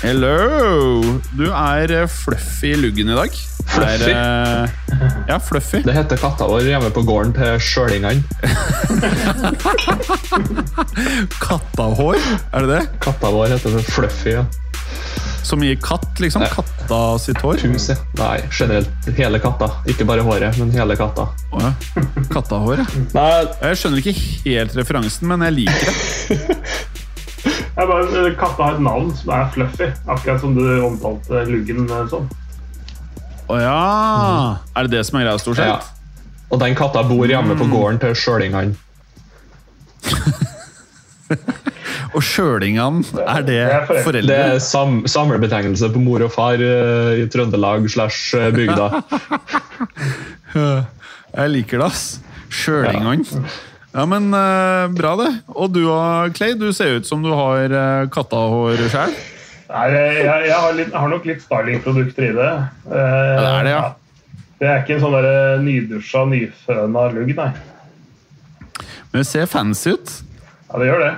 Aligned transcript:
Hello! 0.00 1.02
Du 1.36 1.44
er 1.52 1.92
eh, 1.92 2.06
fluffy 2.08 2.70
i 2.72 2.76
luggen 2.80 3.10
i 3.12 3.16
dag. 3.18 3.34
Fluffy? 3.68 4.12
Er, 4.14 4.64
eh, 4.64 5.10
ja, 5.28 5.36
fluffy. 5.44 5.82
Det 5.84 5.92
heter 5.92 6.16
katta 6.20 6.46
vår 6.48 6.64
hjemme 6.70 6.88
på 6.96 7.02
gården 7.04 7.34
til 7.36 7.60
sjølingene. 7.60 8.22
Kattahår, 11.44 12.16
er 12.16 12.64
det 12.64 12.70
det? 12.72 12.80
Katta 13.04 13.32
vår 13.34 13.52
heter 13.56 13.76
det 13.76 13.84
Fluffy. 13.92 14.32
ja. 14.38 14.46
Som 15.44 15.62
i 15.64 15.74
katt, 15.80 16.18
liksom? 16.20 16.42
Katta 16.52 17.00
sitt 17.20 17.40
hår? 17.44 17.60
Pus, 17.64 17.88
ja. 17.92 17.96
Nei, 18.20 18.38
generelt 18.52 19.08
hele 19.16 19.40
katta. 19.42 19.70
Ikke 19.88 20.04
bare 20.08 20.24
håret, 20.24 20.56
men 20.60 20.72
hele 20.76 20.96
katta. 21.00 21.28
Oh, 21.52 21.60
ja. 21.64 21.72
Kattahår, 22.32 22.82
ja. 22.82 22.88
Nei, 23.16 23.28
Jeg 23.68 23.80
skjønner 23.82 24.00
ikke 24.04 24.16
helt 24.48 24.76
referansen, 24.80 25.28
men 25.32 25.44
jeg 25.48 25.58
liker 25.62 25.92
det. 25.92 25.94
Jeg 27.76 27.86
bare, 27.88 28.34
Katta 28.38 28.62
har 28.66 28.74
et 28.76 28.82
navn 28.84 29.10
som 29.16 29.30
er 29.36 29.44
Fluffy, 29.54 29.86
akkurat 30.10 30.40
som 30.42 30.54
du 30.56 30.62
omtalte 30.84 31.34
luggen 31.48 31.88
som. 31.88 32.08
sånn. 32.10 32.26
Å 33.50 33.52
ja! 33.58 33.78
Er 34.76 34.80
det 34.86 34.92
det 34.98 35.04
som 35.08 35.18
er 35.18 35.24
greia, 35.26 35.38
stort 35.42 35.56
sett? 35.58 35.66
ja. 35.70 35.78
Og 36.50 36.58
den 36.58 36.74
katta 36.74 37.04
bor 37.06 37.30
hjemme 37.30 37.54
på 37.54 37.62
gården 37.70 38.00
til 38.02 38.14
sjølingene. 38.18 38.74
Og 42.16 42.22
sjølingene, 42.26 43.04
er 43.22 43.42
det 43.46 43.60
Det 43.60 43.76
er 43.76 43.84
foreldre. 44.02 44.26
Det 44.26 44.38
er 44.56 44.58
sam 44.64 45.06
samlebetegnelse 45.06 45.92
på 45.94 46.00
mor 46.02 46.18
og 46.26 46.32
far 46.34 46.58
uh, 46.58 47.14
i 47.14 47.22
Trøndelag 47.30 47.86
slash 47.92 48.34
eh, 48.34 48.50
bygda. 48.54 48.86
Jeg 51.38 51.48
liker 51.54 51.78
det, 51.78 51.86
ass. 51.86 52.18
Sjølingene. 52.50 53.22
Ja, 53.22 53.38
men 54.06 54.28
eh, 54.34 54.86
bra, 54.94 55.16
det. 55.18 55.30
Og 55.50 55.72
du 55.74 55.80
og 55.90 56.34
Clay, 56.36 56.54
du 56.54 56.68
ser 56.76 57.00
ut 57.00 57.08
som 57.08 57.24
du 57.24 57.32
har 57.34 57.72
uh, 57.74 58.08
kattahår 58.12 58.78
sjøl. 58.92 59.16
Nei, 59.70 59.86
jeg, 59.94 60.26
jeg, 60.46 60.54
har 60.54 60.76
litt, 60.78 60.92
har 60.94 61.10
nok 61.10 61.26
litt 61.26 61.42
Starling-produkter 61.42 62.28
i 62.28 62.30
det. 62.34 62.50
Ja, 62.90 63.00
det 63.38 63.50
er 63.50 63.66
det, 63.66 63.74
ja. 63.74 63.82
Det 64.60 64.68
er 64.68 64.80
ikke 64.82 64.96
en 64.96 65.02
sånn 65.04 65.14
der 65.16 65.60
nydusja, 65.64 66.24
nyføna 66.28 67.04
lugg, 67.14 67.30
nei. 67.38 67.50
Men 69.10 69.22
det 69.22 69.26
ser 69.30 69.46
fancy 69.50 69.94
ut. 69.94 70.12
Ja, 70.68 70.80
det 70.82 70.90
gjør 70.90 71.04
det. 71.04 71.12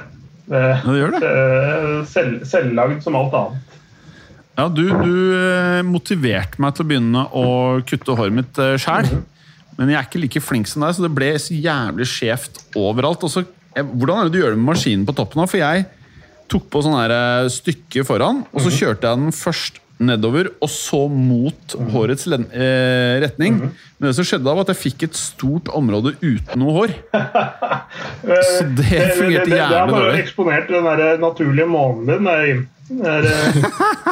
det, 0.53 0.61
Ja, 0.63 0.77
det 0.85 0.99
gjør 1.01 1.15
det. 1.17 1.31
eh, 1.33 1.97
selv, 2.13 2.45
selvlagd 2.49 3.03
som 3.05 3.17
alt 3.19 3.37
annet. 3.41 3.79
Ja, 4.61 4.69
du, 4.69 4.85
du 4.85 5.15
eh, 5.37 5.81
motiverte 5.89 6.61
meg 6.61 6.77
til 6.77 6.85
å 6.85 6.89
begynne 6.93 7.25
å 7.33 7.47
kutte 7.89 8.17
håret 8.21 8.37
mitt 8.37 8.63
sjæl. 8.81 9.09
Men 9.79 9.89
jeg 9.93 9.99
er 10.01 10.07
ikke 10.09 10.21
like 10.23 10.43
flink 10.45 10.69
som 10.71 10.85
deg, 10.85 10.95
så 10.99 11.07
det 11.07 11.13
ble 11.17 11.31
så 11.41 11.57
jævlig 11.57 12.07
skjevt 12.11 12.61
overalt. 12.79 13.25
Så, 13.33 13.45
jeg, 13.77 13.87
hvordan 13.89 14.19
er 14.21 14.29
det 14.29 14.35
du 14.37 14.41
gjør 14.43 14.55
det 14.57 14.61
med 14.61 14.69
maskinen 14.75 15.07
på 15.09 15.15
toppen? 15.17 15.45
For 15.49 15.63
jeg 15.63 15.87
tok 16.53 16.67
på 16.73 16.83
sånn 16.85 16.99
eh, 17.07 17.47
stykke 17.53 18.05
foran, 18.05 18.43
og 18.53 18.61
så 18.67 18.73
kjørte 18.75 19.09
jeg 19.09 19.23
den 19.23 19.33
først 19.33 19.79
nedover, 20.03 20.49
og 20.59 20.69
så 20.73 21.05
mot 21.09 21.75
hårets 21.93 22.27
len- 22.27 22.49
eh, 22.51 23.21
retning. 23.23 23.61
Men 23.63 24.09
det 24.11 24.17
som 24.19 24.27
skjedde 24.27 24.45
da, 24.49 24.55
var 24.59 24.67
at 24.67 24.73
jeg 24.75 24.81
fikk 24.83 25.05
et 25.07 25.17
stort 25.17 25.71
område 25.79 26.17
uten 26.21 26.59
noe 26.59 26.75
hår. 26.81 26.95
Så 28.57 28.67
det 28.77 29.01
fungerte 29.17 29.47
jævlig 29.47 29.49
dårlig. 29.49 29.59
det 29.71 29.79
er 29.79 29.93
bare 29.95 30.19
eksponert 30.21 30.69
den 30.73 30.89
der 30.91 31.19
naturlige 31.23 31.69
månen 31.71 32.27
din. 32.27 32.65
Er, 33.01 33.29
eh, 33.31 33.63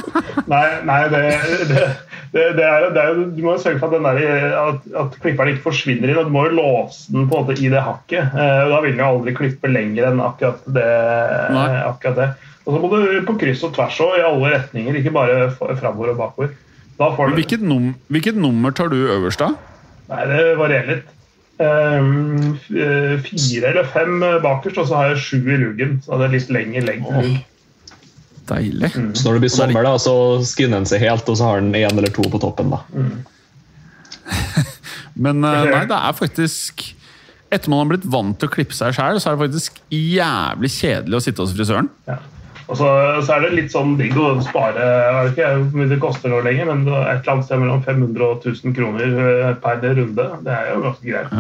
nei, 0.53 0.65
nei 0.89 1.01
det, 1.13 1.23
det, 1.69 1.85
det, 2.33 2.45
det, 2.57 2.67
er, 2.67 2.87
det 2.95 3.03
er 3.03 3.21
Du 3.35 3.43
må 3.45 3.57
jo 3.57 3.63
sørge 3.63 3.81
for 3.83 3.91
at, 3.91 3.97
den 3.97 4.07
der, 4.09 4.55
at, 4.61 4.87
at 5.03 5.19
klipperen 5.23 5.53
ikke 5.53 5.67
forsvinner 5.69 6.11
inn. 6.11 6.21
og 6.21 6.31
Du 6.31 6.35
må 6.35 6.47
jo 6.49 6.57
låse 6.59 7.13
den 7.13 7.29
på 7.31 7.39
en 7.39 7.47
måte 7.49 7.59
i 7.59 7.71
det 7.73 7.83
hakket. 7.85 8.33
Eh, 8.33 8.63
og 8.65 8.75
Da 8.75 8.81
vil 8.85 8.95
den 8.95 9.05
jo 9.05 9.11
aldri 9.11 9.37
klippe 9.37 9.73
lenger 9.73 10.11
enn 10.11 10.25
akkurat 10.25 10.65
det. 10.79 10.89
Akkurat 11.85 12.19
det. 12.23 12.31
Og 12.65 12.75
så 12.75 12.81
må 12.83 12.91
du 12.93 13.23
på 13.27 13.39
kryss 13.41 13.65
og 13.67 13.73
tvers 13.77 14.01
og 14.05 14.19
i 14.19 14.27
alle 14.27 14.53
retninger, 14.55 15.01
ikke 15.01 15.15
bare 15.15 15.39
framover 15.59 16.13
og 16.13 16.21
bakover. 16.21 16.53
Da 17.01 17.09
får 17.17 17.31
du 17.31 17.39
Hvilket, 17.41 17.63
num 17.65 17.95
hvilket 18.13 18.37
nummer 18.37 18.75
tar 18.77 18.93
du 18.93 18.99
øverst, 19.01 19.41
da? 19.41 19.55
Nei, 20.11 20.27
det 20.29 20.45
varierer 20.61 20.91
litt. 20.91 21.17
Um, 21.61 22.55
eh, 22.73 23.19
fire 23.21 23.69
eller 23.69 23.89
fem 23.93 24.23
bakerst, 24.45 24.79
og 24.81 24.89
så 24.89 24.97
har 24.97 25.11
jeg 25.11 25.25
sju 25.25 25.39
i 25.41 25.59
luggen. 25.61 25.99
Så 26.05 26.17
det 26.21 26.29
er 26.29 26.35
litt 26.37 26.53
lengre 26.53 26.85
legg. 26.87 27.09
Åh. 27.09 27.33
Deilig. 28.50 28.91
Så 29.15 29.28
når 29.28 29.37
det 29.38 29.43
blir 29.44 29.53
sommer, 29.55 29.87
da, 29.87 29.93
så 30.03 30.15
skinner 30.47 30.81
den 30.81 30.88
seg 30.91 31.03
helt, 31.05 31.28
og 31.31 31.38
så 31.38 31.50
har 31.50 31.61
den 31.62 31.71
én 31.78 31.93
eller 31.94 32.11
to 32.15 32.25
på 32.33 32.41
toppen. 32.43 32.72
da. 32.75 32.81
Men 35.21 35.44
eh, 35.44 35.65
nei, 35.71 35.84
det 35.91 35.97
er 35.97 36.12
faktisk 36.16 36.84
Etter 37.50 37.66
man 37.72 37.81
har 37.83 37.89
blitt 37.91 38.05
vant 38.06 38.37
til 38.39 38.47
å 38.47 38.53
klippe 38.53 38.77
seg 38.77 38.93
sjæl, 38.94 39.16
så 39.19 39.33
er 39.33 39.34
det 39.34 39.43
faktisk 39.49 39.81
jævlig 39.91 40.69
kjedelig 40.71 41.16
å 41.19 41.22
sitte 41.25 41.43
hos 41.43 41.55
frisøren. 41.56 41.89
Ja. 42.06 42.21
Og 42.71 42.77
så, 42.78 42.87
så 43.27 43.33
er 43.34 43.43
det 43.43 43.49
litt 43.56 43.72
sånn 43.75 43.97
digg 43.99 44.15
å 44.15 44.28
spare 44.47 44.84
Jeg 44.84 45.15
vet 45.16 45.33
ikke 45.33 45.49
hvor 45.56 45.81
mye 45.81 45.89
det 45.91 45.97
koster 46.05 46.31
nå 46.31 46.39
lenger, 46.47 46.69
men 46.69 46.84
det 46.87 46.93
er 46.94 47.09
et 47.09 47.25
eller 47.25 47.33
annet 47.34 47.49
sted 47.49 47.59
mellom 47.65 47.81
500 47.83 48.22
og 48.28 48.47
1000 48.47 48.77
kroner 48.77 49.16
eh, 49.25 49.49
per 49.65 49.83
runde. 49.83 50.28
Det 50.47 50.53
er 50.55 50.69
jo 50.71 50.84
ganske 50.84 51.09
greit. 51.09 51.34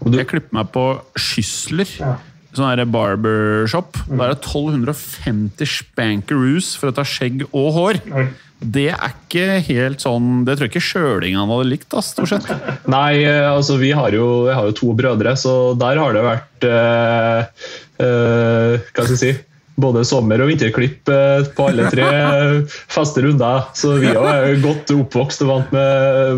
Og 0.00 0.08
du, 0.08 0.16
Jeg 0.22 0.30
klipper 0.32 0.56
meg 0.56 0.72
på 0.72 0.86
Skysler, 1.20 1.92
Ja. 2.00 2.14
Sånn 2.58 2.90
barbershop. 2.92 4.00
Da 4.08 4.26
er 4.26 4.34
det 4.34 4.40
1250 4.40 5.70
spankeroos 5.78 6.74
for 6.80 6.90
å 6.90 6.96
ta 6.96 7.06
skjegg 7.06 7.46
og 7.50 7.70
hår. 7.76 8.02
Oi. 8.12 8.26
Det 8.56 8.86
er 8.88 9.10
ikke 9.12 9.58
helt 9.66 10.00
sånn 10.00 10.46
Det 10.46 10.54
tror 10.56 10.64
jeg 10.64 10.72
ikke 10.72 10.86
sjølingene 10.86 11.44
hadde 11.50 11.68
likt, 11.68 11.90
da, 11.92 12.00
stort 12.00 12.30
sett. 12.30 12.46
Nei, 12.94 13.20
eh, 13.26 13.44
altså 13.50 13.76
vi 13.80 13.90
har 13.96 14.16
jo, 14.16 14.46
jeg 14.48 14.56
har 14.56 14.70
jo 14.70 14.76
to 14.78 14.94
brødre, 14.96 15.34
så 15.36 15.74
der 15.76 16.00
har 16.00 16.16
det 16.16 16.24
vært 16.24 16.66
eh, 16.70 17.68
eh, 18.00 18.86
Hva 18.88 19.04
skal 19.04 19.12
jeg 19.12 19.20
si 19.20 19.34
både 19.76 20.04
sommer- 20.08 20.40
og 20.42 20.48
vinterklipp 20.50 21.08
eh, 21.12 21.44
på 21.56 21.66
alle 21.70 21.84
tre 21.92 22.06
faste 22.96 23.18
runder. 23.24 23.58
Så 23.76 23.88
vi 24.00 24.08
er 24.12 24.16
jo 24.54 24.58
godt 24.64 24.86
oppvokst 24.96 25.40
og 25.44 25.48
vant 25.52 25.68
med, 25.76 25.90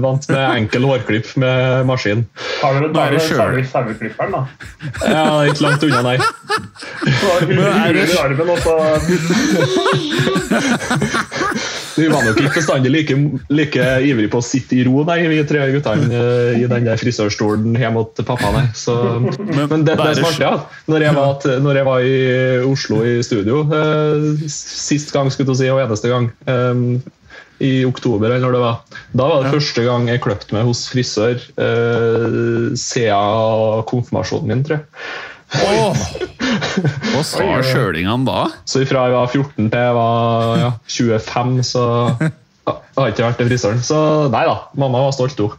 vant 0.05 0.25
med 0.33 0.45
enkel 0.63 0.83
hårklipp 0.89 1.29
med 1.41 1.57
maskin. 1.89 2.21
Har 2.63 2.73
dere 2.83 3.07
er 3.15 3.19
sjøl. 3.23 3.65
saueklipperen, 3.71 4.31
da? 4.35 4.41
Ja, 5.07 5.25
ikke 5.49 5.63
langt 5.69 5.83
unna, 5.89 6.01
nei. 6.11 6.19
Så 7.19 7.25
har 7.31 7.39
du 7.47 7.51
huet 7.55 7.97
i 7.99 8.01
armen, 8.19 8.49
og 8.51 8.59
så 8.63 8.73
Vi 11.99 12.09
var 12.13 12.25
nok 12.27 12.41
ikke 12.41 12.55
bestandig 12.61 12.93
like, 12.95 13.17
like 13.51 13.87
ivrig 14.07 14.31
på 14.33 14.41
å 14.41 14.45
sitte 14.45 14.79
i 14.79 14.85
ro, 14.87 15.03
nei, 15.09 15.21
vi 15.31 15.41
tre 15.49 15.67
guttene 15.75 16.09
eh, 16.09 16.63
i 16.63 16.69
den 16.71 16.87
der 16.89 17.01
frisørstolen 17.01 17.77
hjemme 17.79 18.05
hos 18.05 18.25
pappa. 18.25 18.53
Nei. 18.55 18.65
Så, 18.79 18.97
men 19.21 19.85
det, 19.87 19.99
det 19.99 20.09
er 20.13 20.21
smart, 20.23 20.41
ja. 20.43 20.55
Når 20.91 21.07
jeg, 21.09 21.17
var, 21.19 21.49
når 21.67 21.81
jeg 21.81 21.89
var 21.91 22.09
i 22.09 22.17
Oslo 22.69 23.03
i 23.07 23.19
studio 23.27 23.63
eh, 23.67 24.49
sist 24.53 25.13
gang, 25.15 25.31
skulle 25.35 25.53
du 25.53 25.59
si, 25.59 25.71
og 25.73 25.83
eneste 25.83 26.13
gang, 26.13 26.31
eh, 26.49 27.15
i 27.59 27.83
oktober 27.85 28.31
eller 28.31 28.45
når 28.45 28.55
det 28.55 28.61
var, 28.63 28.99
da 29.19 29.25
var 29.27 29.43
det 29.43 29.53
første 29.57 29.83
gang 29.83 30.07
jeg 30.07 30.23
kløpte 30.23 30.55
meg 30.55 30.69
hos 30.69 30.85
frisør 30.93 31.41
eh, 31.59 32.69
siden 32.79 33.83
konfirmasjonen 33.91 34.53
min, 34.53 34.63
tror 34.67 34.79
jeg. 34.79 34.87
Åh! 35.59 36.38
Hva 37.13 37.23
sa 37.27 37.47
sjølingene 37.67 38.27
da? 38.29 38.43
Så 38.69 38.85
fra 38.89 39.07
jeg 39.09 39.17
var 39.17 39.33
14 39.33 39.71
til 39.73 39.81
jeg 39.89 39.97
var 39.97 40.61
ja, 40.63 40.75
25, 40.89 41.57
så 41.67 41.87
ja, 42.69 42.75
jeg 42.75 43.01
har 43.01 43.15
ikke 43.15 43.27
vært 43.31 43.43
i 43.43 43.49
frisøren. 43.49 43.83
Så 43.85 43.99
nei 44.33 44.45
da, 44.49 44.61
mamma 44.79 45.09
var 45.09 45.17
stolt, 45.17 45.41
hun. 45.41 45.57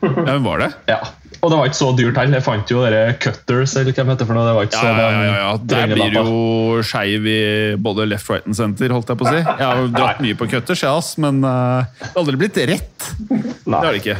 Ja, 0.00 0.32
men 0.32 0.46
var 0.46 0.62
det? 0.62 0.70
Ja. 0.88 1.02
Og 1.40 1.48
det 1.48 1.56
var 1.56 1.68
ikke 1.70 1.78
så 1.78 1.90
dyrt 1.96 2.18
heller. 2.20 2.36
Jeg 2.36 2.44
fant 2.44 2.72
jo 2.72 2.82
dere 2.84 3.14
cutters, 3.20 3.72
eller 3.80 3.94
hva 3.94 4.04
de 4.04 4.12
heter 4.12 4.28
for 4.28 4.36
noe. 4.36 4.44
Det 4.44 4.56
var 4.56 4.66
ikke 4.68 4.80
så 4.80 4.88
ja, 4.90 5.06
ja, 5.08 5.36
ja. 5.38 5.52
Der 5.72 5.92
blir 5.94 6.16
jo 6.18 6.82
skeiv 6.84 7.28
i 7.28 7.40
både 7.80 8.08
left, 8.10 8.28
right 8.32 8.48
and 8.48 8.56
center, 8.58 8.92
holdt 8.92 9.12
jeg 9.12 9.20
på 9.20 9.28
å 9.28 9.32
si. 9.32 9.40
Jeg 9.40 9.64
har 9.64 9.80
jo 9.80 9.86
dratt 9.94 10.20
mye 10.24 10.36
på 10.36 10.48
cutters, 10.52 10.84
jeg, 10.84 10.92
ass, 10.92 11.14
men 11.20 11.40
uh, 11.44 11.86
det 12.00 12.10
har 12.10 12.20
aldri 12.24 12.42
blitt 12.42 12.60
rett. 12.72 13.08
Det 13.30 13.72
har 13.72 13.88
det 13.88 14.02
ikke. 14.02 14.18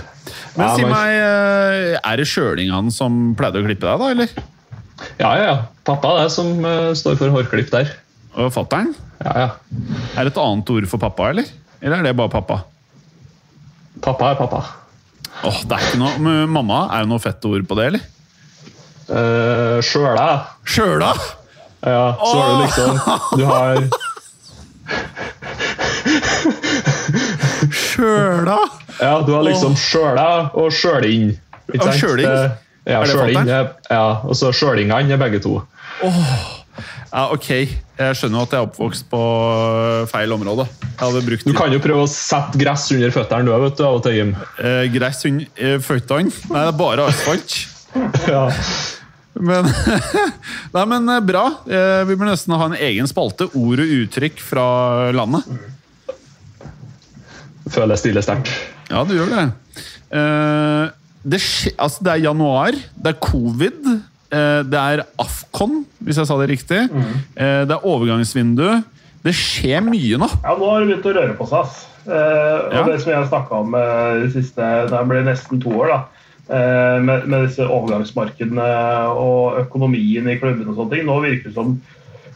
Men 0.56 0.72
si 0.76 0.86
meg, 0.88 1.16
eh, 1.16 1.98
er 1.98 2.20
det 2.20 2.26
sjølingene 2.28 2.92
som 2.94 3.20
pleide 3.38 3.60
å 3.60 3.66
klippe 3.66 3.86
deg, 3.86 4.00
da? 4.00 4.10
eller? 4.16 4.48
Ja, 5.20 5.30
ja, 5.36 5.44
ja. 5.44 5.56
Pappa 5.86 6.14
er 6.18 6.26
det 6.28 6.32
som 6.34 6.50
uh, 6.64 6.90
står 6.96 7.16
for 7.20 7.32
hårklipp 7.34 7.70
der. 7.72 7.90
Og 8.38 8.50
fattern? 8.54 8.92
Ja, 9.24 9.32
ja. 9.36 9.48
Er 10.16 10.24
det 10.28 10.32
et 10.34 10.40
annet 10.42 10.70
ord 10.72 10.86
for 10.90 11.02
pappa, 11.02 11.30
eller? 11.32 11.48
Eller 11.80 11.98
er 12.00 12.08
det 12.10 12.16
bare 12.18 12.32
pappa? 12.32 12.60
Pappa 14.04 14.30
er 14.32 14.38
pappa. 14.38 14.60
Åh, 15.44 15.58
det 15.64 15.76
er 15.76 15.86
ikke 15.88 16.00
noe, 16.00 16.14
men 16.20 16.50
Mamma, 16.52 16.82
er 16.92 17.04
det 17.06 17.10
noe 17.12 17.22
fett 17.22 17.44
ord 17.48 17.64
på 17.68 17.76
det, 17.78 17.86
eller? 17.90 18.02
Uh, 19.10 19.80
Sjøla. 19.82 20.28
Sjøla! 20.68 21.12
Ja, 21.80 22.02
så 22.20 22.36
er 22.36 22.50
det 22.50 22.58
liksom 22.66 22.90
Du 23.40 23.44
har 23.48 23.78
Sjøla! 27.72 28.58
Ja, 29.00 29.14
du 29.24 29.32
har 29.32 29.44
liksom 29.46 29.76
sjøla 29.80 30.26
og 30.58 30.72
sjølinn. 30.76 31.32
ikke 31.72 31.80
Og 31.80 31.86
sant? 31.88 32.00
sjøling? 32.02 32.50
Ja, 32.90 33.00
er- 33.02 33.70
Ja, 33.90 34.04
og 34.26 34.34
så 34.36 34.50
sjølingene 34.54 35.14
er 35.14 35.20
begge 35.20 35.40
to. 35.44 35.60
Ja, 37.10 37.24
ok. 37.34 37.48
Jeg 38.00 38.16
skjønner 38.16 38.38
jo 38.38 38.44
at 38.46 38.52
jeg 38.54 38.60
er 38.60 38.66
oppvokst 38.68 39.08
på 39.10 39.20
feil 40.08 40.32
område. 40.32 40.64
Du 41.44 41.52
kan 41.56 41.72
jo 41.74 41.80
prøve 41.82 42.04
å 42.04 42.08
sette 42.10 42.58
gress 42.60 42.86
under 42.94 43.10
føttene 43.14 43.44
du, 43.48 43.52
vet 43.64 43.76
du, 43.76 43.82
av 43.84 43.98
og 43.98 44.02
til, 44.04 44.14
Jim. 44.16 44.30
eh, 44.62 44.84
gress 44.94 45.24
under 45.28 45.46
eh, 45.56 45.78
føttene. 45.82 46.30
Nei, 46.50 46.62
det 46.64 46.70
er 46.74 46.78
bare 46.78 47.08
asfalt. 47.10 47.58
Ja. 48.30 48.44
Men, 49.40 49.66
nei, 50.74 50.84
men 50.90 51.08
eh, 51.10 51.20
bra. 51.26 51.42
Eh, 51.66 52.04
Vi 52.06 52.14
bør 52.18 52.30
nesten 52.30 52.54
ha 52.58 52.66
en 52.70 52.76
egen 52.78 53.06
spalte. 53.10 53.48
Ord 53.58 53.82
og 53.82 53.92
uttrykk 53.96 54.38
fra 54.42 54.64
landet. 55.14 55.46
Føler 57.70 57.94
jeg 57.94 58.02
stille 58.04 58.22
sterkt. 58.24 58.50
Ja, 58.90 59.02
du 59.06 59.12
gjør 59.14 59.30
det. 59.34 59.44
Eh, 60.10 60.86
det, 61.24 61.40
altså, 61.76 62.04
det 62.04 62.12
er 62.14 62.22
januar, 62.30 62.72
det 62.96 63.12
er 63.14 63.18
covid, 63.20 63.90
eh, 64.32 64.62
det 64.64 64.80
er 64.80 65.02
Afcon, 65.20 65.84
hvis 66.00 66.16
jeg 66.22 66.26
sa 66.30 66.38
det 66.40 66.48
riktig. 66.50 66.80
Mm. 66.92 67.12
det 67.68 67.74
er 67.76 67.84
overgangsvindu. 67.86 68.82
Det 69.20 69.34
skjer 69.36 69.82
mye 69.84 70.16
nå. 70.16 70.28
Ja, 70.46 70.54
nå 70.56 70.64
har 70.70 70.80
det 70.80 70.88
begynt 70.88 71.08
å 71.10 71.12
røre 71.18 71.34
på 71.36 71.46
seg. 71.50 71.58
ass. 71.66 71.86
Eh, 72.06 72.60
Ja. 72.72 72.82
det 72.86 73.00
som 73.02 73.10
jeg 73.12 73.18
har 73.20 73.26
snakka 73.28 73.52
om 73.60 73.74
eh, 73.76 74.22
de 74.22 74.30
siste 74.32 74.68
Det 74.88 75.00
ble 75.08 75.20
nesten 75.26 75.60
to 75.60 75.68
år, 75.76 75.88
da. 75.92 75.98
eh, 76.48 77.00
med, 77.04 77.26
med 77.28 77.44
disse 77.48 77.66
overgangsmarkedene 77.68 78.64
og 79.12 79.60
økonomien 79.66 80.26
i 80.32 80.38
klubbene 80.40 80.72
og 80.72 80.76
sånne 80.80 80.94
ting. 80.96 81.04
Nå 81.06 81.18
virker 81.20 81.50
det 81.50 81.54
som 81.54 81.76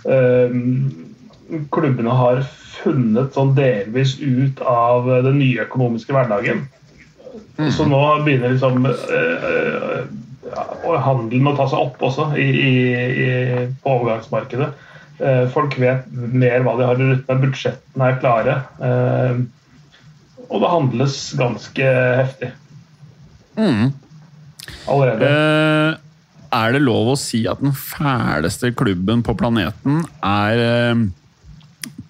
eh, 0.04 1.64
klubbene 1.72 2.12
har 2.12 2.42
funnet 2.82 3.32
sånn 3.32 3.54
delvis 3.56 4.19
ut 4.20 4.60
av 4.69 5.08
den 5.25 5.38
nye 5.40 5.64
økonomiske 5.64 6.12
hverdagen. 6.12 6.66
Så 7.75 7.86
nå 7.88 8.00
begynner 8.25 8.52
liksom 8.54 8.84
eh, 8.86 10.00
eh, 10.54 10.98
handelen 11.04 11.48
å 11.50 11.56
ta 11.58 11.66
seg 11.70 11.78
opp 11.86 12.02
også 12.08 12.28
i, 12.38 12.46
i, 12.46 12.72
i, 13.25 13.28
på 13.82 13.94
overgangsmarkedet. 13.98 14.69
Eh, 15.19 15.44
Folk 15.54 15.76
vet 15.81 16.06
mer 16.12 16.62
hva 16.66 16.76
de 16.78 16.86
har 16.88 16.98
å 17.00 17.08
rutte 17.12 17.34
med. 17.34 17.44
Budsjettene 17.48 18.08
er 18.10 18.20
klare. 18.22 18.56
eh, 18.82 19.42
Og 20.50 20.60
det 20.62 20.70
handles 20.75 21.19
ganske 21.38 21.90
heftig. 22.20 22.50
Allerede. 24.90 25.28
Eh, 25.28 26.00
er 26.54 26.72
det 26.76 26.82
lov 26.84 27.12
å 27.14 27.19
si 27.19 27.44
at 27.50 27.62
den 27.62 27.72
fæleste 27.75 28.70
klubben 28.78 29.22
på 29.26 29.34
planeten 29.38 30.02
er 30.22 30.60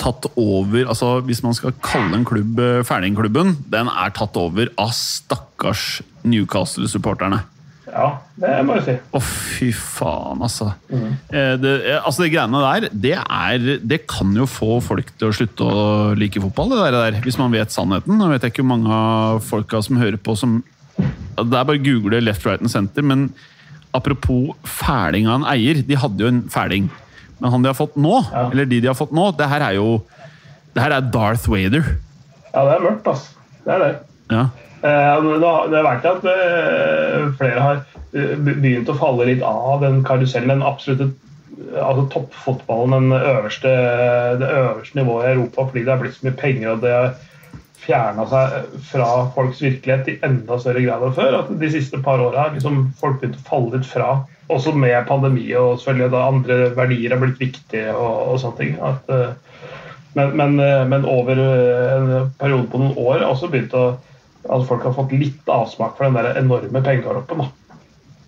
tatt 0.00 0.26
over 0.40 0.88
altså 0.88 1.20
Hvis 1.26 1.42
man 1.44 1.54
skal 1.56 1.74
kalle 1.84 2.18
en 2.18 2.26
klubb 2.26 2.58
ferdingklubben 2.58 2.84
Fælingklubben, 2.88 3.56
den 3.72 3.90
er 3.90 4.14
tatt 4.14 4.36
over 4.40 4.70
av 4.80 4.92
stakkars 4.96 6.02
Newcastle-supporterne. 6.24 7.42
Ja, 7.94 8.06
det 8.40 8.52
må 8.66 8.78
jeg 8.78 8.84
si. 8.86 8.94
Å, 9.14 9.20
fy 9.22 9.68
faen, 9.76 10.40
altså. 10.42 10.70
Mm. 10.88 11.10
det, 11.62 11.74
eh, 11.84 11.98
altså. 12.00 12.24
Det 12.24 12.30
greiene 12.32 12.62
der, 12.64 12.86
det, 12.90 13.14
er, 13.20 13.66
det 13.84 14.00
kan 14.10 14.32
jo 14.34 14.48
få 14.50 14.80
folk 14.82 15.12
til 15.20 15.28
å 15.28 15.36
slutte 15.36 15.68
å 15.68 15.84
like 16.18 16.42
fotball, 16.42 16.72
det 16.72 16.80
der, 16.80 16.96
der 16.96 17.26
hvis 17.26 17.38
man 17.38 17.54
vet 17.54 17.74
sannheten. 17.74 18.16
Nå 18.18 18.30
vet 18.32 18.46
jeg 18.46 18.54
ikke 18.54 18.64
hvor 18.64 18.72
mange 18.72 18.98
av 18.98 19.44
folka 19.46 19.82
som 19.84 20.00
hører 20.00 20.18
på 20.18 20.34
som 20.38 20.62
Det 20.96 21.44
er 21.44 21.66
bare 21.66 21.78
å 21.78 21.84
google 21.84 22.22
left, 22.22 22.46
right 22.48 22.62
and 22.62 22.72
center, 22.72 23.04
men 23.04 23.28
apropos 23.94 24.54
fæling 24.66 25.28
av 25.28 25.42
en 25.42 25.48
eier. 25.52 25.84
De 25.86 25.98
hadde 25.98 26.24
jo 26.24 26.32
en 26.32 26.44
fæling. 26.50 26.88
Men 27.44 27.52
han 27.52 27.62
de 27.62 27.68
har 27.68 27.76
fått 27.76 27.96
nå, 28.00 28.24
Ja. 28.32 28.46
eller 28.50 28.64
de 28.64 28.80
de 28.80 28.86
har 28.88 28.96
fått 28.96 29.12
nå, 29.12 29.30
det 29.36 29.46
her 29.50 29.60
er 29.60 29.74
jo 29.76 30.02
Det 30.74 30.82
her 30.82 30.90
er 30.96 31.02
Darth 31.12 31.44
Vader. 31.46 31.84
Ja, 32.54 32.64
det 32.64 32.72
er 32.74 32.80
mørkt, 32.82 33.06
altså. 33.06 33.36
Det 33.64 33.74
er 33.74 33.78
det. 33.78 33.90
Ja. 34.32 34.44
Eh, 34.82 35.20
Det 35.22 35.70
det 35.70 35.78
er 35.78 35.84
verdt 35.86 36.08
at 36.10 36.24
eh, 36.24 37.28
flere 37.38 37.60
har 37.60 37.76
eh, 38.14 38.34
begynt 38.36 38.88
å 38.90 38.96
falle 38.98 39.26
litt 39.28 39.42
av 39.42 39.84
den 39.84 40.02
karusellen. 40.02 40.48
Den 40.48 40.62
absolutte 40.66 41.12
altså 41.78 42.08
toppfotballen, 42.10 42.90
den 43.10 43.12
øverste, 43.12 43.70
det 44.40 44.48
øverste 44.50 44.98
nivået 44.98 45.28
i 45.28 45.32
Europa, 45.36 45.68
fordi 45.68 45.84
det 45.84 45.92
er 45.94 46.02
blitt 46.02 46.16
så 46.16 46.26
mye 46.26 46.40
penger 46.40 46.72
og 46.72 46.80
det 46.82 46.92
har 46.92 47.14
fjerna 47.84 48.26
seg 48.26 48.80
fra 48.90 49.08
folks 49.36 49.60
virkelighet 49.62 50.08
i 50.08 50.18
enda 50.26 50.58
større 50.58 50.82
grad 50.82 51.02
enn 51.06 51.14
før. 51.14 51.38
At 51.44 51.54
de 51.60 51.70
siste 51.70 52.00
par 52.02 52.18
åra 52.18 52.48
har 52.48 52.54
liksom 52.56 52.88
folk 52.98 53.20
begynt 53.20 53.38
å 53.38 53.46
falle 53.48 53.76
litt 53.76 53.86
fra. 53.86 54.24
Også 54.52 54.74
med 54.76 55.06
pandemi 55.08 55.46
og 55.56 55.78
selvfølgelig 55.80 56.12
da 56.12 56.26
andre 56.28 56.56
verdier 56.76 57.14
har 57.14 57.22
blitt 57.22 57.40
viktige 57.40 57.94
og, 57.94 58.34
og 58.34 58.40
sånne 58.42 58.60
ting. 58.60 58.74
At, 58.84 59.08
eh, 59.08 59.54
men, 60.14 60.36
men, 60.36 60.60
eh, 60.60 60.86
men 60.88 61.04
over 61.04 61.38
eh, 61.38 61.94
en 61.94 62.32
periode 62.38 62.68
på 62.70 62.80
noen 62.80 62.98
år 62.98 63.18
har 63.18 63.30
også 63.32 63.50
begynt 63.52 63.74
å 63.78 63.86
at 64.44 64.66
folk 64.68 64.82
har 64.84 64.92
fått 64.92 65.14
litt 65.16 65.46
avsmak 65.48 65.94
for 65.96 66.04
den 66.04 66.18
der 66.18 66.36
enorme 66.36 66.82
pengegaloppen. 66.84 67.46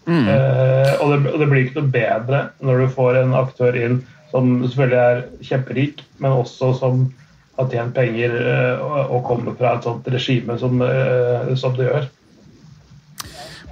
Mm. 0.07 0.29
Eh, 0.33 0.93
og, 1.03 1.11
det, 1.13 1.33
og 1.35 1.43
det 1.43 1.49
blir 1.51 1.67
ikke 1.67 1.83
noe 1.83 1.93
bedre 1.93 2.41
når 2.65 2.81
du 2.81 2.95
får 2.95 3.19
en 3.21 3.37
aktør 3.37 3.77
inn 3.77 3.99
som 4.31 4.49
selvfølgelig 4.65 5.03
er 5.03 5.21
kjemperik, 5.45 6.01
men 6.25 6.39
også 6.41 6.73
som 6.79 7.05
har 7.57 7.69
tjent 7.73 7.95
penger 7.97 8.35
og, 8.85 9.21
kommer 9.25 9.55
fra 9.57 9.77
et 9.77 9.87
sånt 9.87 10.09
regime 10.13 10.57
som, 10.61 10.83
som 11.57 11.77
det 11.77 11.87
gjør. 11.87 12.09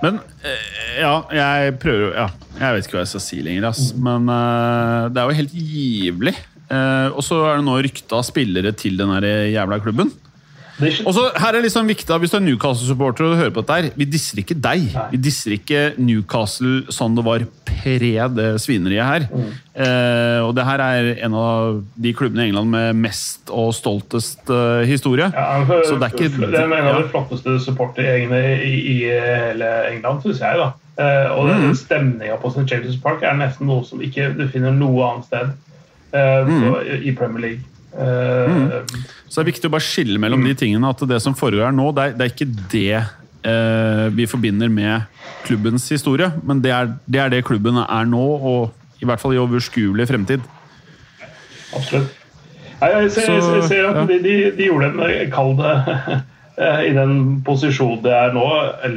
Men 0.02 0.18
eh, 0.44 0.98
ja, 1.00 1.14
jeg 1.32 1.76
prøver 1.82 2.16
Ja, 2.16 2.26
jeg 2.58 2.76
vet 2.76 2.88
ikke 2.88 2.98
hva 2.98 3.04
jeg 3.04 3.12
skal 3.14 3.24
si 3.24 3.38
lenger, 3.44 3.68
ass. 3.70 3.92
Men 3.96 4.28
uh, 4.30 5.06
det 5.12 5.20
er 5.22 5.30
jo 5.30 5.38
helt 5.38 5.54
givelig. 5.54 6.34
Uh, 6.70 7.12
og 7.12 7.22
så 7.26 7.40
er 7.46 7.60
det 7.60 7.66
nå 7.66 7.78
rykta 7.84 8.20
spillere 8.26 8.74
til 8.76 8.98
den 9.00 9.12
jævla 9.52 9.80
klubben. 9.84 10.12
Og 11.06 11.14
så 11.14 11.22
her 11.38 11.54
er 11.54 11.62
liksom 11.62 11.86
viktig, 11.86 12.16
Hvis 12.18 12.30
du 12.32 12.36
er 12.36 12.42
Newcastle-supporter 12.42 13.24
og 13.28 13.36
hører 13.38 13.50
på 13.54 13.62
dette 13.62 13.74
her, 13.78 13.90
vi 13.96 14.04
disser 14.10 14.40
ikke 14.42 14.56
deg. 14.60 14.88
Vi 15.12 15.16
disser 15.22 15.54
ikke 15.54 15.82
Newcastle 16.02 16.82
sånn 16.90 17.14
det 17.14 17.24
var 17.24 17.44
pre 17.64 17.98
det 18.34 18.48
svineriet 18.62 19.04
her. 19.06 19.26
Eh, 19.74 20.40
og 20.42 20.54
det 20.56 20.64
her 20.66 20.82
er 20.82 21.10
en 21.26 21.34
av 21.38 21.80
de 21.96 22.12
klubbene 22.14 22.42
i 22.44 22.48
England 22.50 22.70
med 22.74 22.96
mest 23.04 23.50
og 23.54 23.70
stoltest 23.74 24.50
eh, 24.50 24.82
historie. 24.90 25.30
ja, 25.34 25.64
for, 25.66 25.82
så 25.86 25.98
det 25.98 26.08
er 26.10 26.16
ikke- 26.16 26.50
det 26.50 26.58
er 26.58 26.64
en 26.64 26.72
av 26.72 26.84
ja. 26.94 27.02
de 27.02 27.08
flotteste 27.08 27.58
supportergjengene 27.64 28.42
i, 28.64 28.74
i 28.94 28.98
hele 29.04 29.70
England, 29.92 30.22
syns 30.22 30.40
jeg. 30.40 30.56
da. 30.58 30.72
Eh, 30.98 31.30
og 31.38 31.46
Mm. 31.48 31.60
den 31.62 31.74
stemninga 31.76 32.36
på 32.42 32.50
St. 32.50 32.66
James' 32.70 33.00
Park 33.02 33.22
er 33.22 33.34
nesten 33.34 33.66
noe 33.66 33.84
som 33.84 34.00
ikke 34.00 34.36
du 34.38 34.48
finner 34.48 34.70
noe 34.72 35.02
annet 35.12 35.24
sted 35.26 35.52
eh, 36.14 36.44
Mm. 36.46 36.60
så, 36.62 37.02
i 37.02 37.12
Premier 37.14 37.40
League. 37.40 37.60
Eh, 37.98 38.82
Så 39.34 39.42
det 39.42 39.48
er 39.48 39.50
viktig 39.50 39.66
å 39.66 39.72
bare 39.74 39.82
skille 39.82 40.20
mellom 40.22 40.44
de 40.46 40.52
tingene. 40.54 40.86
At 40.94 41.00
det 41.10 41.16
som 41.18 41.34
foregår 41.34 41.66
her 41.66 41.72
nå, 41.74 41.88
det 41.90 42.02
er, 42.04 42.12
det 42.14 42.22
er 42.22 42.30
ikke 42.30 42.46
det 42.70 42.90
eh, 43.50 44.02
vi 44.14 44.28
forbinder 44.30 44.68
med 44.70 45.08
klubbens 45.42 45.88
historie. 45.90 46.28
Men 46.46 46.60
det 46.62 46.70
er, 46.70 46.92
det 47.10 47.18
er 47.18 47.32
det 47.32 47.40
klubben 47.48 47.80
er 47.82 48.04
nå, 48.06 48.20
og 48.22 49.02
i 49.02 49.08
hvert 49.08 49.18
fall 49.18 49.34
i 49.34 49.40
overskuelig 49.42 50.06
fremtid. 50.06 50.44
Absolutt. 51.74 52.12
Nei, 52.78 52.90
jeg 52.92 53.10
ser, 53.16 53.26
Så, 53.42 53.56
jeg 53.56 53.64
ser 53.72 53.88
at 53.88 53.98
ja. 53.98 54.04
de, 54.06 54.20
de, 54.22 54.36
de 54.54 54.68
gjorde 54.68 54.92
en 54.92 55.32
kall 55.34 55.50
det 55.58 55.72
i 56.86 56.92
den 56.94 57.16
posisjonen 57.42 58.04
de 58.04 58.12
er 58.14 58.34
nå, 58.36 58.44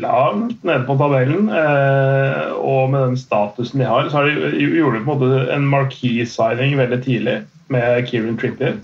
langt 0.03 0.67
nede 0.67 0.83
på 0.85 0.97
tabellen. 0.99 1.47
eh, 1.49 2.51
Og 2.61 2.91
med 2.93 3.07
den 3.07 3.17
statusen 3.17 3.81
de 3.81 3.89
har, 3.89 4.11
så 4.11 4.19
har 4.19 4.29
de 4.29 4.53
gjorde 4.61 4.99
de 4.99 5.07
på 5.07 5.17
en 5.17 5.23
måte 5.23 5.41
en 5.55 5.65
marquee-signing 5.71 6.77
veldig 6.77 7.01
tidlig 7.07 7.39
med 7.73 8.05
Kieran 8.11 8.37
Trippier. 8.37 8.77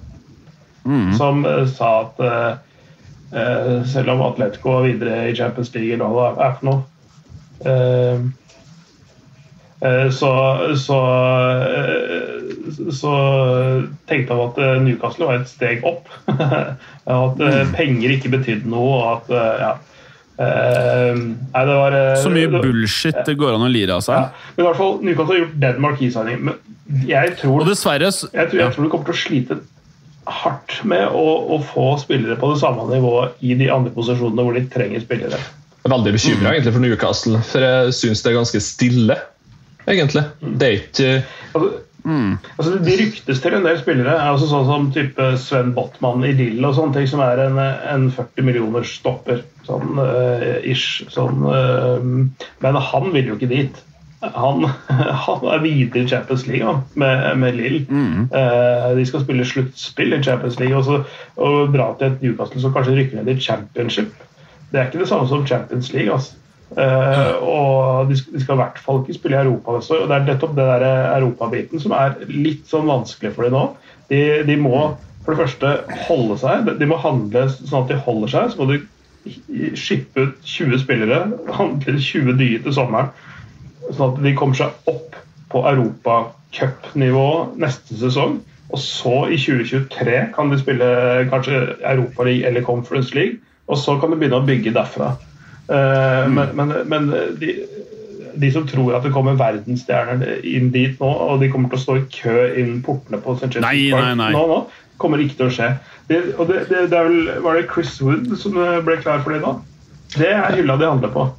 Som 1.18 1.46
eh, 1.48 1.66
sa 1.72 1.90
at 2.04 2.20
eh, 2.20 2.54
eh, 3.40 3.76
selv 3.88 4.10
om 4.16 4.22
Atletico 4.28 4.78
er 4.82 4.88
videre 4.92 5.30
i 5.32 5.36
Champions 5.36 5.74
League 5.76 5.94
eller 5.96 6.12
hva 6.12 6.32
det 6.36 6.48
er 6.48 6.58
for 6.60 6.70
noe 6.72 7.72
eh, 7.72 8.32
Eh, 9.84 10.10
Så, 10.16 10.30
så, 10.80 10.98
så 12.96 13.14
tenkte 14.08 14.34
han 14.38 14.46
at 14.48 14.60
Newcastle 14.86 15.28
var 15.28 15.42
et 15.42 15.50
steg 15.52 15.84
opp. 15.88 16.08
At 17.04 17.42
eh, 17.44 17.64
penger 17.76 18.14
ikke 18.16 18.32
betydde 18.32 18.70
noe. 18.72 18.94
og 19.02 19.10
at 19.18 19.34
ja. 19.60 19.74
Uh, 20.34 21.14
Nei, 21.54 21.62
det 21.68 21.74
var 21.78 21.94
uh, 21.94 22.16
Så 22.18 22.32
mye 22.34 22.50
bullshit 22.50 23.20
det 23.28 23.36
går 23.38 23.54
an 23.54 23.68
å 23.68 23.70
lire 23.70 23.94
av 23.94 24.02
Ja. 24.02 24.06
seg. 24.08 24.40
Men 24.56 24.64
i 24.64 24.66
hvert 24.66 24.80
fall, 24.80 24.96
Newcastle 25.06 25.36
har 25.36 25.42
gjort 25.44 25.60
den 25.62 25.84
marquee-signingen. 25.84 26.48
Men 26.48 27.04
jeg 27.12 27.36
tror, 27.38 27.60
Og 27.62 27.70
dessverre 27.70 28.08
jeg, 28.10 28.32
tror, 28.34 28.58
ja. 28.64 28.70
tror 28.74 28.88
de 28.88 28.90
kommer 28.96 29.12
til 29.12 29.14
å 29.14 29.20
slite 29.20 29.60
hardt 30.30 30.80
med 30.88 31.08
å, 31.12 31.26
å 31.56 31.60
få 31.74 31.94
spillere 32.02 32.38
på 32.40 32.54
det 32.54 32.62
samme 32.62 32.86
nivået 32.92 33.40
i 33.44 33.56
de 33.60 33.70
andre 33.74 33.94
posisjonene 33.96 34.46
hvor 34.46 34.58
de 34.58 34.66
trenger 34.72 35.04
spillere. 35.04 35.40
Jeg 35.84 35.90
er 35.90 35.96
veldig 35.98 36.14
bekymra 36.16 36.52
mm. 36.56 36.68
for 36.72 36.84
Newcastle, 36.84 37.40
for 37.44 37.66
jeg 37.68 37.96
syns 37.98 38.24
det 38.24 38.32
er 38.32 38.38
ganske 38.38 38.62
stille, 38.64 39.18
egentlig. 39.84 40.24
Det 40.40 40.68
er 40.68 40.78
ikke 40.78 41.10
altså, 41.18 41.72
mm. 42.08 42.30
altså, 42.56 42.76
De 42.86 42.96
ryktes 43.02 43.42
til 43.44 43.58
en 43.58 43.68
del 43.68 43.82
spillere, 43.82 44.14
altså 44.32 44.48
sånn 44.48 44.70
som 44.70 44.88
type 44.96 45.28
Sven 45.44 45.74
Botman 45.76 46.24
i 46.24 46.32
Lille 46.40 46.70
og 46.70 46.78
sånne 46.78 46.96
ting, 46.96 47.10
som 47.12 47.24
er 47.26 47.44
en, 47.50 47.60
en 47.60 48.08
40 48.16 48.48
millioners 48.48 48.96
stopper. 49.02 49.44
Sånn 49.68 50.00
uh, 50.00 50.64
ish. 50.64 51.04
Sånn, 51.12 51.44
uh, 51.44 52.00
men 52.64 52.86
han 52.92 53.12
vil 53.12 53.34
jo 53.34 53.40
ikke 53.40 53.52
dit. 53.52 53.84
Han, 54.24 54.64
han, 55.26 55.48
er 55.52 55.64
videre 55.64 56.04
i 56.04 56.08
Champions 56.08 56.46
League 56.48 56.68
han, 56.68 56.84
med, 56.96 57.24
med 57.42 57.58
Lill. 57.58 57.82
Mm. 57.90 58.30
Eh, 58.32 58.86
de 58.98 59.06
skal 59.06 59.24
spille 59.26 59.48
sluttspill 59.48 60.16
i 60.16 60.22
Champions 60.24 60.60
League 60.62 60.78
og, 60.78 60.86
så, 60.88 61.02
og 61.36 61.74
dra 61.74 61.90
til 62.00 62.08
et 62.08 62.24
Newcastle 62.24 62.62
som 62.64 62.74
kanskje 62.76 62.96
rykker 63.00 63.20
ned 63.20 63.34
i 63.34 63.42
championship. 63.42 64.14
Det 64.72 64.80
er 64.80 64.88
ikke 64.88 65.04
det 65.04 65.10
samme 65.12 65.28
som 65.28 65.48
Champions 65.48 65.92
League. 65.94 66.14
altså. 66.14 66.40
Eh, 66.74 67.34
og 67.44 68.10
de 68.10 68.18
skal, 68.18 68.34
de 68.34 68.42
skal, 68.42 68.56
i 68.56 68.62
hvert 68.64 68.80
fall 68.82 69.02
ikke 69.04 69.18
spille 69.18 69.38
i 69.38 69.46
Europa 69.46 69.76
neste 69.76 69.98
år. 69.98 70.06
og 70.06 70.10
Det 70.10 70.16
er 70.16 70.30
nettopp 70.30 70.56
det 70.58 70.70
der 70.72 70.86
europabiten 71.18 71.84
som 71.84 71.94
er 71.98 72.16
litt 72.30 72.64
sånn 72.70 72.90
vanskelig 72.90 73.34
for 73.36 73.48
dem 73.48 73.58
nå. 73.58 73.66
De, 74.10 74.24
de, 74.48 74.58
må 74.60 74.80
for 75.26 75.34
det 75.34 75.44
første 75.44 75.76
holde 76.08 76.40
seg. 76.42 76.72
De 76.80 76.90
må 76.90 76.98
handle 77.02 77.46
sånn 77.52 77.84
at 77.84 77.92
de 77.92 78.00
holder 78.08 78.34
seg. 78.34 78.54
Så 78.54 78.64
må 78.64 78.72
de 78.72 78.82
skippe 79.80 80.26
ut 80.26 80.42
20 80.44 80.82
spillere, 80.82 81.20
handle 81.60 82.00
20 82.00 82.36
dyr 82.40 82.64
til 82.66 82.76
sommeren. 82.76 83.14
Sånn 83.94 84.10
at 84.10 84.24
de 84.24 84.34
kommer 84.38 84.58
seg 84.58 84.90
opp 84.90 85.18
på 85.54 85.62
europacupnivå 85.70 87.30
neste 87.62 88.00
sesong. 88.00 88.40
Og 88.74 88.82
så, 88.82 89.16
i 89.30 89.38
2023, 89.38 90.16
kan 90.34 90.50
de 90.50 90.58
spille 90.58 90.90
kanskje 91.30 91.60
Europaliga 91.86 92.50
eller 92.50 92.66
Conference 92.66 93.14
League. 93.14 93.38
Og 93.70 93.78
så 93.78 94.00
kan 94.02 94.12
du 94.12 94.18
begynne 94.18 94.42
å 94.42 94.48
bygge 94.48 94.74
derfra. 94.76 95.14
Uh, 95.70 96.26
mm. 96.26 96.34
Men, 96.34 96.56
men, 96.58 96.74
men 96.90 97.12
de, 97.40 97.54
de, 98.34 98.50
som 98.52 98.66
tror 98.68 98.98
at 98.98 99.06
det 99.06 99.14
kommer 99.16 99.38
verdensstjerner 99.40 100.42
inn 100.42 100.74
dit 100.74 100.98
nå, 101.00 101.08
og 101.08 101.44
de 101.44 101.52
kommer 101.54 101.72
til 101.72 101.80
å 101.80 101.84
stå 101.86 102.00
i 102.02 102.08
kø 102.12 102.36
innen 102.50 102.82
portene 102.84 103.22
på 103.24 103.38
St. 103.38 103.54
James 103.54 103.94
Park 103.94 104.18
nå, 104.36 104.44
nå, 104.50 104.60
kommer 105.00 105.24
ikke 105.24 105.40
til 105.40 105.52
å 105.52 105.54
skje. 105.54 105.70
Det, 106.10 106.20
og 106.36 106.50
det, 106.50 106.66
det, 106.72 106.88
det 106.92 107.06
vel, 107.08 107.32
var 107.46 107.60
det 107.60 107.70
Chris 107.72 107.96
Wood 108.04 108.34
som 108.42 108.58
ble 108.58 109.00
klar 109.00 109.24
for 109.24 109.36
det 109.36 109.44
nå? 109.46 109.56
Det 110.18 110.34
er 110.34 110.58
hylla 110.58 110.76
de 110.82 110.90
handler 110.90 111.14
på. 111.14 111.30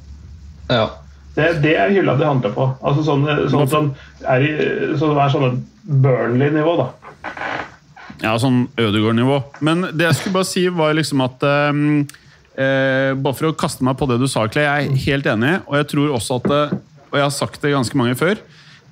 Ja. 0.71 0.87
Det, 1.35 1.47
det, 1.63 1.75
er 1.75 1.91
hylla 1.91 2.15
de 2.15 2.27
handler 2.27 2.53
på. 2.55 2.67
Altså 2.79 3.03
sånne, 3.03 3.37
sånne 3.51 3.67
som 3.71 3.89
er, 4.23 4.43
i, 4.45 4.51
som 4.99 5.17
er 5.19 5.33
sånne 5.33 5.51
Burnley-nivå, 5.83 6.75
da. 6.79 6.87
Ja, 8.23 8.35
sånn 8.39 8.65
Ødegaard-nivå. 8.79 9.41
Men 9.65 9.89
det 9.91 10.07
jeg 10.07 10.19
skulle 10.19 10.37
bare 10.37 10.49
si, 10.49 10.63
var 10.71 10.95
liksom 10.95 11.23
at 11.25 11.43
um, 11.43 11.81
eh, 12.55 13.11
Bare 13.19 13.35
for 13.35 13.49
å 13.49 13.57
kaste 13.59 13.83
meg 13.85 13.97
på 13.99 14.07
det 14.09 14.21
du 14.21 14.29
sa, 14.31 14.45
Clay. 14.47 14.63
Jeg 14.63 14.87
er 14.93 15.03
helt 15.09 15.27
enig, 15.35 15.57
og 15.67 15.75
jeg 15.81 15.89
tror 15.91 16.15
også 16.15 16.39
at 16.39 16.53
Og 16.55 17.19
jeg 17.19 17.25
har 17.25 17.35
sagt 17.35 17.59
det 17.63 17.75
ganske 17.75 17.99
mange 17.99 18.15
før. 18.19 18.39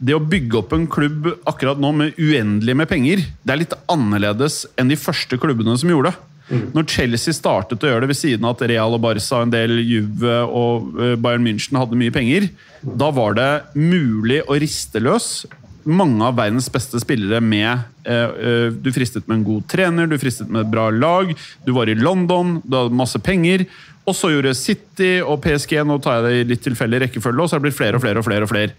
Det 0.04 0.16
å 0.18 0.20
bygge 0.20 0.60
opp 0.60 0.76
en 0.76 0.90
klubb 0.92 1.30
akkurat 1.48 1.80
nå 1.80 1.94
med 1.96 2.20
uendelig 2.20 2.76
med 2.76 2.90
penger, 2.92 3.24
det 3.46 3.54
er 3.54 3.62
litt 3.62 3.76
annerledes 3.92 4.66
enn 4.80 4.92
de 4.92 5.00
første 5.00 5.40
klubbene 5.40 5.78
som 5.80 5.92
gjorde 5.92 6.12
det. 6.12 6.33
Mm. 6.50 6.70
Når 6.76 6.88
Chelsea 6.92 7.36
startet 7.36 7.84
å 7.84 7.90
gjøre 7.90 8.04
det 8.04 8.12
ved 8.12 8.20
siden 8.20 8.46
av 8.46 8.58
at 8.58 8.66
Real 8.68 8.96
og 8.96 9.04
Barca 9.04 9.42
en 9.42 9.54
del 9.54 9.78
Juve 9.80 10.42
og 10.44 10.96
eh, 11.00 11.16
Bayern 11.16 11.46
München 11.46 11.80
hadde 11.80 12.00
mye 12.00 12.14
penger, 12.14 12.50
da 12.84 13.10
var 13.16 13.38
det 13.40 13.52
mulig 13.80 14.42
å 14.48 14.60
riste 14.60 15.02
løs 15.04 15.46
mange 15.84 16.24
av 16.24 16.38
verdens 16.38 16.70
beste 16.72 17.00
spillere 17.04 17.42
med 17.44 17.68
eh, 18.08 18.36
eh, 18.48 18.68
Du 18.72 18.92
fristet 18.96 19.28
med 19.28 19.40
en 19.42 19.48
god 19.48 19.66
trener, 19.72 20.08
du 20.08 20.18
fristet 20.22 20.52
med 20.52 20.66
et 20.66 20.72
bra 20.72 20.90
lag, 20.92 21.34
du 21.66 21.74
var 21.76 21.92
i 21.92 21.98
London, 21.98 22.60
du 22.64 22.78
hadde 22.78 23.00
masse 23.00 23.20
penger. 23.24 23.66
Og 24.08 24.16
så 24.18 24.34
gjorde 24.34 24.56
City 24.58 25.16
og 25.22 25.40
PSG 25.44 25.78
nå 25.88 26.00
tar 26.04 26.20
jeg 26.20 26.26
det 26.26 26.40
i 26.42 26.48
litt 26.52 26.64
tilfeldig 26.66 27.06
rekkefølge, 27.06 27.44
og 27.44 27.50
så 27.50 27.56
har 27.56 27.64
det 27.64 27.70
blitt 27.70 27.80
flere 27.80 28.00
og 28.00 28.04
flere 28.04 28.20
og 28.20 28.28
flere. 28.28 28.48
og 28.48 28.52
flere. 28.52 28.76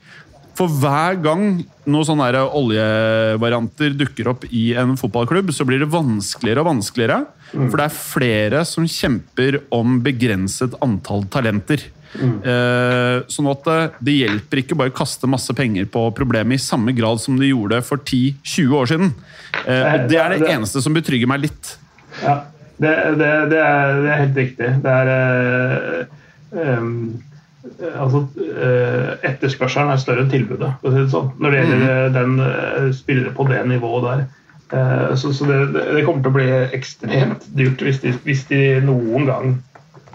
For 0.54 0.71
hver 0.71 1.16
gang 1.18 1.47
noen 1.90 2.06
sånne 2.06 2.44
oljevarianter 2.44 3.97
dukker 3.99 4.30
opp 4.30 4.44
i 4.54 4.68
en 4.78 4.94
fotballklubb, 5.00 5.50
så 5.50 5.66
blir 5.66 5.83
det 5.83 5.90
vanskeligere 5.92 6.62
og 6.62 6.71
vanskeligere. 6.71 7.25
Mm. 7.54 7.68
For 7.70 7.78
det 7.78 7.87
er 7.87 7.99
flere 7.99 8.64
som 8.68 8.87
kjemper 8.90 9.61
om 9.75 10.00
begrenset 10.04 10.75
antall 10.84 11.28
talenter. 11.32 11.90
Mm. 12.14 13.26
sånn 13.26 13.49
at 13.50 13.64
det, 13.66 13.78
det, 14.06 14.12
hjelper 14.20 14.61
ikke 14.61 14.76
bare 14.78 14.92
å 14.92 14.94
kaste 14.94 15.26
masse 15.26 15.50
penger 15.58 15.88
på 15.90 16.04
problemet 16.14 16.61
i 16.61 16.62
samme 16.62 16.94
grad 16.94 17.18
som 17.18 17.34
de 17.40 17.49
gjorde 17.49 17.80
for 17.82 17.99
10-20 17.99 18.76
år 18.78 18.90
siden. 18.92 19.11
Eh, 19.66 19.82
og 19.82 20.08
Det 20.11 20.20
er 20.20 20.37
det 20.37 20.50
eneste 20.52 20.82
som 20.84 20.94
betrygger 20.94 21.30
meg 21.30 21.49
litt. 21.49 21.75
Ja, 22.23 22.37
det, 22.78 22.94
det, 23.18 23.30
det 23.50 23.61
er, 23.61 23.99
er, 23.99 24.20
helt 24.23 24.38
riktig. 24.38 24.70
Det 24.84 24.96
er 25.00 25.14
uh, 25.14 26.18
um, 26.54 26.99
Altså, 27.64 28.20
etterspørselen 29.25 29.88
er 29.88 29.99
større 29.99 30.23
enn 30.26 30.30
tilbudet, 30.30 30.68
det 30.84 31.06
sånn. 31.11 31.30
Når 31.40 31.54
det 31.54 31.61
gjelder 31.62 32.02
mm. 32.12 32.14
den 32.14 32.92
spillere 32.94 33.32
på 33.34 33.46
det 33.49 33.62
nivået 33.66 34.04
der. 34.04 34.26
Så, 34.71 35.30
så 35.37 35.47
det, 35.47 35.59
det, 35.76 36.04
kommer 36.06 36.25
til 36.25 36.33
å 36.33 36.35
bli 36.35 36.47
ekstremt 36.75 37.44
dyrt 37.54 37.83
hvis 37.85 38.00
de, 38.02 38.14
hvis 38.25 38.47
de 38.49 38.61
noen 38.83 39.28
gang 39.28 39.50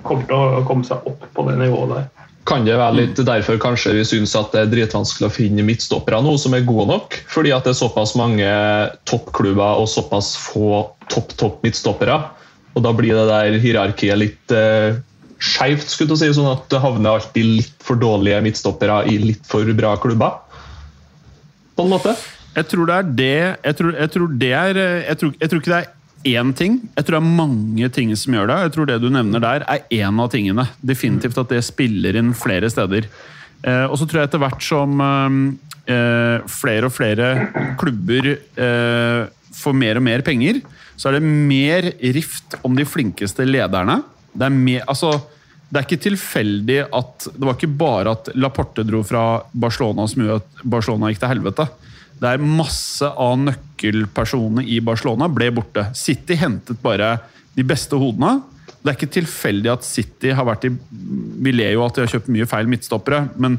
kommer 0.03 0.25
til 0.27 0.36
å 0.36 0.63
komme 0.68 0.88
seg 0.88 1.06
opp 1.08 1.27
på 1.36 1.46
det 1.48 1.58
nivået 1.60 1.94
der. 1.94 2.08
Kan 2.50 2.65
det 2.65 2.79
være 2.79 2.98
litt 2.98 3.20
derfor 3.27 3.60
kanskje 3.62 3.94
vi 4.00 4.06
syns 4.08 4.34
at 4.38 4.53
det 4.56 4.63
er 4.63 4.72
dritvanskelig 4.72 5.27
å 5.27 5.34
finne 5.34 5.65
midtstoppere 5.68 6.22
nå 6.25 6.34
som 6.41 6.56
er 6.58 6.65
gode 6.65 6.88
nok? 6.89 7.20
Fordi 7.29 7.51
at 7.53 7.68
det 7.68 7.75
er 7.75 7.82
såpass 7.82 8.15
mange 8.18 8.50
toppklubber 9.10 9.84
og 9.84 9.89
såpass 9.91 10.34
få 10.39 10.82
topp-topp 11.13 11.62
midtstoppere. 11.65 12.18
Og 12.74 12.86
da 12.86 12.94
blir 12.96 13.13
det 13.13 13.27
der 13.29 13.60
hierarkiet 13.62 14.18
litt 14.18 14.56
eh, 14.56 14.98
skeivt, 15.38 15.91
skulle 15.91 16.15
du 16.15 16.22
si, 16.22 16.32
sånn 16.34 16.50
at 16.50 16.65
det 16.72 16.82
havner 16.82 17.20
alltid 17.20 17.53
litt 17.60 17.86
for 17.86 18.01
dårlige 18.01 18.41
midtstoppere 18.46 19.03
i 19.12 19.20
litt 19.22 19.46
for 19.50 19.70
bra 19.77 19.94
klubber. 20.01 20.41
På 21.77 21.86
en 21.86 21.94
måte. 21.94 22.15
Jeg 22.56 22.65
tror 22.72 22.89
det 22.89 22.96
er 22.96 23.10
det 23.15 23.39
Jeg 23.63 23.75
tror, 23.77 23.94
jeg 23.94 24.12
tror 24.12 24.36
det 24.41 24.51
er 24.58 24.77
jeg 24.79 25.18
tror, 25.22 25.34
jeg 25.39 25.50
tror 25.50 25.62
ikke 25.62 25.74
det 25.74 25.82
er 25.84 25.96
én 26.39 26.53
ting. 26.53 26.79
Jeg 26.98 27.06
tror 27.06 27.18
det 27.18 27.22
er 27.22 27.38
mange 27.39 27.89
ting 27.96 28.12
som 28.18 28.36
gjør 28.36 28.50
det. 28.51 28.60
Jeg 28.65 28.74
tror 28.75 28.89
det 28.89 29.00
du 29.01 29.10
nevner 29.13 29.44
der, 29.44 29.65
er 29.68 29.86
én 30.01 30.20
av 30.20 30.32
tingene. 30.34 30.68
Definitivt 30.82 31.38
at 31.39 31.51
det 31.53 31.63
spiller 31.63 32.18
inn 32.20 32.34
flere 32.36 32.70
steder. 32.72 33.08
Eh, 33.63 33.86
og 33.86 33.98
så 34.00 34.08
tror 34.08 34.22
jeg 34.22 34.29
etter 34.29 34.44
hvert 34.44 34.63
som 34.63 35.00
eh, 35.00 36.48
flere 36.51 36.89
og 36.89 36.96
flere 36.96 37.32
klubber 37.79 38.34
eh, 38.36 39.25
får 39.60 39.75
mer 39.75 40.00
og 40.00 40.06
mer 40.06 40.24
penger, 40.25 40.62
så 41.00 41.10
er 41.10 41.18
det 41.18 41.27
mer 41.27 41.91
rift 42.15 42.56
om 42.63 42.75
de 42.75 42.88
flinkeste 42.88 43.48
lederne. 43.48 44.01
Det 44.34 44.48
er, 44.48 44.56
mer, 44.56 44.84
altså, 44.91 45.13
det 45.70 45.79
er 45.79 45.88
ikke 45.88 46.03
tilfeldig 46.03 46.79
at 46.94 47.25
Det 47.34 47.41
var 47.41 47.56
ikke 47.56 47.72
bare 47.79 48.12
at 48.13 48.29
Laporte 48.38 48.84
dro 48.86 49.01
fra 49.08 49.41
Barcelona 49.51 50.06
som 50.08 50.22
gjorde 50.22 50.44
at 50.44 50.65
Barcelona 50.75 51.10
gikk 51.10 51.24
til 51.24 51.34
helvete. 51.34 51.68
Der 52.20 52.42
masse 52.44 53.08
av 53.08 53.38
nøkkelpersonene 53.40 54.66
i 54.68 54.80
Barcelona 54.84 55.30
ble 55.32 55.52
borte. 55.56 55.88
City 55.96 56.36
hentet 56.40 56.82
bare 56.84 57.16
de 57.56 57.66
beste 57.68 57.98
hodene. 58.00 58.40
Det 58.80 58.92
er 58.92 58.98
ikke 58.98 59.14
tilfeldig 59.20 59.72
at 59.72 59.88
City 59.88 60.32
har 60.36 60.48
vært 60.48 60.70
i 60.70 60.72
Vi 60.72 61.52
ler 61.56 61.76
jo 61.76 61.84
at 61.86 61.96
de 61.96 62.06
har 62.06 62.12
kjøpt 62.12 62.32
mye 62.32 62.48
feil 62.48 62.70
midtstoppere, 62.72 63.26
men 63.40 63.58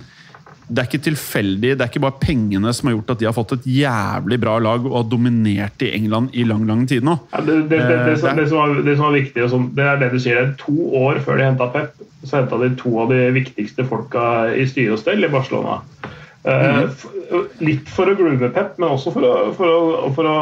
det 0.71 0.85
er 0.85 0.87
ikke 0.87 1.03
tilfeldig. 1.03 1.73
Det 1.75 1.83
er 1.83 1.91
ikke 1.91 2.03
bare 2.05 2.21
pengene 2.23 2.73
som 2.77 2.89
har 2.89 2.95
gjort 2.95 3.15
at 3.15 3.23
de 3.23 3.27
har 3.27 3.35
fått 3.35 3.57
et 3.57 3.67
jævlig 3.81 4.39
bra 4.43 4.55
lag 4.63 4.85
og 4.87 4.95
har 4.95 5.09
dominert 5.11 5.83
i 5.83 5.91
England 5.97 6.31
i 6.39 6.45
lang 6.47 6.63
lang 6.69 6.85
tid 6.89 7.07
nå. 7.07 7.17
Ja, 7.33 7.43
det, 7.47 7.57
det, 7.73 7.81
det, 7.89 7.97
det, 8.07 8.15
som, 8.23 8.39
som 8.47 8.61
var, 8.61 8.77
det, 8.87 8.95
som, 9.01 9.09
er 9.09 9.19
viktig, 9.19 9.49
det 9.77 9.89
er 9.89 9.99
det 10.05 10.13
du 10.15 10.21
sier. 10.23 10.53
To 10.63 10.77
år 11.01 11.19
før 11.27 11.41
de 11.41 11.49
henta 11.49 11.69
Pep, 11.75 12.05
så 12.23 12.39
henta 12.39 12.61
de 12.63 12.71
to 12.79 12.95
av 13.03 13.11
de 13.11 13.27
viktigste 13.35 13.87
folka 13.89 14.25
i 14.55 14.69
styre 14.71 14.95
og 14.95 15.03
stell 15.03 15.27
i 15.27 15.33
Barcelona. 15.33 15.81
Mm. 16.41 16.93
Litt 17.61 17.91
for 17.93 18.09
å 18.09 18.15
groove 18.17 18.49
Pep, 18.55 18.79
men 18.81 18.95
også 18.95 19.13
for 19.13 19.27
å, 19.29 19.33
for, 19.57 19.69
å, 19.69 20.13
for 20.17 20.29
å, 20.29 20.37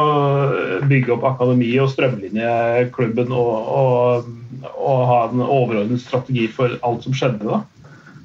bygge 0.87 1.11
opp 1.17 1.25
akademi 1.33 1.73
og 1.83 1.89
strømlinjeklubben 1.91 3.33
og, 3.35 3.73
og, 3.81 4.29
og, 4.69 5.01
ha 5.09 5.19
en 5.27 5.43
overordnet 5.43 5.99
strategi 5.99 6.47
for 6.53 6.77
alt 6.87 7.03
som 7.03 7.17
skjedde. 7.17 7.43
da. 7.43 7.59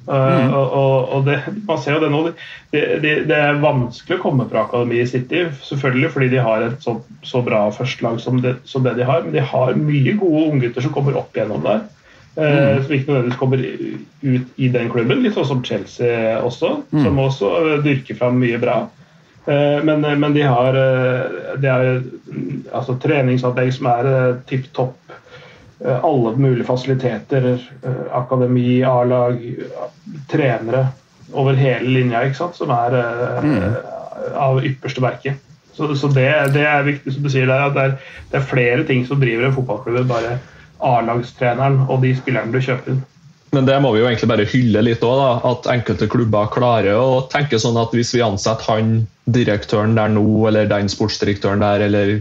Mm. 0.05 0.53
Uh, 0.53 0.53
og, 0.53 0.95
og 1.17 1.23
det, 1.25 1.39
man 1.65 1.79
ser 1.81 1.97
jo 1.97 2.03
det 2.03 2.11
nå. 2.13 2.21
Det, 2.71 2.83
det, 3.03 3.13
det, 3.27 3.35
er 3.35 3.59
vanskelig 3.63 4.19
å 4.19 4.23
komme 4.23 4.45
fra 4.51 4.63
Akademi 4.67 5.01
i 5.01 5.09
City, 5.09 5.47
selvfølgelig 5.65 6.13
fordi 6.13 6.29
de 6.35 6.43
har 6.45 6.63
et 6.67 6.77
så, 6.85 6.99
så 7.25 7.41
bra 7.43 7.65
førstelag 7.75 8.21
som, 8.23 8.39
som 8.69 8.85
det 8.85 8.95
de 8.99 9.07
har. 9.07 9.25
Men 9.25 9.35
de 9.35 9.43
har 9.43 9.75
mye 9.79 10.15
gode 10.21 10.47
unggutter 10.53 10.85
som 10.85 10.93
kommer 10.95 11.17
opp 11.19 11.35
gjennom 11.35 11.65
der. 11.65 11.83
Mm. 12.35 12.83
Som 12.83 12.93
ikke 12.93 13.11
nødvendigvis 13.13 13.39
kommer 13.39 13.61
ut 14.21 14.59
i 14.59 14.67
den 14.67 14.89
klubben, 14.91 15.21
litt 15.23 15.37
sånn 15.37 15.47
som 15.47 15.61
Chelsea 15.63 16.35
også, 16.43 16.81
mm. 16.91 17.03
som 17.05 17.21
også 17.23 17.51
eh, 17.61 17.77
dyrker 17.85 18.17
fram 18.19 18.41
mye 18.41 18.59
bra. 18.59 18.81
Eh, 19.45 19.77
men, 19.87 20.03
men 20.03 20.35
de 20.35 20.43
har, 20.43 20.79
de 21.61 21.71
har 21.71 21.87
altså, 22.75 22.97
treningsanlegg 22.99 23.71
som 23.77 23.87
er 23.93 24.11
tipp 24.49 24.67
topp. 24.75 24.99
Alle 25.85 26.31
mulige 26.39 26.65
fasiliteter. 26.65 27.49
Akademi, 28.15 28.79
A-lag, 28.87 29.41
trenere 30.31 30.85
over 31.35 31.57
hele 31.59 31.91
linja, 31.91 32.23
ikke 32.23 32.39
sant? 32.39 32.55
som 32.57 32.71
er 32.71 32.95
mm. 33.43 33.57
av 34.39 34.63
ypperste 34.65 35.03
merke. 35.03 35.35
Så, 35.75 35.95
så 35.95 36.07
det, 36.07 36.29
det, 36.55 36.63
er 36.63 36.87
viktig 36.87 37.11
som 37.13 37.23
du 37.25 37.31
sier 37.31 37.49
der, 37.49 37.65
at 37.67 37.75
det 37.75 37.83
er, 37.83 37.95
det 38.31 38.39
er 38.39 38.47
flere 38.47 38.85
ting 38.87 39.03
som 39.07 39.19
driver 39.19 39.49
en 39.49 39.55
fotballklubb 39.57 40.07
bare 40.07 40.37
A-lagstreneren 40.83 41.85
og 41.87 42.01
de 42.03 42.15
spillerne 42.17 42.53
du 42.53 42.61
kjøper 42.61 42.95
inn. 42.95 43.03
men, 43.55 43.67
det 43.67 43.77
må 43.79 43.93
vi 43.95 44.01
jo 44.01 44.07
egentlig 44.09 44.27
bare 44.27 44.47
hylle 44.51 44.81
litt 44.83 45.03
òg, 45.07 45.19
at 45.47 45.67
enkelte 45.71 46.09
klubber 46.11 46.49
klarer 46.51 46.99
å 46.99 47.25
tenke 47.31 47.59
sånn 47.61 47.79
at 47.79 47.93
hvis 47.95 48.11
vi 48.15 48.23
ansetter 48.25 48.67
han 48.73 48.95
direktøren 49.25 49.95
der 49.95 50.11
nå, 50.11 50.25
eller 50.49 50.67
den 50.67 50.91
sportsdirektøren 50.91 51.63
der, 51.63 51.85
eller 51.87 52.11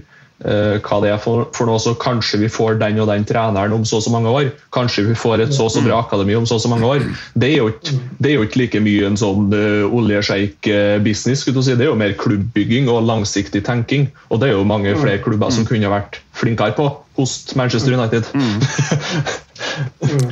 eh, 0.44 0.76
hva 0.78 1.00
det 1.02 1.10
er 1.10 1.18
for, 1.20 1.48
for, 1.56 1.66
noe, 1.68 1.80
så 1.82 1.96
kanskje 1.98 2.38
vi 2.44 2.50
får 2.52 2.78
den 2.80 3.00
og 3.02 3.10
den 3.10 3.26
treneren 3.28 3.74
om 3.74 3.84
så 3.88 3.98
og 3.98 4.06
så 4.06 4.14
mange 4.14 4.30
år. 4.30 4.50
Kanskje 4.76 5.08
vi 5.08 5.18
får 5.18 5.42
et 5.44 5.54
så 5.56 5.66
og 5.66 5.74
så 5.74 5.82
bra 5.84 6.00
akademi 6.04 6.36
om 6.38 6.46
så 6.46 6.60
og 6.60 6.64
så 6.64 6.70
mange 6.72 6.86
år. 6.88 7.06
Det 7.34 7.50
er 7.50 7.56
jo 7.58 7.70
ikke, 7.72 7.98
er 8.24 8.36
jo 8.36 8.46
ikke 8.46 8.62
like 8.62 8.84
mye 8.84 9.10
en 9.10 9.20
sånn 9.20 9.50
uh, 9.52 9.84
oljesjeik-business. 9.90 11.44
Si. 11.44 11.74
Det 11.74 11.80
er 11.82 11.90
jo 11.90 11.98
mer 11.98 12.16
klubbbygging 12.20 12.90
og 12.92 13.04
langsiktig 13.10 13.64
tenking. 13.66 14.08
Og 14.30 14.40
det 14.40 14.52
er 14.52 14.58
jo 14.58 14.68
mange 14.68 14.94
flere 15.00 15.22
klubber 15.24 15.52
som 15.54 15.66
kunne 15.68 15.92
vært 15.92 16.22
flinkere 16.38 16.78
på 16.78 16.92
hos 17.14 17.54
Manchester 17.54 17.94
United. 17.94 18.24
Mm. 18.34 18.60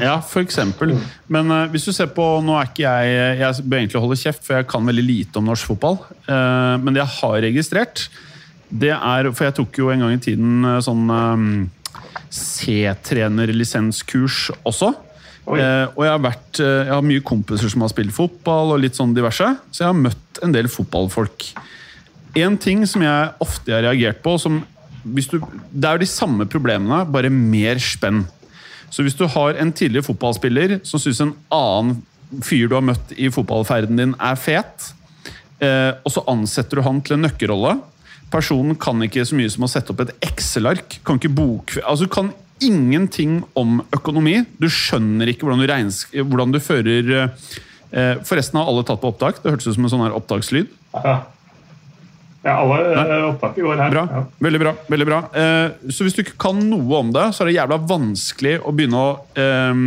ja, 0.06 0.20
for 0.20 0.42
eksempel. 0.42 0.98
Men 1.32 1.50
uh, 1.50 1.70
hvis 1.72 1.86
du 1.86 1.92
ser 1.94 2.06
på 2.14 2.40
Nå 2.42 2.52
er 2.58 2.66
ikke 2.68 2.82
jeg 2.82 3.38
Jeg 3.40 3.50
bør 3.64 3.78
egentlig 3.78 4.04
holde 4.04 4.20
kjeft, 4.20 4.46
for 4.46 4.52
jeg 4.58 4.70
kan 4.70 4.88
veldig 4.90 5.06
lite 5.06 5.38
om 5.38 5.46
norsk 5.50 5.64
fotball. 5.72 5.96
Uh, 6.26 6.74
men 6.82 6.90
det 6.94 7.00
jeg 7.04 7.16
har 7.20 7.36
registrert, 7.46 7.96
det 8.72 8.94
er 8.96 9.22
For 9.32 9.44
jeg 9.48 9.56
tok 9.60 9.72
jo 9.78 9.86
en 9.92 10.02
gang 10.04 10.12
i 10.16 10.22
tiden 10.22 10.50
uh, 10.66 10.84
sånn 10.84 11.04
um, 11.10 11.70
C-trenerlisenskurs 12.32 14.36
også. 14.68 14.88
Uh, 15.42 15.90
og 15.98 16.04
jeg 16.06 16.12
har, 16.12 16.22
vært, 16.22 16.60
uh, 16.62 16.86
jeg 16.86 16.94
har 16.94 17.02
mye 17.04 17.22
kompiser 17.26 17.68
som 17.72 17.82
har 17.84 17.90
spilt 17.92 18.14
fotball, 18.14 18.68
og 18.74 18.82
litt 18.82 18.96
sånn 18.98 19.16
diverse, 19.16 19.48
så 19.70 19.78
jeg 19.82 19.90
har 19.90 19.98
møtt 19.98 20.32
en 20.44 20.54
del 20.54 20.66
fotballfolk. 20.70 21.38
En 22.38 22.54
ting 22.56 22.86
som 22.88 23.02
jeg 23.04 23.32
ofte 23.42 23.74
har 23.74 23.82
reagert 23.84 24.22
på, 24.24 24.38
som 24.40 24.62
du, 25.04 25.38
det 25.70 25.88
er 25.88 25.98
jo 25.98 26.04
de 26.04 26.10
samme 26.10 26.46
problemene, 26.50 27.02
bare 27.10 27.30
mer 27.32 27.80
spenn. 27.82 28.24
Så 28.92 29.04
hvis 29.04 29.16
du 29.16 29.24
har 29.30 29.56
en 29.58 29.72
tidligere 29.72 30.06
fotballspiller 30.06 30.80
som 30.86 31.00
syns 31.00 31.22
en 31.24 31.36
annen 31.52 32.02
fyr 32.44 32.68
du 32.68 32.76
har 32.76 32.84
møtt 32.84 33.12
i 33.16 33.30
fotballferden 33.32 33.98
din, 34.00 34.12
er 34.20 34.36
fet, 34.40 34.92
uh, 35.62 35.96
og 36.00 36.12
så 36.12 36.24
ansetter 36.32 36.78
du 36.78 36.86
han 36.86 37.00
til 37.04 37.18
en 37.18 37.26
nøkkelrolle 37.28 37.78
Personen 38.32 38.78
kan 38.80 39.02
ikke 39.04 39.26
så 39.28 39.36
mye 39.36 39.50
som 39.52 39.66
å 39.66 39.68
sette 39.68 39.92
opp 39.92 40.06
et 40.06 40.14
Excel-ark. 40.24 40.94
Kan 41.04 41.18
ikke 41.20 41.34
bok... 41.36 41.74
Altså, 41.84 42.06
kan 42.08 42.30
ingenting 42.64 43.42
om 43.58 43.82
økonomi. 43.92 44.38
Du 44.56 44.70
skjønner 44.72 45.28
ikke 45.28 45.44
hvordan 45.44 45.60
du, 45.60 45.68
regns, 45.68 45.98
hvordan 46.14 46.54
du 46.54 46.60
fører 46.62 47.10
eh, 47.18 48.16
Forresten 48.24 48.60
har 48.60 48.70
alle 48.70 48.86
tatt 48.88 49.02
på 49.02 49.10
opptak. 49.12 49.42
Det 49.42 49.52
hørtes 49.52 49.68
ut 49.68 49.76
som 49.76 49.88
en 49.88 49.92
sånn 49.92 50.04
her 50.06 50.16
opptakslyd. 50.16 50.72
Ja. 50.94 51.16
Ja, 52.42 52.56
alle 52.58 53.18
opptak 53.28 53.58
i 53.58 53.62
går 53.62 53.78
her. 53.78 53.92
Bra. 53.94 54.02
Ja. 54.10 54.24
Veldig 54.42 54.60
bra. 54.60 54.72
veldig 54.90 55.06
bra. 55.06 55.20
Eh, 55.38 55.92
så 55.94 56.06
hvis 56.06 56.16
du 56.16 56.24
ikke 56.24 56.40
kan 56.42 56.58
noe 56.58 56.98
om 56.98 57.12
det, 57.14 57.28
så 57.34 57.44
er 57.44 57.50
det 57.50 57.60
jævla 57.60 57.78
vanskelig 57.92 58.56
å 58.66 58.74
begynne 58.74 58.98
å 58.98 59.12
eh, 59.38 59.84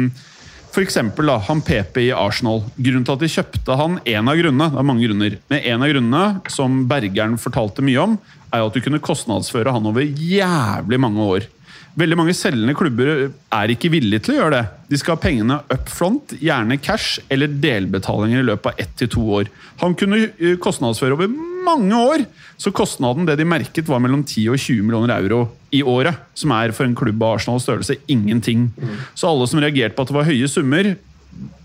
da, 0.75 1.37
han 1.47 1.61
PP 1.63 2.01
i 2.03 2.11
Arsenal. 2.11 2.63
Grunnen 2.75 3.05
til 3.07 3.15
at 3.15 3.21
de 3.23 3.31
kjøpte 3.31 3.77
han, 3.79 3.99
en 4.03 4.31
av 4.31 4.39
grunnene, 4.39 4.71
det 4.73 4.79
er 4.81 4.87
mange 4.87 5.05
grunner, 5.07 5.37
men 5.51 5.67
en 5.71 5.85
av 5.85 5.91
grunnene 5.93 6.51
som 6.51 6.81
Bergeren 6.89 7.37
fortalte 7.39 7.85
mye 7.85 8.01
om, 8.01 8.17
er 8.51 8.59
jo 8.59 8.67
at 8.67 8.75
du 8.75 8.83
kunne 8.83 9.03
kostnadsføre 9.03 9.71
han 9.71 9.87
over 9.87 10.03
jævlig 10.03 10.99
mange 10.99 11.27
år. 11.35 11.47
Veldig 11.95 12.17
mange 12.19 12.33
selgende 12.35 12.75
klubber 12.75 13.09
er 13.55 13.71
ikke 13.71 13.89
villige 13.93 14.25
til 14.25 14.35
å 14.35 14.39
gjøre 14.41 14.57
det. 14.57 14.63
De 14.91 14.97
skal 14.99 15.15
ha 15.15 15.21
pengene 15.23 15.59
up 15.71 15.87
front, 15.87 16.33
gjerne 16.43 16.75
cash 16.83 17.21
eller 17.31 17.53
delbetalinger 17.63 18.43
i 18.43 18.47
løpet 18.49 18.67
av 18.73 18.83
ett 18.83 18.91
til 18.99 19.11
to 19.15 19.23
år. 19.37 19.51
Han 19.79 19.95
kunne 19.95 20.25
eh, 20.27 20.57
kostnadsføre 20.61 21.15
over 21.15 21.31
mange 21.65 21.95
år, 21.95 22.25
så 22.59 22.73
kostnaden 22.75 23.25
det 23.29 23.37
de 23.39 23.47
merket 23.47 23.87
var 23.87 24.03
mellom 24.03 24.25
10 24.27 24.51
og 24.51 24.59
20 24.59 24.83
millioner 24.83 25.15
euro 25.15 25.41
i 25.71 25.81
året. 25.87 26.19
Som 26.35 26.51
er 26.57 26.75
for 26.75 26.87
en 26.87 26.99
klubb 26.99 27.23
av 27.23 27.39
Arsenals 27.39 27.63
størrelse 27.63 27.97
ingenting. 28.11 28.69
Så 29.15 29.31
alle 29.31 29.47
som 29.47 29.63
reagerte 29.63 29.95
på 29.95 30.03
at 30.03 30.11
det 30.11 30.19
var 30.19 30.27
høye 30.27 30.51
summer, 30.51 30.95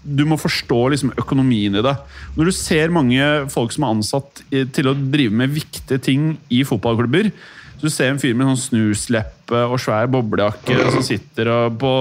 du 0.03 0.25
må 0.27 0.39
forstå 0.41 0.81
liksom 0.95 1.15
økonomien 1.21 1.75
i 1.79 1.83
det. 1.85 1.95
Når 2.39 2.49
du 2.49 2.55
ser 2.55 2.95
mange 2.95 3.27
folk 3.53 3.75
som 3.75 3.87
er 3.87 3.97
ansatt 3.99 4.43
til 4.51 4.91
å 4.91 4.97
drive 4.99 5.35
med 5.43 5.59
viktige 5.59 6.01
ting 6.03 6.37
i 6.51 6.63
fotballklubber, 6.67 7.31
så 7.81 7.89
du 7.89 7.93
ser 7.95 8.11
en 8.13 8.19
fyr 8.21 8.35
med 8.37 8.45
sånn 8.51 8.59
snusleppe 8.61 9.63
og 9.65 9.79
svær 9.81 10.05
boblejakke 10.13 10.75
som 10.93 11.01
sitter 11.01 11.49
på, 11.81 11.93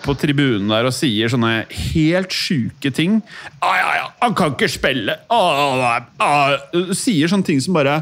på, 0.00 0.14
tribunen 0.16 0.72
der 0.72 0.88
og 0.88 0.94
sier 0.96 1.28
sånne 1.28 1.66
helt 1.92 2.32
sjuke 2.32 2.88
ting. 2.96 3.18
Ah, 3.60 3.74
ja, 3.76 3.90
ja, 3.98 4.06
han 4.22 4.36
kan 4.38 4.54
ikke 4.56 4.70
spille! 4.72 5.18
Ah, 5.28 6.00
ah. 6.24 6.56
Sier 6.96 7.28
sånne 7.28 7.44
ting 7.44 7.60
som 7.60 7.76
bare 7.76 8.00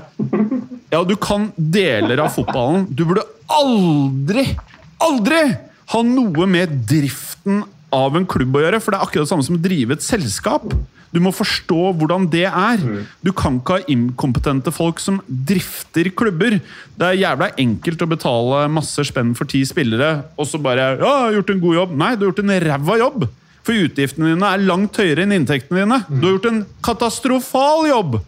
Ja, 0.94 1.02
du 1.02 1.16
kan 1.18 1.50
deler 1.58 2.22
av 2.22 2.30
fotballen. 2.36 2.86
Du 2.94 3.02
burde 3.02 3.26
aldri, 3.50 4.46
aldri 5.02 5.42
ha 5.90 6.04
noe 6.06 6.46
med 6.46 6.78
driften 6.86 7.64
av 7.90 8.14
en 8.14 8.30
klubb 8.30 8.54
å 8.54 8.62
gjøre, 8.62 8.78
for 8.82 8.94
det 8.94 9.00
er 9.00 9.08
akkurat 9.08 9.26
det 9.26 9.32
samme 9.34 9.50
som 9.50 9.58
å 9.58 9.66
drive 9.66 9.98
et 9.98 10.06
selskap. 10.06 10.70
Du 11.16 11.22
må 11.24 11.33
forstå 11.33 11.94
hvordan 11.96 12.26
det 12.29 12.44
er. 12.44 12.83
Du 13.24 13.33
kan 13.33 13.57
ikke 13.57 13.79
ha 13.79 13.88
inkompetente 13.92 14.72
folk 14.74 15.00
som 15.00 15.22
drifter 15.26 16.11
klubber. 16.12 16.59
Det 16.92 17.09
er 17.09 17.22
jævla 17.22 17.50
enkelt 17.62 18.05
å 18.05 18.11
betale 18.11 18.66
masse 18.72 19.07
spenn 19.09 19.33
for 19.38 19.48
ti 19.48 19.62
spillere, 19.64 20.29
og 20.37 20.50
så 20.50 20.61
bare 20.61 20.92
ja, 21.00 21.00
jeg 21.00 21.24
har 21.24 21.35
'Gjort 21.37 21.50
en 21.55 21.64
god 21.64 21.74
jobb.' 21.81 21.96
Nei, 21.96 22.12
du 22.14 22.26
har 22.26 22.33
gjort 22.33 22.44
en 22.44 22.61
ræva 22.68 22.98
jobb! 23.00 23.29
For 23.66 23.74
utgiftene 23.74 24.31
dine 24.31 24.46
er 24.46 24.62
langt 24.62 24.96
høyere 25.00 25.24
enn 25.24 25.35
inntektene 25.35 25.83
dine. 25.83 25.98
Du 26.07 26.29
har 26.29 26.37
gjort 26.37 26.52
en 26.52 26.64
katastrofal 26.85 27.88
jobb! 27.88 28.20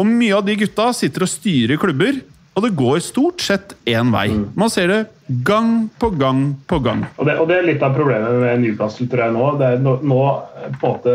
Og 0.00 0.08
mye 0.08 0.34
av 0.34 0.46
de 0.46 0.56
gutta 0.56 0.88
sitter 0.96 1.22
og 1.22 1.30
styrer 1.30 1.78
klubber 1.78 2.16
og 2.52 2.66
det 2.66 2.74
går 2.76 3.00
stort 3.00 3.40
sett 3.40 3.72
én 3.88 4.12
vei. 4.12 4.28
Mm. 4.32 4.48
Man 4.58 4.72
ser 4.72 4.90
det 4.90 5.00
gang 5.46 5.88
på 5.98 6.10
gang 6.20 6.42
på 6.66 6.78
gang. 6.84 7.04
Og 7.16 7.26
det, 7.28 7.36
og 7.40 7.48
det 7.50 7.58
er 7.58 7.68
litt 7.68 7.84
av 7.84 7.94
problemet 7.96 8.38
med 8.42 8.62
Newcastle 8.62 9.08
tror 9.10 9.24
jeg 9.24 9.34
nå. 9.36 9.46
nå, 9.84 9.94
nå 10.02 10.20
på 10.62 10.68
en 10.70 10.76
måte 10.82 11.14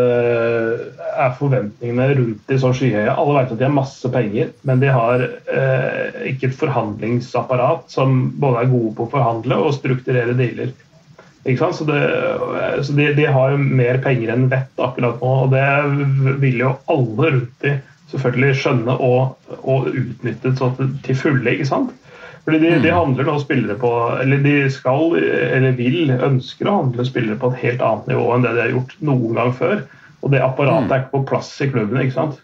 er 1.18 1.38
forventningene 1.38 2.08
rundt 2.20 2.50
de 2.52 2.60
så 2.62 2.72
skyhøye. 2.76 3.14
Alle 3.14 3.38
vet 3.40 3.54
at 3.54 3.62
de 3.62 3.68
har 3.68 3.76
masse 3.76 4.12
penger, 4.14 4.52
men 4.68 4.82
de 4.84 4.92
har 4.94 5.24
eh, 5.26 6.24
ikke 6.32 6.52
et 6.52 6.60
forhandlingsapparat 6.60 7.88
som 7.92 8.18
både 8.42 8.64
er 8.64 8.74
gode 8.74 8.94
på 8.98 9.08
å 9.08 9.14
forhandle 9.14 9.62
og 9.64 9.76
strukturere 9.78 10.38
dealer. 10.38 10.74
Så, 11.48 11.86
det, 11.88 12.00
så 12.84 12.92
de, 12.92 13.06
de, 13.16 13.28
har 13.32 13.54
mer 13.56 14.02
penger 14.04 14.34
enn 14.34 14.50
vett 14.52 14.82
akkurat 14.84 15.22
nå, 15.24 15.30
og 15.46 15.54
det 15.54 16.34
vil 16.42 16.60
jo 16.60 16.74
alle 16.92 17.30
rundt 17.38 17.64
de 17.64 17.78
selvfølgelig 18.12 18.58
skjønne 18.60 18.98
og, 19.04 19.38
og 19.62 19.88
utnytte 19.88 20.52
til 21.06 21.16
fulle. 21.16 21.54
ikke 21.54 21.70
sant? 21.70 21.96
Fordi 22.48 22.62
de, 22.64 22.70
de, 22.80 22.88
mm. 22.88 22.96
handler 22.96 23.26
nå 23.28 23.34
spillere 23.44 23.76
på 23.76 23.90
Eller 24.22 24.40
de 24.40 24.56
skal, 24.72 25.18
eller 25.20 25.74
vil, 25.76 26.14
ønsker 26.16 26.70
å 26.70 26.78
handle 26.78 27.04
spillere 27.04 27.36
på 27.42 27.50
et 27.52 27.64
helt 27.66 27.82
annet 27.84 28.08
nivå 28.14 28.28
enn 28.32 28.46
det 28.46 28.54
de 28.56 28.62
har 28.64 28.72
gjort 28.72 28.94
noen 29.10 29.34
gang 29.36 29.52
før. 29.58 29.82
Og 30.24 30.32
det 30.32 30.44
apparatet 30.46 30.88
mm. 30.88 30.94
er 30.94 31.02
ikke 31.04 31.16
på 31.18 31.26
plass 31.34 31.50
i 31.60 31.68
klubben. 31.74 32.00
ikke 32.00 32.16
sant? 32.16 32.40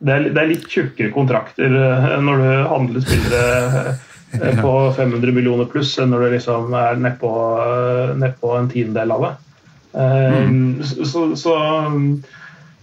Det 0.00 0.12
er, 0.12 0.26
det 0.32 0.42
er 0.42 0.50
litt 0.50 0.68
tjukkere 0.68 1.12
kontrakter 1.12 1.72
eh, 1.76 2.12
når 2.24 2.44
du 2.44 2.50
handler 2.68 3.04
spillere 3.04 3.94
eh, 4.36 4.60
på 4.64 4.74
500 4.96 5.34
millioner 5.36 5.68
pluss 5.72 5.94
enn 6.00 6.12
når 6.12 6.26
du 6.26 6.36
liksom 6.36 6.76
er 6.76 7.00
nedpå 7.00 7.32
eh, 7.64 8.12
ned 8.20 8.36
på 8.40 8.52
en 8.56 8.68
tiendedel 8.72 9.16
av 9.16 9.26
det. 9.26 9.32
Mm. 9.96 10.84
Så, 10.84 11.30
så 11.36 11.56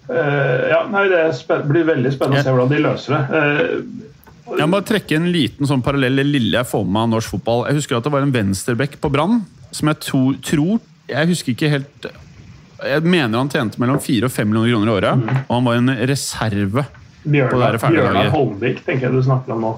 Uh, 0.08 0.70
ja, 0.72 0.86
nei, 0.88 1.02
Det 1.12 1.56
blir 1.67 1.84
veldig 1.84 2.13
spennende 2.15 2.39
å 2.39 2.46
se 2.46 2.52
hvordan 2.54 2.70
de 2.72 2.78
løser 2.80 3.12
det. 3.12 3.41
Jeg 4.56 4.64
må 4.64 4.78
bare 4.78 4.88
trekke 4.88 5.18
en 5.18 5.28
liten 5.34 5.68
sånn 5.68 5.84
parallell 5.84 6.22
lille 6.24 6.56
jeg 6.56 6.70
får 6.70 6.86
med 6.88 7.02
av 7.02 7.10
norsk 7.18 7.34
fotball. 7.36 7.66
Jeg 7.68 7.82
husker 7.82 7.98
at 7.98 8.08
det 8.08 8.14
var 8.14 8.24
en 8.24 8.34
venstreback 8.34 8.96
på 9.04 9.12
Brann 9.12 9.42
som 9.76 9.92
jeg 9.92 10.00
to, 10.06 10.22
tror 10.48 10.78
Jeg 11.12 11.28
husker 11.28 11.52
ikke 11.52 11.70
helt 11.70 12.06
Jeg 12.80 13.04
mener 13.04 13.36
han 13.36 13.50
tjente 13.52 13.82
mellom 13.84 14.00
4 14.00 14.30
og 14.30 14.32
5 14.32 14.48
millioner 14.48 14.72
kroner 14.72 14.88
i 14.88 14.96
året. 14.96 15.20
Mm. 15.20 15.42
Og 15.44 15.54
han 15.58 15.68
var 15.68 15.82
en 15.82 15.94
reserve. 16.14 16.86
Bjørnar 17.28 18.32
Holmvik 18.32 18.84
tenker 18.86 19.10
jeg 19.10 19.18
du 19.18 19.24
snakker 19.26 19.58
om 19.58 19.66
nå. 19.66 19.74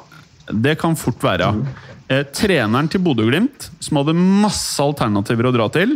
Det 0.50 0.76
kan 0.82 0.98
fort 0.98 1.24
være, 1.24 1.48
ja. 1.48 1.52
Mm. 1.56 1.98
Eh, 2.10 2.24
treneren 2.34 2.90
til 2.90 3.04
Bodø-Glimt, 3.06 3.70
som 3.86 4.00
hadde 4.00 4.16
masse 4.18 4.82
alternativer 4.82 5.46
å 5.46 5.54
dra 5.54 5.68
til, 5.74 5.94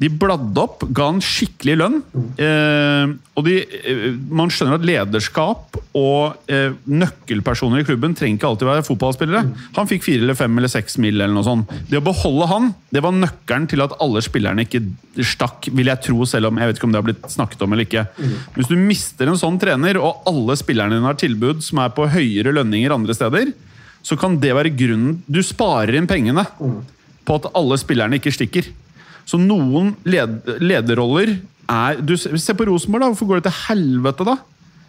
de 0.00 0.08
bladde 0.08 0.58
opp, 0.58 0.82
ga 0.96 1.10
han 1.10 1.20
skikkelig 1.22 1.74
lønn. 1.78 1.98
Eh, 2.40 3.12
og 3.36 3.44
de, 3.46 3.58
eh, 3.60 4.06
man 4.32 4.50
skjønner 4.50 4.78
at 4.78 4.86
lederskap 4.88 5.76
og 5.98 6.48
eh, 6.50 6.72
nøkkelpersoner 6.88 7.82
i 7.82 7.86
klubben 7.86 8.16
trenger 8.16 8.40
ikke 8.40 8.48
alltid 8.48 8.70
være 8.70 8.86
fotballspillere. 8.88 9.42
Han 9.76 9.90
fikk 9.90 10.06
fire 10.08 10.24
eller 10.24 10.38
fem 10.38 10.56
eller 10.58 10.72
seks 10.72 10.96
mil. 10.98 11.20
eller 11.20 11.34
noe 11.36 11.46
sånt. 11.46 11.74
Det 11.90 12.00
å 12.00 12.06
beholde 12.06 12.48
han, 12.50 12.70
det 12.90 13.02
var 13.04 13.12
nøkkelen 13.14 13.68
til 13.70 13.84
at 13.84 13.94
alle 14.02 14.22
spillerne 14.24 14.64
ikke 14.64 14.82
stakk, 15.20 15.68
vil 15.70 15.92
jeg 15.92 16.02
tro, 16.08 16.24
selv 16.26 16.48
om 16.48 16.58
jeg 16.58 16.70
vet 16.70 16.80
ikke 16.80 16.88
om 16.88 16.94
det 16.94 17.02
har 17.02 17.10
blitt 17.10 17.28
snakket 17.30 17.66
om 17.66 17.76
eller 17.76 17.86
ikke. 17.86 18.06
Hvis 18.56 18.72
du 18.72 18.78
mister 18.80 19.28
en 19.28 19.38
sånn 19.38 19.60
trener, 19.60 20.00
og 20.00 20.24
alle 20.26 20.56
spillerne 20.58 20.96
dine 20.96 21.10
har 21.12 21.20
tilbud 21.20 21.60
som 21.62 21.84
er 21.84 21.92
på 21.92 22.08
høyere 22.10 22.56
lønninger 22.56 22.96
andre 22.96 23.14
steder, 23.14 23.52
så 24.02 24.18
kan 24.18 24.38
det 24.42 24.50
være 24.56 24.72
grunnen 24.74 25.20
Du 25.30 25.40
sparer 25.46 25.96
inn 25.98 26.08
pengene 26.10 26.44
på 27.22 27.38
at 27.38 27.50
alle 27.54 27.78
spillerne 27.78 28.18
ikke 28.18 28.34
stikker. 28.34 28.66
Så 29.28 29.38
noen 29.38 29.92
led, 30.02 30.40
lederroller 30.58 31.36
er 31.70 32.00
du, 32.02 32.16
Se 32.18 32.54
på 32.58 32.66
Rosenborg, 32.66 33.04
da. 33.04 33.12
Hvorfor 33.12 33.30
går 33.30 33.40
det 33.40 33.50
til 33.50 33.60
helvete, 33.68 34.26
da? 34.26 34.38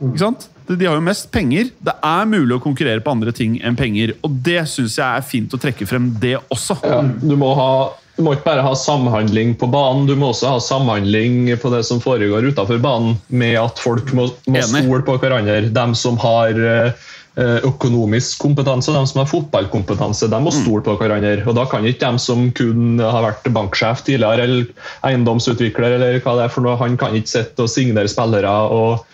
Ikke 0.04 0.22
sant? 0.24 0.48
De 0.68 0.88
har 0.88 0.98
jo 0.98 1.04
mest 1.06 1.30
penger. 1.32 1.70
Det 1.84 1.94
er 2.04 2.30
mulig 2.30 2.58
å 2.58 2.64
konkurrere 2.64 3.04
på 3.04 3.14
andre 3.14 3.34
ting 3.36 3.60
enn 3.64 3.78
penger. 3.80 4.16
Og 4.26 4.40
det 4.46 4.64
syns 4.72 4.98
jeg 4.98 5.06
er 5.06 5.28
fint 5.28 5.54
å 5.54 5.60
trekke 5.62 5.88
frem, 5.88 6.10
det 6.20 6.38
også. 6.54 6.80
Ja, 6.84 7.04
du 7.04 7.36
må 7.40 7.54
ha 7.60 7.74
du 8.14 8.22
må 8.22 8.36
ikke 8.36 8.46
bare 8.46 8.62
ha 8.62 8.76
samhandling 8.78 9.56
på 9.58 9.66
banen, 9.74 10.04
du 10.06 10.14
må 10.14 10.28
også 10.30 10.52
ha 10.52 10.60
samhandling 10.62 11.48
på 11.58 11.72
det 11.74 11.80
som 11.88 11.98
foregår 12.02 12.46
utenfor 12.46 12.78
banen, 12.84 13.16
med 13.34 13.56
at 13.58 13.82
folk 13.82 14.12
må, 14.14 14.28
må 14.46 14.62
stole 14.70 15.00
på 15.08 15.16
hverandre. 15.24 15.72
De 15.74 15.86
som 15.98 16.20
har 16.22 16.60
uh, 16.62 17.08
økonomisk 17.42 18.44
kompetanse, 18.44 18.94
de 18.94 19.08
som 19.10 19.20
har 19.24 19.30
fotballkompetanse, 19.30 20.28
de 20.30 20.38
må 20.38 20.52
mm. 20.54 20.58
stole 20.60 20.84
på 20.86 20.94
hverandre. 21.00 21.42
og 21.48 21.56
Da 21.58 21.66
kan 21.66 21.86
ikke 21.90 22.12
de 22.12 22.22
som 22.22 22.52
kun 22.54 23.02
har 23.02 23.26
vært 23.26 23.48
banksjef 23.56 24.04
tidligere, 24.06 24.46
eller 24.46 24.68
eiendomsutvikler, 25.10 25.98
eller 25.98 26.20
hva 26.22 26.36
det 26.38 26.46
er 26.46 26.54
for 26.54 26.66
noe, 26.66 26.78
han 26.78 26.98
kan 27.02 27.18
ikke 27.18 27.34
sitte 27.34 27.66
og 27.66 27.72
signere 27.74 28.12
spillere 28.12 28.52
og, 28.70 29.08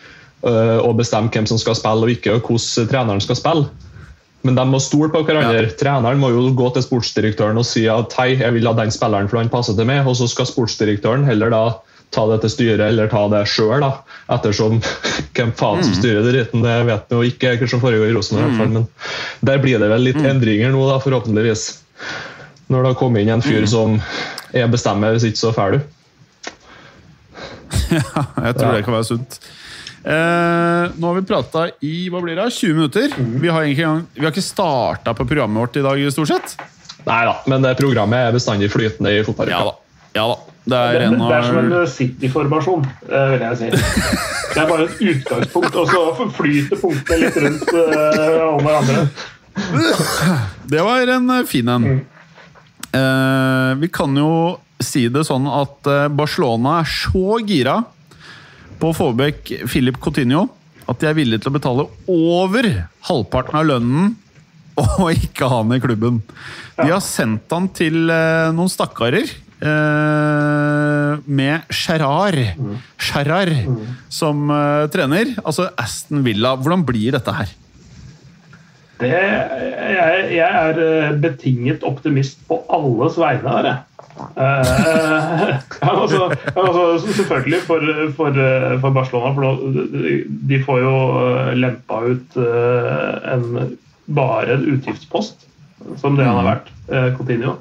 eh, 0.43 0.77
og, 0.82 0.97
bestemme 0.99 1.32
hvem 1.32 1.47
som 1.47 1.62
skal 1.62 1.79
spille 1.79 2.10
og 2.10 2.12
ikke, 2.12 2.36
og 2.36 2.51
hvordan 2.51 2.91
treneren 2.91 3.23
skal 3.23 3.39
spille. 3.39 3.69
Men 4.43 4.55
de 4.55 4.65
må 4.67 4.79
stole 4.79 5.12
på 5.12 5.23
hverandre. 5.27 5.65
Ja. 5.67 5.75
Treneren 5.79 6.19
må 6.19 6.32
jo 6.32 6.45
gå 6.55 6.69
til 6.75 6.86
sportsdirektøren 6.86 7.60
og 7.60 7.67
si 7.67 7.88
at 7.91 8.13
hei, 8.19 8.34
jeg 8.39 8.55
vil 8.55 8.67
ha 8.67 8.75
den 8.75 8.91
spilleren 8.91 9.27
for 9.32 9.39
han 9.39 9.51
passer 9.51 9.75
til 9.75 9.88
meg, 9.88 10.08
og 10.08 10.15
så 10.19 10.27
skal 10.32 10.47
sportsdirektøren 10.47 11.27
heller 11.27 11.51
da 11.51 11.63
ta 12.13 12.26
det 12.32 12.39
til 12.43 12.54
styret 12.54 12.84
eller 12.88 13.10
ta 13.12 13.22
det 13.32 13.43
sjøl, 13.50 13.86
ettersom 14.34 14.80
hvem 15.38 15.54
faen 15.58 15.86
som 15.86 15.95
styrer 15.95 16.10
styrer 16.10 16.32
dritten, 16.32 16.65
det 16.65 16.78
vet 16.88 17.12
vi 17.12 17.19
jo 17.19 17.34
ikke 17.34 17.54
hva 17.60 17.69
som 17.69 17.84
foregår 17.84 18.10
i 18.10 18.15
Rosenborg. 18.15 18.56
Mm. 18.56 18.74
Men 18.74 18.88
der 19.45 19.62
blir 19.62 19.82
det 19.82 19.91
vel 19.91 20.10
litt 20.10 20.19
mm. 20.19 20.28
endringer 20.34 20.74
nå, 20.74 20.82
da, 20.89 20.98
forhåpentligvis. 21.04 21.69
Når 22.69 22.84
det 22.84 22.91
har 22.91 23.00
kommet 23.00 23.24
inn 23.24 23.34
en 23.34 23.45
fyr 23.45 23.63
mm. 23.65 23.69
som 23.69 23.95
jeg 24.54 24.74
bestemmer, 24.74 25.15
hvis 25.15 25.30
ikke 25.30 25.41
så 25.41 25.54
drar 25.56 25.78
du. 25.78 25.80
ja, 27.93 28.26
jeg 28.50 28.58
tror 28.58 28.67
ja. 28.67 28.76
det 28.76 28.84
kan 28.88 28.98
være 28.98 29.10
sunt. 29.10 29.39
Eh, 30.00 30.84
nå 30.95 31.10
har 31.10 31.17
vi 31.17 31.28
prata 31.28 31.65
i 31.86 31.95
hva 32.12 32.22
blir 32.24 32.39
det, 32.39 32.50
20 32.56 32.78
minutter. 32.78 33.15
Mm. 33.17 33.34
Vi 33.43 33.54
har, 33.54 33.67
egentlig, 33.67 34.10
vi 34.15 34.26
har 34.26 34.34
ikke 34.34 34.45
starta 34.45 35.15
på 35.17 35.28
programmet 35.30 35.65
vårt 35.65 35.82
i 35.82 35.86
dag, 35.86 36.04
stort 36.13 36.34
sett. 36.34 36.58
Nei 37.08 37.22
da, 37.26 37.38
men 37.50 37.63
det 37.63 37.78
programmet 37.80 38.28
er 38.28 38.36
bestandig 38.36 38.69
flytende 38.74 39.13
i 39.15 39.22
fotballuka. 39.26 39.72
Ja, 39.72 39.88
ja 40.15 40.26
da. 40.30 40.39
Det 40.69 40.78
er, 40.78 41.00
det, 41.00 41.17
det 41.17 41.34
er 41.34 41.45
som 41.48 41.58
en 41.60 41.88
City-formasjon, 41.89 42.86
eh, 43.10 43.32
vil 43.34 43.43
jeg 43.48 43.58
si. 43.58 43.69
Det 44.50 44.62
er 44.62 44.67
bare 44.69 44.86
et 44.86 45.02
utgangspunkt, 45.13 45.76
og 45.78 45.89
så 45.89 46.30
flyter 46.36 46.82
punktene 46.82 47.19
litt 47.24 47.38
rundt 47.41 47.72
uh, 47.74 48.43
om 48.52 48.65
hverandre. 48.65 49.04
Det 50.69 50.84
var 50.86 51.12
en 51.15 51.34
eh, 51.34 51.45
fin 51.50 51.69
en. 51.74 51.88
Mm. 51.88 52.00
Uh, 52.89 53.72
vi 53.82 53.89
kan 53.93 54.13
jo 54.17 54.32
si 54.82 55.08
det 55.12 55.26
sånn 55.28 55.48
at 55.52 55.89
Barcelona 56.15 56.80
er 56.80 56.88
så 56.88 57.39
gira 57.43 57.82
på 58.80 58.91
å 58.91 58.95
få 58.95 59.10
vekk 59.17 59.52
Philip 59.67 59.98
Coutinho 60.00 60.45
at 60.89 61.02
de 61.02 61.10
er 61.10 61.17
villige 61.17 61.43
til 61.43 61.52
å 61.52 61.58
betale 61.58 61.86
over 62.10 62.69
halvparten 63.10 63.60
av 63.60 63.67
lønnen 63.67 64.13
og 64.80 65.10
ikke 65.12 65.50
ha 65.52 65.60
han 65.60 65.76
i 65.76 65.82
klubben. 65.84 66.22
De 66.80 66.88
har 66.88 67.04
sendt 67.04 67.52
han 67.52 67.67
til 67.76 68.08
noen 68.08 68.72
stakkarer 68.72 69.28
Uh, 69.60 71.19
med 71.28 71.67
Gerrard, 71.67 72.38
mm. 72.56 72.76
Gerrard 72.95 73.52
mm. 73.67 73.80
som 74.08 74.45
uh, 74.48 74.88
trener. 74.88 75.34
Altså 75.43 75.67
Aston 75.76 76.24
Villa. 76.24 76.54
Hvordan 76.56 76.86
blir 76.88 77.12
dette 77.17 77.34
her? 77.36 77.52
Det, 79.00 79.10
jeg, 79.10 80.24
jeg, 80.36 80.56
er 80.60 80.80
eh, 80.84 81.13
betinget 81.24 81.86
optimist 81.88 82.41
på 82.50 82.58
alles 82.67 83.15
vegne 83.19 83.54
her, 83.58 83.69
jeg. 83.69 83.86
Uh, 84.19 85.56
altså, 85.80 86.26
altså, 86.60 87.13
selvfølgelig 87.15 87.62
for, 87.63 87.86
for, 88.17 88.39
for, 88.82 88.89
Barcelona, 88.89 89.32
for 89.32 89.78
de 90.50 90.60
får 90.65 90.80
jo 90.84 90.95
lempa 91.56 92.02
ut 92.04 92.36
en, 92.36 93.78
bare 94.12 94.58
en 94.58 94.65
utgiftspost, 94.74 95.48
som 96.04 96.19
det 96.19 96.28
han 96.28 96.36
har 96.36 96.43
mm. 96.43 96.52
vært, 96.52 97.15
Coutinho 97.15 97.56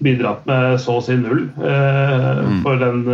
bidratt 0.00 0.46
med 0.48 0.80
så 0.80 0.98
å 0.98 1.04
si 1.04 1.16
null. 1.20 1.46
Eh, 1.60 2.40
mm. 2.40 2.58
For 2.64 2.80
den 2.80 3.04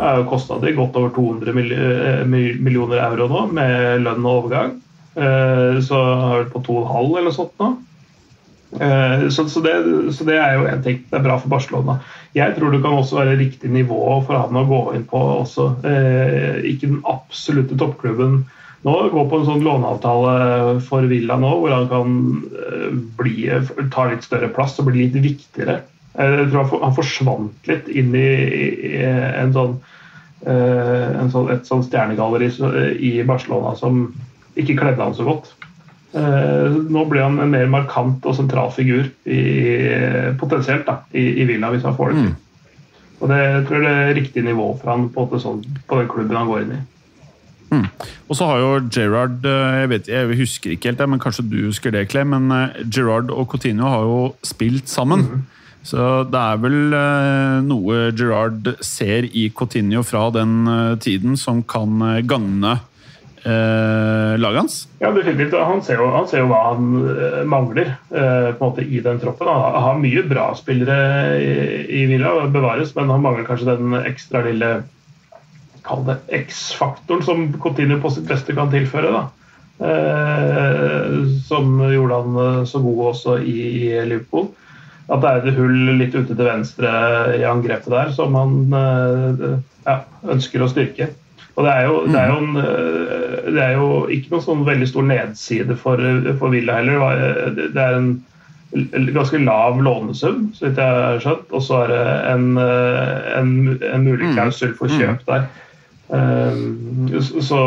er 0.00 0.20
jo 0.20 0.28
kosta 0.30 0.60
de 0.62 0.72
godt 0.76 0.96
over 0.96 1.12
200 1.16 1.52
eh, 1.76 2.24
millioner 2.30 3.02
euro 3.04 3.28
nå, 3.30 3.44
med 3.56 4.06
lønn 4.06 4.24
og 4.24 4.44
overgang. 4.44 4.78
Eh, 5.14 5.80
så 5.84 6.00
har 6.00 6.44
vi 6.44 6.50
på 6.54 6.64
2,5 6.70 7.16
eller 7.20 7.36
sånt 7.36 7.56
nå. 7.62 7.76
Så, 8.70 9.48
så, 9.50 9.58
det, 9.64 9.72
så, 10.14 10.22
det, 10.28 10.36
er 10.38 10.52
jo 10.54 10.66
en 10.70 10.82
ting. 10.84 11.00
Det 11.10 11.16
er 11.18 11.24
bra 11.24 11.34
for 11.42 11.50
Barcelona. 11.50 11.96
Jeg 12.38 12.54
tror 12.54 12.70
det 12.70 12.78
kan 12.84 12.94
også 12.94 13.16
være 13.18 13.32
riktig 13.40 13.66
nivå 13.74 13.98
for 14.22 14.38
han 14.38 14.54
å 14.54 14.62
gå 14.68 14.78
inn 14.94 15.02
på 15.10 15.18
også. 15.40 15.64
ikke 16.62 16.86
den 16.92 17.00
absolutte 17.10 17.74
toppklubben 17.74 18.44
nå. 18.86 18.94
Gå 19.10 19.24
på 19.26 19.40
en 19.40 19.48
sånn 19.48 19.66
låneavtale 19.66 20.76
for 20.86 21.10
Villa 21.10 21.40
nå, 21.42 21.50
hvor 21.64 21.74
han 21.74 21.90
kan 21.90 22.14
bli, 23.18 23.50
ta 23.90 24.06
litt 24.12 24.22
større 24.28 24.52
plass 24.54 24.78
og 24.78 24.92
bli 24.92 25.08
litt 25.08 25.18
viktigere. 25.18 25.80
Jeg 26.18 26.50
tror 26.50 26.82
han 26.82 26.96
forsvant 26.96 27.70
litt 27.70 27.88
inn 27.88 28.14
i, 28.18 28.26
en 29.04 29.52
sånn, 29.54 29.76
eh, 30.42 31.06
en 31.20 31.30
sånn, 31.30 31.50
et 31.54 31.68
sånn 31.68 31.84
stjernegalleri 31.86 32.50
i 32.98 33.12
Barcelona 33.26 33.76
som 33.78 34.08
ikke 34.58 34.78
kledde 34.80 35.04
han 35.04 35.14
så 35.14 35.28
godt. 35.28 35.52
Eh, 36.10 36.78
nå 36.90 37.04
blir 37.06 37.22
han 37.22 37.38
en 37.38 37.52
mer 37.52 37.68
markant 37.70 38.24
og 38.26 38.34
sentral 38.34 38.72
figur 38.74 39.06
i, 39.30 39.42
potensielt 40.40 40.88
da, 40.88 41.00
i, 41.14 41.28
i 41.42 41.46
Villa, 41.46 41.70
hvis 41.70 41.86
han 41.86 41.94
får 41.98 42.10
det 42.10 42.24
til. 42.24 42.32
Mm. 42.32 42.38
Og 43.20 43.30
det 43.30 43.38
jeg 43.38 43.66
tror 43.68 43.84
jeg 43.84 44.00
er 44.08 44.16
riktig 44.16 44.44
nivå 44.46 44.72
for 44.80 44.90
han 44.90 45.06
på, 45.14 45.28
sånn, 45.38 45.60
på 45.86 46.00
den 46.00 46.10
klubben 46.10 46.40
han 46.40 46.50
går 46.50 46.64
inn 46.64 46.74
i. 46.74 46.80
Mm. 47.70 47.86
Og 48.26 48.34
så 48.34 48.48
har 48.50 48.58
jo 48.58 48.70
Gerard 48.90 49.46
eh, 49.46 49.76
jeg, 49.84 49.90
vet, 49.92 50.10
jeg 50.10 50.40
husker 50.40 50.74
ikke 50.74 50.90
helt 50.90 51.04
det, 51.04 51.10
men 51.12 51.22
kanskje 51.22 51.46
du 51.46 51.60
husker 51.68 51.94
det, 51.94 52.08
Clem, 52.10 52.34
men 52.34 52.50
Gerard 52.90 53.30
og 53.30 53.46
Coutinho 53.52 53.86
har 53.92 54.08
jo 54.08 54.20
spilt 54.42 54.90
sammen. 54.90 55.22
Mm. 55.28 55.59
Så 55.86 56.06
det 56.28 56.40
er 56.40 56.60
vel 56.60 56.92
eh, 56.92 57.58
noe 57.64 58.10
Gerard 58.12 58.68
ser 58.84 59.26
i 59.32 59.46
Coutinho 59.56 60.02
fra 60.04 60.26
den 60.34 60.68
eh, 60.68 60.94
tiden 61.00 61.38
som 61.40 61.62
kan 61.64 62.02
eh, 62.04 62.20
gagne 62.28 62.74
eh, 63.48 64.36
laget 64.36 64.60
hans? 64.60 64.76
Ja, 65.00 65.12
definitivt. 65.16 65.56
Han 65.56 65.80
ser 65.86 66.02
jo, 66.02 66.10
han 66.12 66.28
ser 66.28 66.44
jo 66.44 66.50
hva 66.52 66.60
han 66.68 67.48
mangler 67.48 67.94
eh, 67.94 68.52
på 68.52 68.60
en 68.60 68.66
måte 68.66 68.84
i 68.84 69.00
den 69.04 69.22
troppen. 69.24 69.48
Han 69.48 69.80
har 69.88 70.00
mye 70.04 70.26
bra 70.28 70.50
spillere 70.58 71.40
i, 71.40 71.50
i 72.02 72.06
Villa, 72.12 72.36
bevares, 72.52 72.92
men 72.98 73.12
han 73.12 73.24
mangler 73.24 73.48
kanskje 73.48 73.72
den 73.72 74.00
ekstra 74.04 74.44
lille 74.46 74.80
Kall 75.80 76.02
det 76.04 76.18
X-faktoren 76.42 77.22
som 77.24 77.46
Coutinho 77.56 77.96
på 78.02 78.10
sitt 78.12 78.26
beste 78.28 78.52
kan 78.52 78.68
tilføre. 78.68 79.14
da. 79.14 79.22
Eh, 79.80 81.14
som 81.48 81.78
gjorde 81.88 82.18
han 82.20 82.66
så 82.68 82.82
god 82.84 83.06
også 83.14 83.38
i, 83.40 83.62
i 83.80 83.94
Liverpool 84.04 84.50
at 85.10 85.22
det 85.22 85.30
er 85.30 85.48
et 85.50 85.58
hull 85.58 85.78
litt 85.98 86.14
ute 86.14 86.34
til 86.36 86.46
venstre 86.46 86.90
i 87.34 87.42
angrepet 87.48 87.90
der 87.90 88.12
som 88.14 88.36
han 88.38 88.56
eh, 88.78 89.58
ja, 89.86 89.96
ønsker 90.30 90.62
å 90.62 90.70
styrke. 90.70 91.10
Og 91.58 91.66
det 91.66 91.72
er, 91.74 91.86
jo, 91.88 91.96
det, 92.06 92.20
er 92.20 92.34
en, 92.36 92.50
eh, 92.62 93.38
det 93.50 93.62
er, 93.64 93.72
jo, 93.80 93.88
ikke 94.12 94.36
noen 94.36 94.44
sånn 94.44 94.66
veldig 94.68 94.88
stor 94.88 95.08
nedside 95.08 95.76
for, 95.80 96.02
for 96.38 96.54
Villa 96.54 96.78
heller. 96.78 97.56
Det 97.58 97.74
er 97.74 97.96
en 97.98 98.12
ganske 99.16 99.40
lav 99.42 99.80
lånesum, 99.82 100.52
så 100.54 100.68
vidt 100.68 100.78
jeg 100.78 101.00
har 101.02 101.24
skjønt. 101.24 101.50
Og 101.50 101.66
så 101.66 101.80
er 101.82 101.90
det 101.90 102.04
en, 102.30 102.46
en, 102.60 103.50
en 103.90 104.06
mulig 104.06 104.30
mm. 104.30 104.36
klausul 104.38 104.76
for 104.78 104.94
kjøp 104.94 105.26
der. 105.26 105.50
Så, 106.10 107.60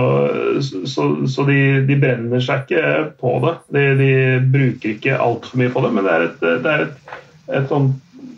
så, 0.88 1.04
så 1.32 1.46
de, 1.48 1.60
de, 1.88 1.96
brenner 2.00 2.42
seg 2.44 2.66
ikke 2.66 3.04
på 3.20 3.36
det. 3.44 3.54
De, 3.76 3.84
de 4.00 4.10
bruker 4.56 4.96
ikke 4.96 5.20
altfor 5.28 5.60
mye 5.60 5.72
på 5.76 5.84
det, 5.84 5.94
men 5.96 6.08
det 6.08 6.16
er 6.16 6.26
et, 6.30 6.42
det 6.64 6.74
er 6.74 6.88
et 6.88 7.14
et 7.52 7.68
sånn 7.72 7.94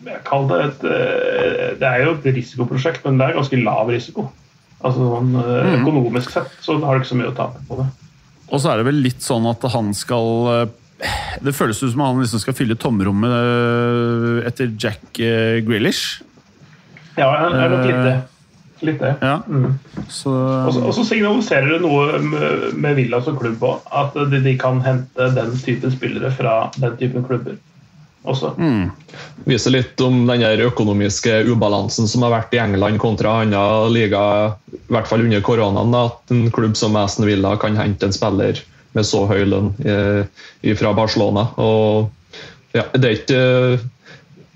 jeg 0.05 0.21
kaller 0.25 0.49
det 0.51 0.65
et 0.65 0.87
eh, 0.89 1.69
Det 1.81 1.89
er 1.89 2.03
jo 2.05 2.15
et 2.15 2.27
risikoprosjekt, 2.37 3.05
men 3.05 3.19
det 3.19 3.27
er 3.29 3.39
ganske 3.39 3.61
lav 3.61 3.91
risiko. 3.93 4.29
Altså 4.81 5.01
sånn 5.01 5.31
eh, 5.41 5.69
mm. 5.69 5.77
Økonomisk 5.81 6.33
sett 6.35 6.57
så 6.63 6.77
har 6.83 6.95
du 6.95 7.03
ikke 7.03 7.13
så 7.13 7.19
mye 7.19 7.31
å 7.31 7.37
tape 7.37 7.63
på 7.69 7.79
det. 7.81 7.87
Og 8.45 8.61
så 8.61 8.71
er 8.71 8.81
det 8.81 8.89
vel 8.89 9.01
litt 9.01 9.25
sånn 9.25 9.47
at 9.49 9.65
han 9.73 9.89
skal 9.97 10.51
eh, 10.51 11.09
Det 11.41 11.55
føles 11.57 11.81
ut 11.81 11.91
som 11.95 12.05
han 12.05 12.21
liksom 12.21 12.43
skal 12.43 12.57
fylle 12.57 12.77
tomrommet 12.79 14.45
etter 14.47 14.71
Jack 14.79 15.03
Grealish. 15.11 16.21
Ja, 17.17 17.27
det 17.49 17.59
er 17.59 17.73
nok 17.73 17.85
litt 17.89 18.05
det. 18.05 18.15
Litt 18.85 19.01
det. 19.01 19.11
Ja. 19.23 19.39
Mm. 19.47 19.75
Så, 20.11 20.31
og 20.69 20.91
så 20.95 21.03
signaliserer 21.07 21.73
det 21.73 21.81
noe 21.83 22.19
med 22.75 22.97
Villa 22.99 23.21
som 23.23 23.37
klubb 23.39 23.63
òg, 23.63 23.83
at 23.87 24.15
de, 24.31 24.39
de, 24.43 24.55
kan 24.59 24.81
hente 24.85 25.29
den 25.35 25.55
typen 25.63 25.93
spillere 25.95 26.31
fra 26.35 26.57
den 26.77 26.95
typen 26.99 27.25
klubber 27.27 27.57
også. 28.25 28.53
Mm. 28.57 28.91
Viser 29.49 29.73
litt 29.75 30.01
om 30.03 30.23
den 30.27 30.43
økonomiske 30.65 31.43
ubalansen 31.49 32.09
som 32.09 32.25
har 32.25 32.33
vært 32.33 32.55
i 32.55 32.61
England 32.63 32.99
kontra 33.03 33.39
andre 33.43 33.63
liga, 33.93 34.21
i 34.73 34.93
hvert 34.93 35.09
fall 35.09 35.25
under 35.25 35.43
koronaen. 35.45 35.95
At 35.97 36.33
en 36.33 36.47
klubb 36.53 36.77
som 36.79 36.97
Aston 36.99 37.27
Villa 37.29 37.55
kan 37.61 37.77
hente 37.79 38.09
en 38.09 38.15
spiller 38.15 38.61
med 38.95 39.07
så 39.07 39.25
høy 39.27 39.43
lønn 39.49 39.73
eh, 39.83 40.75
fra 40.79 40.93
Barcelona. 40.95 41.49
Og, 41.61 42.11
ja, 42.75 42.87
det, 42.95 43.03
er 43.03 43.17
ikke, 43.19 43.41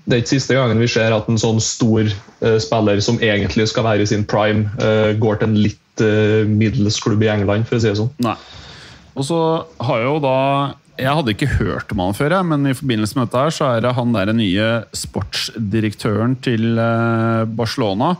det 0.06 0.16
er 0.16 0.22
ikke 0.22 0.34
siste 0.34 0.56
gangen 0.56 0.80
vi 0.80 0.88
ser 0.90 1.14
at 1.16 1.28
en 1.30 1.40
sånn 1.40 1.60
stor 1.64 2.08
uh, 2.08 2.56
spiller 2.60 3.00
som 3.04 3.20
egentlig 3.24 3.68
skal 3.70 3.86
være 3.86 4.04
i 4.04 4.10
sin 4.10 4.24
prime, 4.28 4.68
uh, 4.80 5.12
går 5.20 5.40
til 5.40 5.52
en 5.52 5.60
litt 5.68 6.04
uh, 6.04 6.48
middels 6.48 7.00
klubb 7.04 7.24
i 7.24 7.30
England, 7.32 7.68
for 7.68 7.78
å 7.78 7.84
si 7.84 7.92
det 7.92 8.00
sånn. 8.00 8.12
Nei. 8.24 8.36
Og 9.18 9.26
så 9.26 9.40
har 9.84 10.04
jo 10.04 10.18
da 10.22 10.36
Jeg 11.00 11.16
hadde 11.16 11.32
ikke 11.32 11.48
hørt 11.56 11.92
om 11.94 12.02
han 12.04 12.16
før, 12.16 12.34
jeg, 12.36 12.46
men 12.50 12.68
i 12.68 12.76
forbindelse 12.76 13.16
med 13.16 13.28
dette 13.28 13.44
her, 13.44 13.54
så 13.56 13.68
er 13.72 13.84
det 13.84 13.94
han 13.96 14.12
der 14.12 14.32
nye 14.36 14.68
sportsdirektøren 14.96 16.36
til 16.44 16.76
eh, 16.76 17.44
Barcelona. 17.56 18.12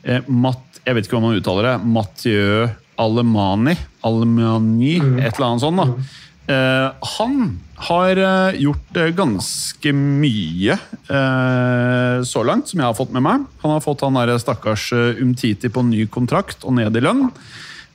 Eh, 0.00 0.24
Matt, 0.32 0.80
jeg 0.80 0.96
vet 0.96 1.06
ikke 1.06 1.18
hva 1.18 1.26
man 1.26 1.36
uttaler 1.36 1.68
det. 1.68 1.74
Mathieu 1.84 2.70
Alemani. 3.02 3.76
Alemani, 4.08 4.96
et 5.20 5.34
eller 5.34 5.48
annet 5.50 5.64
sånt. 5.66 5.82
da. 5.82 6.22
Eh, 6.52 7.10
han 7.18 7.36
har 7.88 8.22
gjort 8.54 8.98
ganske 9.18 9.92
mye 9.96 10.76
så 12.22 12.44
langt, 12.46 12.68
som 12.70 12.78
jeg 12.78 12.86
har 12.86 12.94
fått 12.94 13.10
med 13.10 13.24
meg. 13.26 13.48
Han 13.64 13.72
har 13.74 13.82
fått 13.82 14.04
han 14.06 14.14
der 14.14 14.36
stakkars 14.38 14.84
Umtiti 14.94 15.66
på 15.72 15.82
ny 15.88 16.06
kontrakt 16.06 16.62
og 16.62 16.76
ned 16.78 16.94
i 16.94 17.02
lønn. 17.02 17.26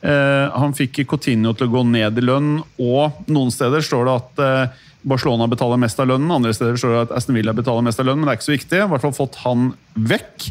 Eh, 0.01 0.49
han 0.53 0.75
fikk 0.77 1.01
Coutinho 1.09 1.55
til 1.57 1.67
å 1.67 1.73
gå 1.73 1.81
ned 1.89 2.19
i 2.19 2.25
lønn, 2.25 2.59
og 2.77 3.23
noen 3.33 3.49
steder 3.53 3.81
står 3.81 4.05
det 4.05 4.13
at 4.13 4.41
eh, 4.45 4.83
Barcelona 5.07 5.47
betaler 5.49 5.79
mest 5.81 5.99
av 6.03 6.09
lønnen, 6.11 6.33
andre 6.33 6.53
steder 6.53 6.77
står 6.77 6.93
det 6.93 7.01
at 7.07 7.13
Aston 7.17 7.37
Villa 7.37 7.55
betaler 7.57 7.85
mest 7.85 8.01
av 8.01 8.09
lønnen, 8.09 8.21
men 8.21 8.29
det 8.29 8.35
er 8.35 8.39
ikke 8.39 8.49
så 8.49 8.55
viktig. 8.55 8.79
I 8.83 8.89
hvert 8.91 9.05
fall 9.05 9.15
fått 9.17 9.39
han 9.45 9.71
vekk. 9.95 10.47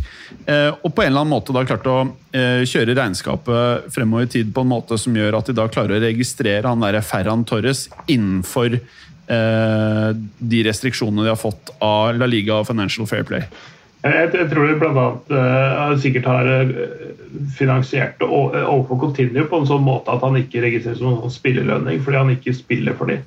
Eh, 0.50 0.70
og 0.80 0.90
på 0.90 1.04
en 1.04 1.12
eller 1.12 1.22
annen 1.22 1.34
måte 1.34 1.54
da 1.54 1.66
klart 1.68 1.90
å 1.90 1.98
kjøre 2.36 2.92
regnskapet 2.98 3.86
fremover 3.94 4.26
i 4.26 4.32
tid 4.34 4.50
på 4.52 4.64
en 4.64 4.68
måte 4.68 4.98
som 5.00 5.14
gjør 5.16 5.38
at 5.38 5.48
de 5.48 5.54
da 5.56 5.68
klarer 5.72 5.96
å 5.96 6.02
registrere 6.02 6.68
han 6.68 6.82
der 6.84 6.98
Ferran 7.06 7.46
Torres 7.48 7.86
innenfor 8.06 8.76
de 9.26 10.58
restriksjonene 10.62 11.24
de 11.24 11.32
har 11.32 11.40
fått 11.40 11.72
av 11.82 12.14
La 12.14 12.28
Liga 12.30 12.60
og 12.60 12.68
Financial 12.68 13.08
Fair 13.10 13.24
Play. 13.26 13.48
Jeg, 14.04 14.28
jeg 14.34 14.48
tror 14.50 14.68
de 14.68 14.76
bl.a. 14.80 15.06
Uh, 15.30 15.96
sikkert 16.00 16.28
har 16.30 16.48
uh, 16.48 16.76
finansiert 17.56 18.20
det 18.20 18.28
overfor 18.28 19.00
Continue 19.06 19.46
på 19.48 19.60
en 19.60 19.68
sånn 19.68 19.84
måte 19.86 20.12
at 20.12 20.24
han 20.24 20.38
ikke 20.38 20.62
registreres 20.64 21.00
som 21.02 21.18
en 21.18 21.32
spillerlønning 21.32 22.00
fordi 22.04 22.20
han 22.20 22.32
ikke 22.36 22.54
spiller 22.56 22.96
for 22.98 23.12
dem. 23.12 23.24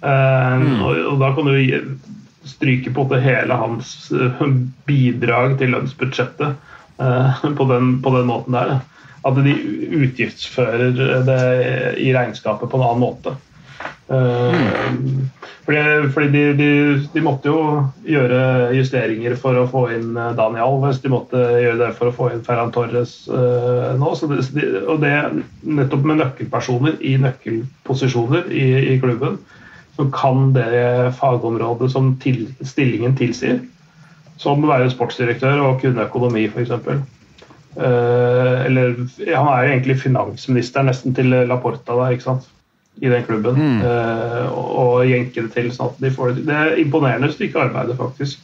og, 0.00 0.94
og 1.10 1.18
da 1.20 1.28
kan 1.36 1.50
du 1.50 1.98
stryke 2.48 2.92
på 2.96 3.04
det 3.10 3.18
hele 3.20 3.58
hans 3.60 3.90
bidrag 4.88 5.58
til 5.60 5.74
lønnsbudsjettet 5.74 6.54
på, 6.96 7.66
den, 7.68 7.90
på 8.00 8.14
den 8.14 8.30
måten 8.30 8.56
der. 8.56 8.78
At 9.28 9.36
de 9.44 9.52
utgiftsfører 10.00 10.96
det 11.28 11.42
i 12.00 12.14
regnskapet 12.16 12.70
på 12.70 12.80
en 12.80 12.86
annen 12.86 13.04
måte. 13.04 13.34
Uh, 14.10 14.96
fordi 15.64 16.10
fordi 16.14 16.28
de, 16.32 16.42
de, 16.58 16.70
de 17.14 17.22
måtte 17.22 17.50
jo 17.50 17.60
gjøre 18.08 18.72
justeringer 18.74 19.36
for 19.38 19.54
å 19.54 19.68
få 19.70 19.84
inn 19.94 20.08
Daniel, 20.16 20.34
Dani 20.40 20.62
Alves, 20.64 20.98
de 21.02 21.12
måtte 21.12 21.38
gjøre 21.38 21.78
det 21.78 21.90
for 21.98 22.10
å 22.10 22.14
få 22.16 22.30
inn 22.34 22.42
Ferran 22.46 22.72
Torres 22.74 23.12
uh, 23.30 23.92
nå. 24.00 24.10
Det, 24.56 24.66
og 24.82 24.98
det 25.04 25.14
nettopp 25.62 26.08
med 26.10 26.22
nøkkelpersoner 26.24 26.98
i 27.06 27.14
nøkkelposisjoner 27.22 28.50
i, 28.50 28.66
i 28.94 28.98
klubben, 29.02 29.38
så 29.94 30.08
kan 30.14 30.50
det 30.56 30.66
fagområdet 31.20 31.92
som 31.92 32.14
til, 32.22 32.48
stillingen 32.66 33.14
tilsier. 33.18 33.60
Som 34.40 34.64
å 34.64 34.70
være 34.72 34.90
sportsdirektør 34.90 35.60
og 35.68 35.82
kunne 35.84 36.06
økonomi, 36.08 36.48
f.eks. 36.48 36.72
Uh, 37.78 38.64
eller 38.66 38.96
Han 39.28 39.52
er 39.52 39.66
jo 39.66 39.74
egentlig 39.76 40.00
finansminister 40.02 40.82
nesten 40.88 41.14
til 41.14 41.30
Laporta 41.46 41.94
da, 41.94 42.08
ikke 42.10 42.32
sant? 42.32 42.48
I 43.00 43.08
den 43.08 43.24
klubben. 43.24 43.56
eh, 43.80 44.46
og, 44.52 44.70
og 44.82 45.06
jenke 45.08 45.42
det 45.46 45.52
til. 45.54 45.70
sånn 45.72 45.88
at 45.94 46.00
de 46.02 46.10
får 46.14 46.34
det. 46.36 46.46
det 46.46 46.56
er 46.56 46.78
imponerende 46.82 47.32
stykke 47.32 47.56
arbeid, 47.66 47.94
faktisk. 47.98 48.38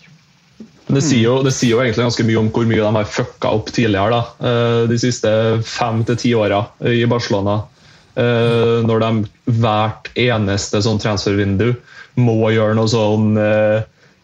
Det 0.87 1.03
sier, 1.03 1.25
jo, 1.27 1.43
det 1.43 1.51
sier 1.53 1.73
jo 1.75 1.81
egentlig 1.83 2.05
ganske 2.07 2.25
mye 2.29 2.39
om 2.39 2.49
hvor 2.55 2.67
mye 2.71 2.79
de 2.79 2.91
har 2.95 3.09
fucka 3.11 3.51
opp 3.59 3.73
tidligere. 3.75 4.21
da. 4.21 4.49
Eh, 4.49 4.83
De 4.93 4.99
siste 5.03 5.33
fem 5.67 6.05
til 6.07 6.17
ti 6.17 6.35
åra 6.39 6.63
i 6.87 7.03
Barcelona. 7.11 7.57
Eh, 8.17 8.83
Når 8.87 9.03
de 9.03 9.11
hvert 9.61 10.09
eneste 10.17 10.81
sånn 10.87 11.03
transfervindu 11.03 11.75
må 12.17 12.39
gjøre 12.55 12.75
noe 12.79 12.89
sånn 12.89 13.35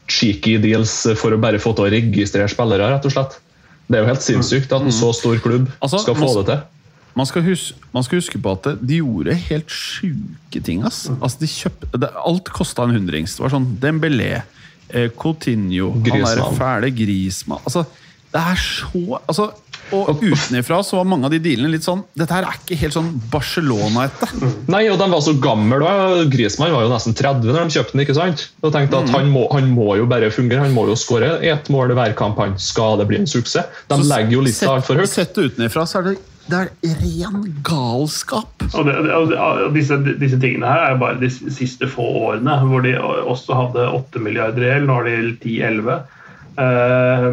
cheeky 0.09 0.57
deals 0.63 0.95
for 1.21 1.35
å 1.35 1.41
bare 1.41 1.61
få 1.63 1.75
til 1.77 1.87
å 1.87 1.91
registrere 1.93 2.49
spillere, 2.51 2.89
rett 2.95 3.05
og 3.09 3.13
slett. 3.15 3.37
Det 3.89 3.99
er 3.99 4.05
jo 4.05 4.09
helt 4.13 4.25
sinnssykt 4.25 4.73
at 4.73 4.87
en 4.87 4.95
så 4.95 5.11
stor 5.17 5.37
klubb 5.45 5.67
Altså, 5.83 5.99
skal 6.01 6.17
få 6.17 6.31
det 6.39 6.47
til. 6.49 6.63
Man 7.15 7.29
skal, 7.29 7.45
huske, 7.45 7.77
man 7.93 8.05
skal 8.07 8.23
huske 8.23 8.39
på 8.41 8.53
at 8.57 8.71
de 8.81 9.01
gjorde 9.03 9.35
helt 9.37 9.73
sjuke 9.73 10.63
ting. 10.65 10.85
Ass. 10.89 11.11
Altså, 11.19 11.43
de 11.43 11.51
kjøpte, 11.51 11.91
det, 12.01 12.09
alt 12.17 12.49
kosta 12.57 12.87
en 12.89 12.95
hundrings. 12.97 13.37
Det 13.37 13.45
var 13.45 13.53
sånn 13.53 13.69
Dembélé, 13.83 14.31
eh, 14.89 15.11
Coutinho, 15.13 15.91
han 15.99 16.07
derre 16.09 16.49
fæle 16.57 16.93
Grismann 16.97 17.61
altså, 17.65 17.85
Det 18.33 18.41
er 18.41 18.61
så 18.61 19.21
altså, 19.29 19.51
Og 19.93 20.23
utenifra 20.23 20.79
så 20.87 20.97
var 21.01 21.05
mange 21.11 21.27
av 21.29 21.33
de 21.35 21.41
dealene 21.45 21.69
litt 21.75 21.85
sånn 21.85 22.01
Dette 22.17 22.33
her 22.33 22.47
er 22.49 22.55
ikke 22.57 22.79
helt 22.81 22.95
sånn 22.97 23.11
Barcelona-ete. 23.33 24.29
Nei, 24.73 24.87
og 24.89 24.97
de 25.03 25.09
var 25.13 25.21
så 25.25 25.35
gamle 25.43 25.81
da. 25.83 25.93
Griezmann 26.33 26.73
var 26.73 26.87
jo 26.87 26.93
nesten 26.95 27.17
30 27.19 27.51
når 27.51 27.69
de 27.69 27.77
kjøpte 27.77 27.93
den. 27.97 28.05
ikke 28.07 28.17
sant? 28.17 28.47
Og 28.63 28.73
tenkte 28.73 29.03
at 29.03 29.13
han 29.13 29.29
må, 29.35 29.47
han 29.53 29.69
må 29.75 29.97
jo 30.01 30.07
bare 30.09 30.31
fungere. 30.33 30.65
Han 30.65 30.73
må 30.77 30.87
jo 30.89 30.97
skåre 30.97 31.35
ett 31.45 31.69
mål 31.73 31.93
i 31.93 31.99
hver 31.99 32.15
kamp. 32.17 32.39
Han 32.41 32.55
skal 32.63 32.97
det 33.03 33.09
bli 33.11 33.21
en 33.21 33.29
suksess. 33.29 33.69
De 33.93 33.99
legger 34.07 34.39
jo 34.39 34.45
lista 34.47 34.71
altfor 34.79 35.03
høyt. 35.03 35.13
Sett 35.13 35.37
utenifra 35.37 35.85
så 35.89 36.01
er 36.01 36.09
det, 36.13 36.15
det 36.49 36.61
er 36.63 36.97
ren 37.03 37.43
galskap. 37.67 38.65
Og, 38.73 38.87
det, 38.89 38.97
og 39.13 39.29
det- 39.31 39.39
og 39.43 39.75
disse, 39.77 39.99
disse 40.23 40.39
tingene 40.43 40.67
her 40.73 40.89
er 40.93 40.97
bare 41.03 41.21
de 41.21 41.29
siste 41.31 41.87
få 41.91 42.07
årene, 42.25 42.57
hvor 42.67 42.83
de 42.87 42.97
også 43.03 43.55
hadde 43.61 43.91
8 44.01 44.23
milliarder 44.25 44.65
i 44.65 44.73
gjeld. 44.73 44.89
Nå 44.89 44.97
har 45.01 45.11
de 45.11 45.37
10-11. 45.45 46.01
Uh, 46.53 47.29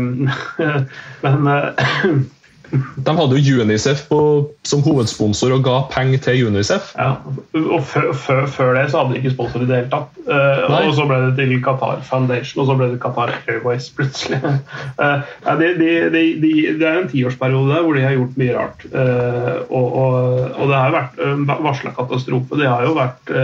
men 1.24 1.48
eh, 1.54 2.10
De 2.70 3.14
hadde 3.18 3.40
jo 3.42 3.64
Unicef 3.64 4.04
på, 4.10 4.20
som 4.68 4.82
hovedsponsor 4.86 5.56
og 5.56 5.64
ga 5.66 5.76
penger 5.90 6.22
til 6.28 6.50
Unicef. 6.50 6.92
ja, 6.98 7.16
og 7.60 7.82
før, 7.88 8.12
før, 8.14 8.46
før 8.52 8.76
det 8.78 8.86
så 8.92 9.02
hadde 9.02 9.16
de 9.16 9.22
ikke 9.24 9.34
sponsor 9.34 9.64
i 9.64 9.70
det 9.70 9.80
hele 9.80 9.92
tatt. 9.94 10.20
Uh, 10.30 10.76
og 10.84 10.94
så 10.98 11.08
ble 11.10 11.20
det 11.26 11.32
til 11.40 11.56
Qatar 11.66 12.04
Foundation, 12.06 12.62
og 12.64 12.70
så 12.70 12.78
ble 12.78 12.92
det 12.94 13.02
Qatar 13.02 13.34
Airways 13.50 13.90
plutselig. 13.98 14.40
Uh, 14.44 15.26
ja, 15.48 15.58
de, 15.60 15.72
de, 15.80 15.92
de, 16.14 16.24
de, 16.44 16.54
det 16.80 16.88
er 16.88 17.02
en 17.02 17.12
tiårsperiode 17.12 17.74
der 17.74 17.86
hvor 17.88 17.98
de 17.98 18.06
har 18.06 18.18
gjort 18.18 18.40
mye 18.42 18.58
rart. 18.58 18.88
Uh, 18.94 19.54
og, 19.70 19.88
og, 19.88 20.18
og 20.60 20.74
det 20.74 20.82
har 20.84 20.98
vært 20.98 21.22
uh, 21.24 21.38
varsla 21.50 21.96
katastrofe. 21.98 22.60
Det 22.62 22.70
har 22.70 22.86
jo 22.86 22.98
vært 23.00 23.36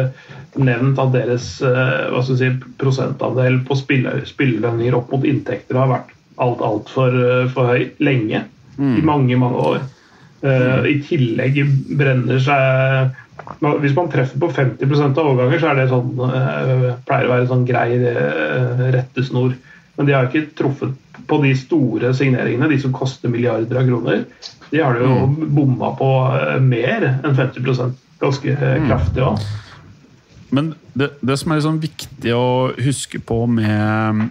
nevnt 0.56 1.00
at 1.02 1.12
deres 1.12 1.48
hva 1.60 2.22
skal 2.24 2.38
si, 2.40 2.48
prosentandel 2.80 3.58
på 3.68 3.76
spille- 3.76 4.22
spillelønninger 4.28 4.96
opp 4.96 5.10
mot 5.12 5.26
inntekter 5.28 5.76
har 5.76 5.90
vært 5.92 6.14
alt 6.40 6.62
altfor 6.64 7.16
for 7.52 7.74
høy 7.74 7.90
lenge. 8.04 8.46
I 8.78 9.06
mange, 9.06 9.38
mange 9.40 9.68
år. 9.72 9.86
Uh, 10.46 10.84
I 10.86 11.00
tillegg 11.02 11.56
brenner 11.98 12.42
seg 12.44 13.16
Hvis 13.82 13.96
man 13.96 14.10
treffer 14.12 14.38
på 14.40 14.50
50 14.54 14.92
av 15.08 15.22
overganger, 15.24 15.62
så 15.62 15.72
er 15.72 15.80
det 15.80 15.88
sånn, 15.90 16.12
uh, 16.20 16.92
pleier 17.08 17.28
å 17.28 17.34
være 17.34 17.48
sånn 17.50 17.66
grei 17.68 17.88
uh, 18.04 18.86
rettesnor. 18.94 19.56
Men 19.96 20.08
de 20.08 20.16
har 20.16 20.28
ikke 20.28 20.52
truffet 20.58 20.94
på 21.28 21.40
de 21.44 21.52
store 21.58 22.14
signeringene, 22.16 22.70
de 22.70 22.80
som 22.82 22.94
koster 22.96 23.32
milliarder 23.32 23.80
av 23.80 23.88
kroner. 23.88 24.26
De 24.72 24.82
har 24.82 24.98
det 24.98 25.06
jo 25.06 25.28
bomma 25.56 25.92
på 25.98 26.10
eh, 26.36 26.58
mer 26.64 27.08
enn 27.14 27.38
50 27.38 27.94
Ganske 28.16 28.54
eh, 28.56 28.78
kraftig 28.88 29.24
òg. 29.26 29.42
Men 30.56 30.74
det, 30.96 31.10
det 31.20 31.36
som 31.42 31.52
er 31.52 31.60
liksom 31.60 31.82
viktig 31.84 32.32
å 32.36 32.72
huske 32.80 33.20
på 33.20 33.42
med 33.52 34.30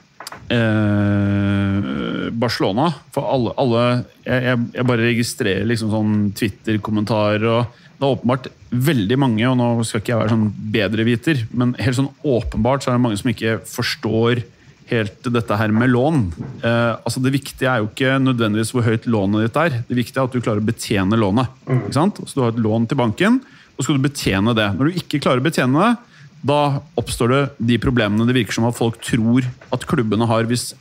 eh, 0.52 2.30
Barcelona 2.34 2.90
For 3.14 3.26
alle, 3.28 3.54
alle 3.60 3.84
jeg, 4.24 4.58
jeg, 4.74 4.86
bare 4.88 5.08
registrerer 5.08 5.68
liksom 5.68 5.92
sånn 5.92 6.14
Twitter-kommentarer 6.36 7.46
og 7.50 7.80
Det 7.94 8.02
er 8.02 8.10
åpenbart 8.10 8.50
veldig 8.74 9.16
mange, 9.22 9.44
og 9.46 9.54
nå 9.60 9.68
skal 9.86 10.02
ikke 10.02 10.12
jeg 10.12 10.18
være 10.18 10.32
sånn 10.32 10.48
bedreviter, 10.74 11.44
men 11.54 11.76
helt 11.78 11.96
sånn 12.00 12.10
åpenbart 12.26 12.82
så 12.82 12.90
er 12.90 12.96
det 12.96 13.04
mange 13.04 13.20
som 13.20 13.30
ikke 13.30 13.60
forstår 13.70 14.42
helt 14.90 15.28
dette 15.32 15.56
her 15.56 15.72
med 15.72 15.92
lån. 15.92 16.24
Eh, 16.62 16.92
altså 17.06 17.22
Det 17.22 17.32
viktige 17.32 17.70
er 17.70 17.80
jo 17.80 17.88
ikke 17.88 18.18
nødvendigvis 18.20 18.72
hvor 18.74 18.84
høyt 18.84 19.06
lånet 19.08 19.46
ditt 19.46 19.60
er. 19.60 19.78
Det 19.88 19.98
viktige 19.98 20.20
er 20.20 20.28
at 20.28 20.34
du 20.34 20.42
klarer 20.42 20.60
å 20.60 20.68
betjene 20.68 21.20
lånet. 21.20 21.54
Ikke 21.64 21.94
sant? 21.96 22.20
Så 22.26 22.34
Du 22.34 22.42
har 22.42 22.52
et 22.52 22.64
lån 22.66 22.88
til 22.90 23.00
banken, 23.00 23.40
og 23.78 23.86
skal 23.86 23.96
du 23.98 24.08
betjene 24.08 24.56
det. 24.58 24.68
Når 24.74 24.90
du 24.90 25.00
ikke 25.00 25.22
klarer 25.22 25.40
å 25.40 25.46
betjene 25.46 25.86
det, 25.86 26.13
da 26.44 26.60
oppstår 27.00 27.32
det 27.32 27.42
de 27.72 27.78
problemene 27.80 28.26
det 28.28 28.36
virker 28.36 28.58
som 28.58 28.68
at 28.68 28.76
folk 28.76 28.98
tror 29.04 29.46
at 29.72 29.86
klubbene 29.88 30.28
har 30.28 30.48
hvis 30.50 30.72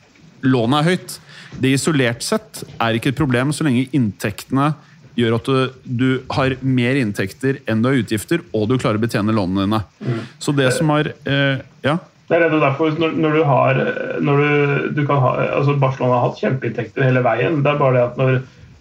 lånet 0.44 0.82
er 0.82 0.90
høyt. 0.92 1.20
Det 1.64 1.76
isolert 1.78 2.26
sett 2.26 2.64
er 2.82 2.98
ikke 2.98 3.14
et 3.14 3.20
problem 3.20 3.54
så 3.56 3.66
lenge 3.68 3.88
inntektene 3.96 4.74
gjør 5.16 5.36
at 5.38 5.48
du, 5.50 5.60
du 5.86 6.08
har 6.34 6.56
mer 6.66 6.98
inntekter 6.98 7.60
enn 7.70 7.84
du 7.84 7.92
har 7.92 8.00
utgifter, 8.02 8.42
og 8.52 8.66
du 8.70 8.80
klarer 8.82 8.98
å 8.98 9.04
betjene 9.04 9.36
lånene 9.36 9.68
dine. 9.68 10.24
Så 10.42 10.56
det 10.58 10.72
som 10.76 10.92
har 10.94 11.14
eh, 11.24 11.62
Ja? 11.86 12.00
Det 12.32 12.40
er 12.40 12.54
derfor 12.56 12.96
når, 12.98 13.18
når 13.20 13.34
du 13.36 13.42
har 13.46 13.80
når 14.24 14.40
du, 14.42 14.86
du 14.98 15.02
kan 15.06 15.20
ha, 15.22 15.34
altså 15.60 15.76
Barcelona 15.78 16.18
har 16.18 16.30
hatt 16.30 16.40
kjempeinntekter 16.40 17.04
hele 17.06 17.22
veien. 17.26 17.60
Det 17.62 17.70
er 17.74 17.82
bare 17.82 17.98
det 17.98 18.04
at 18.08 18.18
når, 18.18 18.38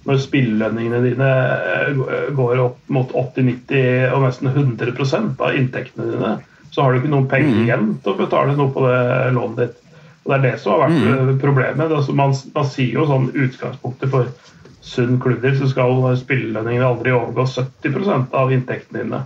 når 0.09 0.21
spillelønningene 0.23 1.03
dine 1.05 1.31
eh, 1.75 2.31
går 2.38 2.62
opp 2.62 2.95
mot 2.95 3.12
80-90 3.12 4.14
og 4.14 4.25
nesten 4.25 4.53
100% 4.55 5.42
av 5.42 5.59
inntektene 5.59 6.09
dine, 6.14 6.33
så 6.72 6.82
har 6.82 6.92
du 6.92 7.00
ikke 7.00 7.12
noen 7.12 7.28
penger 7.30 7.64
igjen 7.66 7.88
til 8.02 8.14
å 8.14 8.20
betale 8.20 8.56
noe 8.56 8.72
på 8.72 8.87
det 8.87 9.02
lånet 9.37 9.61
ditt. 9.61 9.78
Og 10.22 10.30
Det 10.30 10.37
er 10.38 10.44
det 10.44 10.54
som 10.62 10.72
har 10.72 10.85
vært 10.85 11.02
mm. 11.02 11.38
problemet. 11.42 11.85
Er 11.85 11.96
altså, 11.98 12.14
man, 12.16 12.35
man 12.54 12.66
sier 12.70 12.96
jo 13.00 13.06
sånn 13.11 13.28
utgangspunktet 13.35 14.12
for 14.12 14.30
sunn 14.82 15.18
klubbdrift, 15.22 15.61
så 15.61 15.70
skal 15.70 16.02
spillelønningene 16.18 16.88
aldri 16.88 17.14
overgå 17.14 17.46
70% 17.50 18.35
av 18.38 18.52
inntektene 18.54 19.02
dine. 19.02 19.22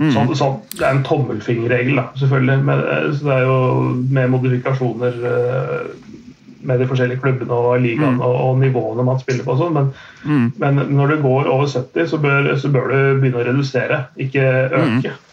Mm. 0.00 0.10
Sånn, 0.14 0.32
sånn, 0.36 0.56
det 0.74 0.86
er 0.86 0.96
en 0.96 1.04
tommelfingerregel, 1.06 2.00
da, 2.00 2.06
selvfølgelig. 2.18 2.64
Men, 2.66 2.82
så 3.12 3.28
det 3.28 3.36
er 3.36 3.46
jo 3.46 3.58
med 4.16 4.32
modifikasjoner 4.32 5.20
med 6.62 6.78
de 6.78 6.86
forskjellige 6.86 7.20
klubbene 7.22 7.58
og 7.58 7.80
ligaene 7.82 8.16
mm. 8.16 8.24
og, 8.26 8.36
og, 8.46 8.58
nivåene 8.62 9.06
man 9.06 9.20
spiller 9.20 9.44
på. 9.46 9.54
og 9.54 9.62
Sånn. 9.62 9.76
Men, 9.76 9.90
mm. 10.24 10.46
men, 10.62 10.80
når 10.96 11.14
du 11.14 11.24
går 11.24 11.50
over 11.50 11.68
70, 11.70 12.08
så 12.10 12.20
bør, 12.22 12.50
så 12.58 12.70
bør, 12.72 12.88
du 12.92 13.20
begynne 13.20 13.42
å 13.42 13.46
redusere, 13.50 14.00
ikke 14.26 14.46
øke. 14.70 15.14
Mm. 15.14 15.28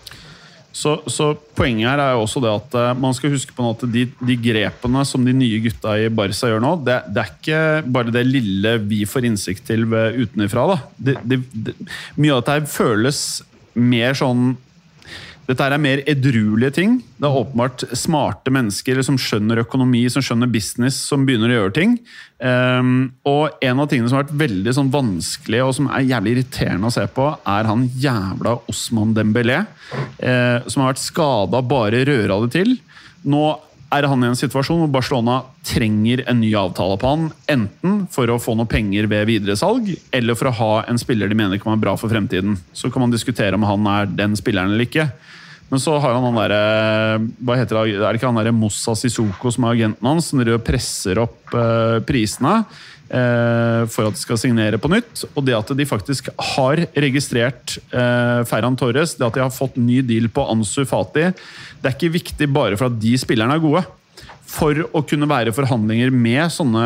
Så, 0.75 0.99
så, 1.09 1.31
Poenget 1.57 1.89
her 1.89 2.01
er 2.03 2.13
jo 2.15 2.23
også 2.23 2.41
det 2.43 2.51
at 2.53 2.75
uh, 2.77 2.91
man 2.99 3.15
skal 3.17 3.33
huske 3.33 3.55
på 3.55 3.65
at 3.71 3.83
de, 3.91 4.05
de, 4.21 4.35
grepene 4.39 5.01
som 5.07 5.25
de 5.25 5.33
nye 5.35 5.59
gutta 5.63 5.95
i 5.97 6.07
Barca 6.13 6.51
gjør 6.51 6.63
nå, 6.63 6.75
det, 6.85 6.99
det, 7.09 7.23
er 7.23 7.33
ikke 7.33 7.91
bare 7.91 8.13
det 8.15 8.23
lille 8.27 8.75
vi 8.85 9.01
får 9.09 9.27
innsikt 9.27 9.65
til 9.67 9.87
utenfra. 9.89 10.79
Det, 10.95 11.17
mye 12.15 12.37
av 12.37 12.45
dette 12.45 12.71
føles 12.71 13.23
mer 13.79 14.17
sånn 14.17 14.53
dette 15.49 15.65
er 15.65 15.81
mer 15.81 16.03
edruelige 16.05 16.75
ting. 16.77 16.97
Det 17.17 17.25
er 17.25 17.37
åpenbart 17.39 17.81
smarte 17.97 18.51
mennesker 18.53 18.99
som 19.05 19.17
skjønner 19.17 19.63
økonomi, 19.63 20.03
som 20.13 20.21
skjønner 20.21 20.51
business, 20.51 20.99
som 21.09 21.23
begynner 21.25 21.49
å 21.49 21.55
gjøre 21.55 21.73
ting. 21.73 21.95
Um, 22.37 23.09
og 23.25 23.57
en 23.65 23.81
av 23.81 23.89
tingene 23.89 24.11
som 24.11 24.19
har 24.19 24.27
vært 24.27 24.37
veldig 24.43 24.75
sånn 24.77 24.91
vanskelig 24.93 25.63
og 25.65 25.73
som 25.79 25.89
er 25.89 26.05
jævlig 26.05 26.35
irriterende 26.35 26.91
å 26.91 26.93
se 26.93 27.07
på, 27.15 27.31
er 27.49 27.69
han 27.71 27.87
jævla 27.97 28.59
Osman 28.69 29.15
Dembélé, 29.17 29.63
uh, 29.65 30.69
som 30.69 30.83
har 30.83 30.93
vært 30.93 31.01
skada, 31.01 31.63
bare 31.65 32.05
røra 32.05 32.37
det 32.45 32.53
til. 32.59 32.77
Nå 33.25 33.47
er 33.89 34.05
han 34.05 34.21
i 34.21 34.29
en 34.29 34.37
situasjon 34.37 34.83
hvor 34.83 34.91
Barcelona 34.93 35.39
trenger 35.65 36.21
en 36.29 36.37
ny 36.43 36.51
avtale 36.57 36.99
på 37.01 37.09
han. 37.09 37.25
Enten 37.49 38.03
for 38.13 38.29
å 38.29 38.37
få 38.41 38.53
noe 38.57 38.69
penger 38.69 39.09
ved 39.09 39.25
videresalg, 39.31 39.89
eller 40.13 40.37
for 40.37 40.51
å 40.51 40.55
ha 40.59 40.71
en 40.85 41.01
spiller 41.01 41.29
de 41.29 41.37
mener 41.41 41.57
kan 41.57 41.73
være 41.73 41.85
bra 41.87 41.95
for 41.97 42.13
fremtiden. 42.13 42.59
Så 42.69 42.93
kan 42.93 43.01
man 43.01 43.13
diskutere 43.13 43.57
om 43.57 43.65
han 43.65 43.89
er 43.89 44.13
den 44.21 44.37
spilleren 44.37 44.75
eller 44.75 44.85
ikke. 44.85 45.09
Men 45.69 45.81
så 45.81 45.95
har 46.01 46.15
han 46.15 46.25
han 46.25 46.37
derre 46.37 46.61
Hva 47.45 47.57
heter 47.59 47.77
det? 47.77 47.97
Er 47.97 48.05
det 48.07 48.19
ikke 48.19 48.29
han 48.31 48.39
derre 48.41 48.55
Mossa 48.55 48.95
Sissoko 48.97 49.51
som 49.53 49.67
er 49.67 49.77
agenten 49.77 50.09
hans, 50.09 50.31
som 50.31 50.41
presser 50.65 51.21
opp 51.21 51.53
uh, 51.53 51.99
prisene 52.05 52.63
uh, 52.63 53.85
for 53.89 54.09
at 54.09 54.17
de 54.17 54.21
skal 54.21 54.41
signere 54.41 54.81
på 54.81 54.91
nytt? 54.91 55.27
Og 55.35 55.45
det 55.45 55.57
at 55.57 55.75
de 55.77 55.87
faktisk 55.89 56.31
har 56.55 56.81
registrert 56.97 57.77
uh, 57.93 58.41
Ferran 58.49 58.77
Torres, 58.79 59.15
det 59.19 59.27
at 59.27 59.37
de 59.37 59.45
har 59.45 59.53
fått 59.53 59.77
ny 59.77 60.01
deal 60.05 60.29
på 60.33 60.47
Ansu 60.49 60.81
Fati, 60.89 61.29
det 61.79 61.91
er 61.91 61.95
ikke 61.95 62.17
viktig 62.17 62.49
bare 62.51 62.79
for 62.79 62.89
at 62.89 62.99
de 63.01 63.13
spillerne 63.21 63.57
er 63.59 63.63
gode. 63.63 63.85
For 64.49 64.73
å 64.97 65.03
kunne 65.05 65.29
være 65.29 65.53
forhandlinger 65.53 66.09
med 66.09 66.49
sånne 66.49 66.85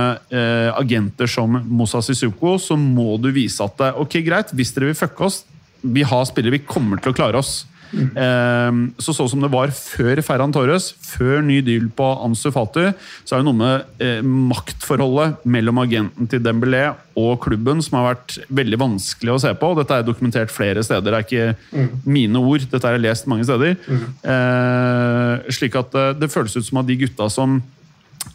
agenter 0.76 1.30
som 1.32 1.56
Mossa 1.64 2.02
Sissoko, 2.04 2.58
så 2.60 2.76
må 2.76 3.16
du 3.24 3.30
vise 3.32 3.64
at 3.64 3.80
ok, 4.04 4.18
greit, 4.26 4.52
hvis 4.52 4.74
dere 4.76 4.90
vil 4.90 4.98
fucke 5.00 5.30
oss, 5.30 5.38
vi 5.80 6.04
har 6.04 6.26
spillere, 6.28 6.58
vi 6.58 6.68
kommer 6.68 7.00
til 7.00 7.14
å 7.14 7.16
klare 7.16 7.40
oss. 7.40 7.62
Mm. 7.94 8.94
Så 9.02 9.14
sånn 9.16 9.30
som 9.30 9.44
det 9.44 9.52
var 9.54 9.72
før 9.76 10.22
Ferran 10.26 10.54
Torres, 10.56 10.90
før 10.98 11.44
ny 11.46 11.60
deal 11.66 11.90
på 11.94 12.08
Ansu 12.26 12.50
Fatu, 12.54 12.82
så 13.24 13.36
er 13.36 13.42
det 13.42 13.48
noe 13.48 13.60
med 13.60 14.04
eh, 14.04 14.22
maktforholdet 14.24 15.44
mellom 15.46 15.82
agenten 15.84 16.30
til 16.30 16.42
Dembélé 16.44 16.88
og 17.20 17.38
klubben 17.44 17.82
som 17.86 18.00
har 18.00 18.10
vært 18.14 18.40
veldig 18.54 18.80
vanskelig 18.82 19.36
å 19.36 19.42
se 19.44 19.54
på. 19.60 19.72
Dette 19.78 20.00
er 20.00 20.08
dokumentert 20.08 20.54
flere 20.54 20.84
steder, 20.86 21.12
det 21.12 21.20
er 21.20 21.28
ikke 21.28 21.78
mm. 21.78 21.94
mine 22.10 22.42
ord, 22.42 22.66
dette 22.72 22.90
er 22.90 23.02
lest 23.02 23.30
mange 23.30 23.46
steder. 23.48 23.78
Mm. 23.86 24.04
Eh, 24.34 25.54
slik 25.54 25.78
at 25.80 25.96
eh, 26.00 26.12
det 26.18 26.32
føles 26.34 26.58
ut 26.58 26.68
som 26.68 26.82
at 26.82 26.90
de 26.90 27.00
gutta 27.06 27.30
som 27.34 27.62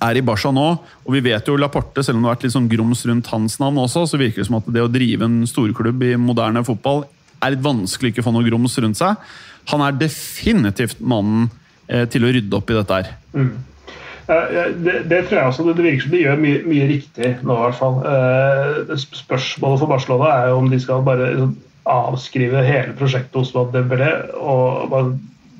er 0.05 0.18
i 0.21 0.23
Barca 0.23 0.51
nå, 0.55 0.66
og 0.79 1.14
vi 1.14 1.23
vet 1.25 1.47
jo 1.49 1.57
Laporte, 1.59 2.05
selv 2.05 2.18
om 2.18 2.25
det 2.25 2.29
har 2.29 2.37
vært 2.37 2.44
litt 2.47 2.55
sånn 2.55 2.71
grums 2.71 3.05
rundt 3.09 3.31
hans 3.33 3.57
navn 3.59 3.81
også, 3.83 4.05
så 4.07 4.21
virker 4.21 4.42
det 4.42 4.51
som 4.51 4.59
at 4.61 4.68
det 4.71 4.85
å 4.85 4.90
drive 4.92 5.27
en 5.27 5.40
storklubb 5.49 6.05
i 6.07 6.14
moderne 6.21 6.62
fotball 6.66 7.07
er 7.42 7.55
litt 7.55 7.64
vanskelig 7.64 8.11
å 8.11 8.14
ikke 8.14 8.25
få 8.27 8.35
noe 8.35 8.47
grums 8.47 8.75
rundt 8.83 8.99
seg. 8.99 9.18
Han 9.73 9.85
er 9.85 9.97
definitivt 10.01 11.01
mannen 11.01 11.49
eh, 11.89 12.07
til 12.11 12.25
å 12.25 12.33
rydde 12.33 12.59
opp 12.59 12.71
i 12.73 12.79
dette 12.79 13.01
her. 13.01 13.11
Mm. 13.37 13.57
Det, 14.29 14.95
det, 15.09 15.23
tror 15.25 15.39
jeg 15.39 15.47
også. 15.51 15.65
Det, 15.71 15.85
virker 15.85 16.05
som 16.05 16.13
de 16.13 16.21
gjør 16.21 16.43
mye, 16.43 16.59
mye 16.69 16.89
riktig 16.91 17.31
nå, 17.41 17.55
i 17.55 17.63
hvert 17.65 17.79
fall. 17.79 17.97
Eh, 18.11 18.93
spørsmålet 18.99 19.83
for 19.83 19.93
Barcelona 19.95 20.35
er 20.35 20.51
jo 20.53 20.61
om 20.63 20.69
de 20.73 20.81
skal 20.83 21.07
bare 21.07 21.31
avskrive 21.89 22.65
hele 22.67 22.93
prosjektet 22.97 23.39
hos 23.41 23.55
Dembélé 23.73 24.11
og 24.37 24.91
bare 24.93 25.15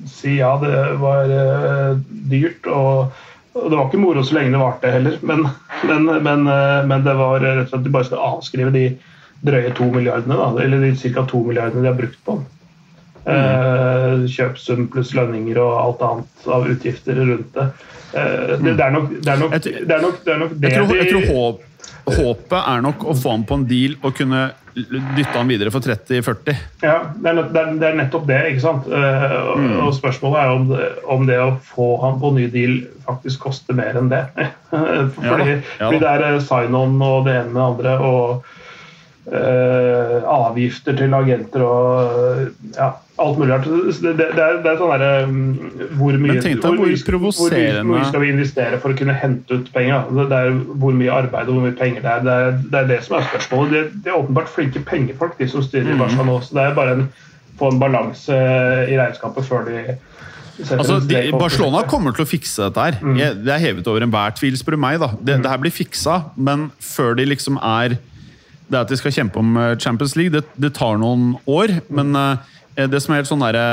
si 0.09 0.35
ja, 0.37 0.51
det 0.61 0.75
var 1.01 1.33
dyrt. 2.29 2.69
Og, 2.69 3.25
det 3.57 3.73
var 3.73 3.87
ikke 3.87 4.01
moro 4.01 4.21
så 4.23 4.37
lenge 4.37 4.53
det 4.53 4.61
varte 4.61 4.91
heller, 4.93 5.17
men, 5.25 5.41
men, 5.89 6.05
men, 6.23 6.45
men, 6.87 7.01
det 7.03 7.15
var 7.17 7.41
rett 7.41 7.65
og 7.65 7.71
slett 7.71 7.79
at 7.81 7.87
de 7.87 7.93
bare 7.95 8.07
skal 8.07 8.21
avskrive 8.27 8.71
de 8.75 8.85
drøye 9.45 9.73
to 9.75 9.89
milliardene, 9.91 10.37
da, 10.37 10.51
eller 10.63 10.83
de 10.83 10.93
ca. 10.99 11.25
to 11.27 11.41
milliardene 11.47 11.83
de 11.83 11.89
har 11.89 11.97
brukt 11.97 12.21
på 12.25 12.37
den. 12.37 12.47
Mm. 13.25 14.27
Kjøpsum 14.31 14.87
pluss 14.93 15.11
lønninger 15.17 15.59
og 15.61 15.73
alt 15.77 16.03
annet 16.07 16.51
av 16.55 16.67
utgifter 16.71 17.19
rundt 17.19 17.55
det. 17.57 17.67
Eh, 18.13 18.53
det, 18.57 18.73
det, 18.73 18.83
er 18.83 18.93
nok 18.95 19.09
det 19.11 19.33
er 19.33 19.41
nok, 19.41 19.51
det, 19.51 19.91
er 19.93 20.01
nok, 20.01 20.21
det, 20.25 20.33
er 20.33 20.39
nok 20.41 20.53
det 20.55 20.71
jeg 20.71 20.79
tror, 20.79 20.95
jeg 20.97 21.11
tror 21.11 21.27
håp, 21.33 21.65
Håpet 22.09 22.57
er 22.57 22.81
nok 22.81 23.03
å 23.05 23.13
få 23.17 23.35
han 23.35 23.43
på 23.45 23.59
en 23.59 23.65
deal 23.69 23.93
og 24.01 24.15
kunne 24.17 24.47
dytte 24.73 25.33
han 25.35 25.49
videre 25.49 25.71
for 25.73 25.83
30-40. 25.83 26.57
Ja, 26.85 26.95
det 27.13 27.33
er, 27.33 27.71
det 27.81 27.89
nettopp 27.99 28.25
det. 28.29 28.39
ikke 28.51 28.63
sant? 28.63 28.87
Eh, 28.89 29.35
mm. 29.59 29.75
Og 29.83 29.91
Spørsmålet 29.97 30.39
er 30.41 30.53
om 30.53 30.67
det, 30.71 30.87
om 31.05 31.25
det, 31.29 31.39
å 31.43 31.51
få 31.69 31.89
han 32.03 32.17
på 32.21 32.31
ny 32.37 32.47
deal 32.53 32.79
faktisk 33.05 33.45
koster 33.49 33.77
mer 33.77 33.99
enn 33.99 34.09
det. 34.11 34.23
fordi, 34.71 35.19
ja, 35.25 35.59
ja. 35.59 35.83
fordi 35.83 36.01
det 36.01 36.15
er 36.15 36.39
sign-on 36.45 36.97
og 36.97 37.27
det 37.27 37.35
ene 37.41 37.51
med 37.51 37.61
det 37.61 37.67
andre. 37.67 37.99
og 37.99 38.55
Uh, 39.29 40.23
avgifter 40.25 40.95
til 40.97 41.11
agenter 41.13 41.61
og 41.61 42.47
ja, 42.73 42.87
alt 43.19 43.39
mulig 43.39 43.53
rart. 43.53 43.67
Det, 43.67 43.93
det, 44.01 44.27
det, 44.35 44.43
er, 44.43 44.59
det 44.63 44.71
er 44.71 44.79
sånn 44.79 44.91
derre 44.93 45.11
um, 45.27 45.37
hvor, 45.99 46.17
mye, 46.21 46.39
hvor, 46.39 46.79
hvor, 46.79 47.31
hvor, 47.35 48.03
skal 48.09 48.23
vi 48.23 48.31
investere 48.33 48.79
for 48.81 48.93
å 48.93 48.99
kunne 48.99 49.15
hente 49.19 49.59
ut 49.59 49.71
penger? 49.75 50.09
Det 50.19 50.41
er 50.41 50.51
Hvor 50.81 50.95
mye 50.97 51.15
arbeid 51.21 51.49
og 51.49 51.57
hvor 51.57 51.65
mye 51.67 51.77
penger 51.79 52.05
det 52.05 52.13
er. 52.13 52.25
Det 52.25 52.35
er 52.35 52.59
det, 52.59 52.83
er 52.83 52.91
det 52.93 52.99
som 53.07 53.17
er 53.19 53.29
spørsmålet. 53.31 53.73
Det, 53.73 54.03
det, 54.03 54.11
er 54.11 54.19
åpenbart 54.19 54.51
flinke 54.51 54.83
pengefolk, 54.87 55.37
de 55.39 55.49
som 55.51 55.65
styrer 55.65 55.93
mm. 55.93 56.03
Barca 56.03 56.27
nå. 56.27 56.37
Så 56.45 56.57
det 56.57 56.67
er 56.67 56.77
bare 56.77 56.97
en, 56.97 57.07
få 57.59 57.73
en 57.73 57.81
balanse 57.81 58.43
i 58.89 58.99
regnskapet 58.99 59.49
før 59.49 59.67
de 59.69 59.81
Altså, 60.59 60.97
de, 61.07 61.29
Barcelona 61.31 61.85
kommer 61.87 62.11
til 62.11 62.25
å 62.25 62.27
fikse 62.27 62.65
dette 62.67 62.83
her. 62.83 62.97
Mm. 62.99 63.19
Det 63.45 63.53
er 63.53 63.61
hevet 63.63 63.87
over 63.87 64.03
enhver 64.03 64.33
tvil, 64.35 64.57
spør 64.59 64.75
du 64.75 64.81
meg. 64.83 64.97
da. 64.99 65.13
Det, 65.15 65.37
mm. 65.37 65.45
det 65.45 65.53
her 65.53 65.61
blir 65.63 65.71
fiksa, 65.71 66.17
men 66.35 66.65
før 66.83 67.15
de 67.15 67.29
liksom 67.29 67.59
er 67.63 67.95
det 68.69 68.77
at 68.83 68.91
de 68.91 68.97
skal 68.99 69.13
kjempe 69.13 69.41
om 69.41 69.57
eh, 69.57 69.75
Champions 69.81 70.15
League, 70.19 70.33
det, 70.35 70.45
det 70.59 70.75
tar 70.77 70.99
noen 71.01 71.33
år. 71.49 71.79
Men 71.89 72.13
uh, 72.17 72.57
det 72.87 73.01
som 73.03 73.13
er 73.13 73.19
helt 73.19 73.31
sånn 73.31 73.43
derre 73.43 73.65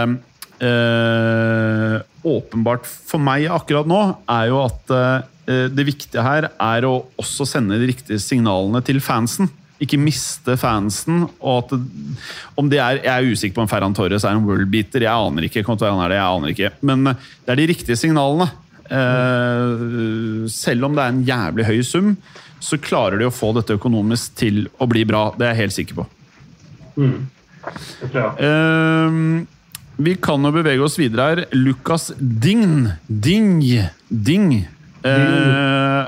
Eh, 0.56 2.00
Åpenbart 2.26 2.86
for 2.88 3.20
meg 3.22 3.44
akkurat 3.52 3.88
nå, 3.88 4.00
er 4.32 4.48
jo 4.50 4.62
at 4.64 4.92
eh, 4.96 5.68
det 5.70 5.84
viktige 5.86 6.24
her 6.24 6.48
er 6.50 6.86
å 6.88 6.96
også 7.20 7.46
sende 7.46 7.78
de 7.78 7.90
riktige 7.92 8.18
signalene 8.22 8.80
til 8.86 9.02
fansen. 9.04 9.50
Ikke 9.82 10.00
miste 10.00 10.56
fansen. 10.56 11.26
og 11.38 11.66
at 11.66 11.74
om 12.56 12.70
det 12.72 12.80
er, 12.80 13.02
Jeg 13.04 13.12
er 13.12 13.32
usikker 13.32 13.58
på 13.58 13.66
om 13.66 13.68
Ferran 13.68 13.94
Torres 13.94 14.24
er 14.24 14.32
en 14.32 14.46
worldbeater. 14.48 15.04
Jeg 15.04 15.12
aner 15.12 15.44
ikke. 15.44 15.62
Han 15.68 16.00
er 16.00 16.08
det, 16.08 16.16
jeg 16.16 16.32
aner 16.32 16.54
ikke. 16.54 16.70
Men 16.80 17.04
det 17.12 17.52
er 17.52 17.60
de 17.60 17.68
riktige 17.68 17.96
signalene. 17.96 18.48
selv 20.48 20.84
om 20.86 20.94
det 20.96 21.02
er 21.04 21.12
en 21.12 21.24
jævlig 21.26 21.66
høy 21.66 21.82
sum, 21.82 22.16
så 22.58 22.78
klarer 22.80 23.18
de 23.18 23.26
å 23.28 23.34
få 23.34 23.52
dette 23.52 23.76
økonomisk 23.76 24.34
til 24.34 24.68
å 24.80 24.88
bli 24.88 25.04
bra. 25.04 25.34
Det 25.36 25.44
er 25.44 25.52
jeg 25.52 25.62
helt 25.66 25.76
sikker 25.76 26.00
på. 26.00 26.06
Mm. 26.96 27.35
Uh, 28.40 29.46
vi 29.96 30.12
kan 30.20 30.44
jo 30.44 30.52
bevege 30.52 30.84
oss 30.84 30.98
videre 31.00 31.28
her. 31.30 31.42
Lukas 31.56 32.10
Ding. 32.18 32.90
Ding. 33.08 33.62
Ding. 34.08 34.50
Uh, 35.06 36.04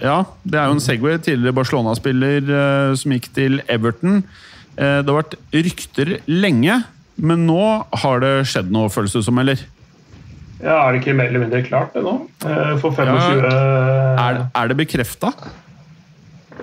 ja, 0.00 0.22
det 0.44 0.56
er 0.58 0.68
jo 0.68 0.76
en 0.76 0.82
Segway, 0.82 1.18
tidligere 1.22 1.56
Barcelona-spiller 1.56 2.46
uh, 2.50 2.94
som 2.98 3.14
gikk 3.16 3.30
til 3.36 3.60
Everton. 3.70 4.22
Uh, 4.76 5.00
det 5.00 5.08
har 5.08 5.18
vært 5.22 5.36
rykter 5.54 6.14
lenge, 6.30 6.80
men 7.20 7.44
nå 7.48 7.60
har 8.04 8.24
det 8.24 8.34
skjedd 8.48 8.72
noe, 8.72 8.92
føles 8.92 9.16
det 9.16 9.24
som, 9.26 9.40
eller? 9.42 9.60
Ja, 10.60 10.76
Er 10.76 10.92
det 10.92 11.00
ikke 11.00 11.16
mer 11.16 11.30
eller 11.30 11.46
mindre 11.46 11.62
klart 11.64 11.94
det 11.96 12.02
nå? 12.04 12.12
For 12.82 12.92
25 12.92 13.08
ja, 13.08 13.60
Er, 14.20 14.40
er 14.52 14.68
det 14.68 14.76
bekrefta? 14.76 15.30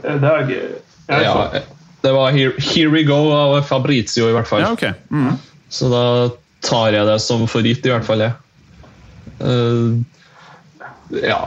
Eh, 0.04 0.20
det 0.22 0.30
er 0.30 0.52
jeg 0.52 1.24
ja, 1.26 1.64
det 2.02 2.12
var 2.14 2.32
here, 2.32 2.54
here, 2.62 2.90
We 2.94 3.04
Go 3.08 3.32
av 3.34 3.62
Fabrizio, 3.68 4.30
i 4.30 4.36
hvert 4.36 4.50
fall. 4.50 4.62
Ja, 4.66 4.74
okay. 4.74 4.94
mm. 5.10 5.34
Så 5.70 5.90
da 5.92 6.04
tar 6.66 6.94
jeg 6.96 7.08
det 7.10 7.18
som 7.24 7.48
for 7.50 7.66
gitt, 7.66 7.86
i 7.86 7.92
hvert 7.92 8.06
fall. 8.08 8.24
Uh, 9.42 9.98
ja, 11.24 11.42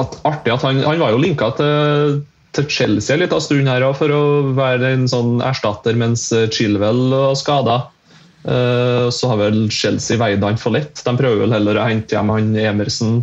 at, 0.00 0.20
artig 0.28 0.52
at 0.54 0.62
han, 0.64 0.82
han 0.84 1.00
var 1.02 1.14
jo 1.14 1.20
linka 1.22 1.50
til, 1.58 2.20
til 2.56 2.68
Chelsea 2.72 3.16
en 3.16 3.24
liten 3.24 3.42
stund 3.44 3.68
her 3.68 3.84
for 3.96 4.14
å 4.14 4.22
være 4.56 4.94
en 4.94 5.08
sånn 5.10 5.42
erstatter 5.44 5.98
mens 5.98 6.28
Chilwell 6.54 7.10
var 7.12 7.36
skada. 7.38 7.80
Uh, 8.42 9.06
så 9.14 9.30
har 9.30 9.38
vel 9.38 9.64
Chelsea 9.70 10.18
veid 10.18 10.42
han 10.42 10.58
for 10.58 10.74
lett. 10.74 10.98
De 11.04 11.16
prøver 11.18 11.44
vel 11.44 11.54
heller 11.54 11.78
å 11.78 11.86
hente 11.86 12.16
hjem 12.16 12.32
han 12.34 12.54
Emerson 12.58 13.20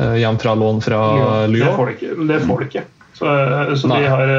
uh, 0.00 0.16
hjem 0.16 0.38
fra 0.40 0.54
lån 0.56 0.80
fra 0.84 1.00
ja, 1.20 1.32
Lyon. 1.50 1.68
Det 1.68 1.76
får 1.76 1.90
de 1.90 1.96
ikke. 1.96 2.28
Det 2.30 2.42
får 2.46 2.62
de 2.62 2.70
ikke. 2.70 2.86
Så, 3.16 3.34
så 3.80 3.88
de 3.88 4.00
har, 4.12 4.30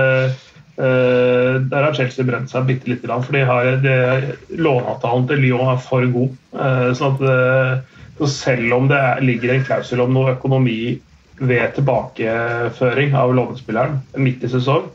Uh, 0.77 1.57
der 1.65 1.87
har 1.87 1.95
Chelsea 1.97 2.25
brent 2.25 2.51
seg 2.51 2.67
bitte 2.67 2.89
lite 2.91 3.07
grann, 3.07 3.23
for 3.25 3.33
de 3.33 3.41
har 3.49 3.79
låneavtalen 4.53 5.25
til 5.29 5.41
Lyon 5.41 5.71
er 5.71 5.79
for 5.81 6.05
god. 6.13 6.35
Uh, 6.53 6.91
sånn 6.97 7.15
at 7.15 7.23
uh, 7.25 8.03
så 8.17 8.29
selv 8.33 8.75
om 8.77 8.89
det 8.89 8.97
er, 8.97 9.23
ligger 9.25 9.55
en 9.55 9.65
klausul 9.65 10.03
om 10.05 10.13
noe 10.13 10.35
økonomi 10.35 10.97
ved 11.37 11.73
tilbakeføring 11.75 13.13
av 13.17 13.33
lånespilleren 13.37 13.99
midt 14.21 14.45
i 14.45 14.49
sesong, 14.49 14.87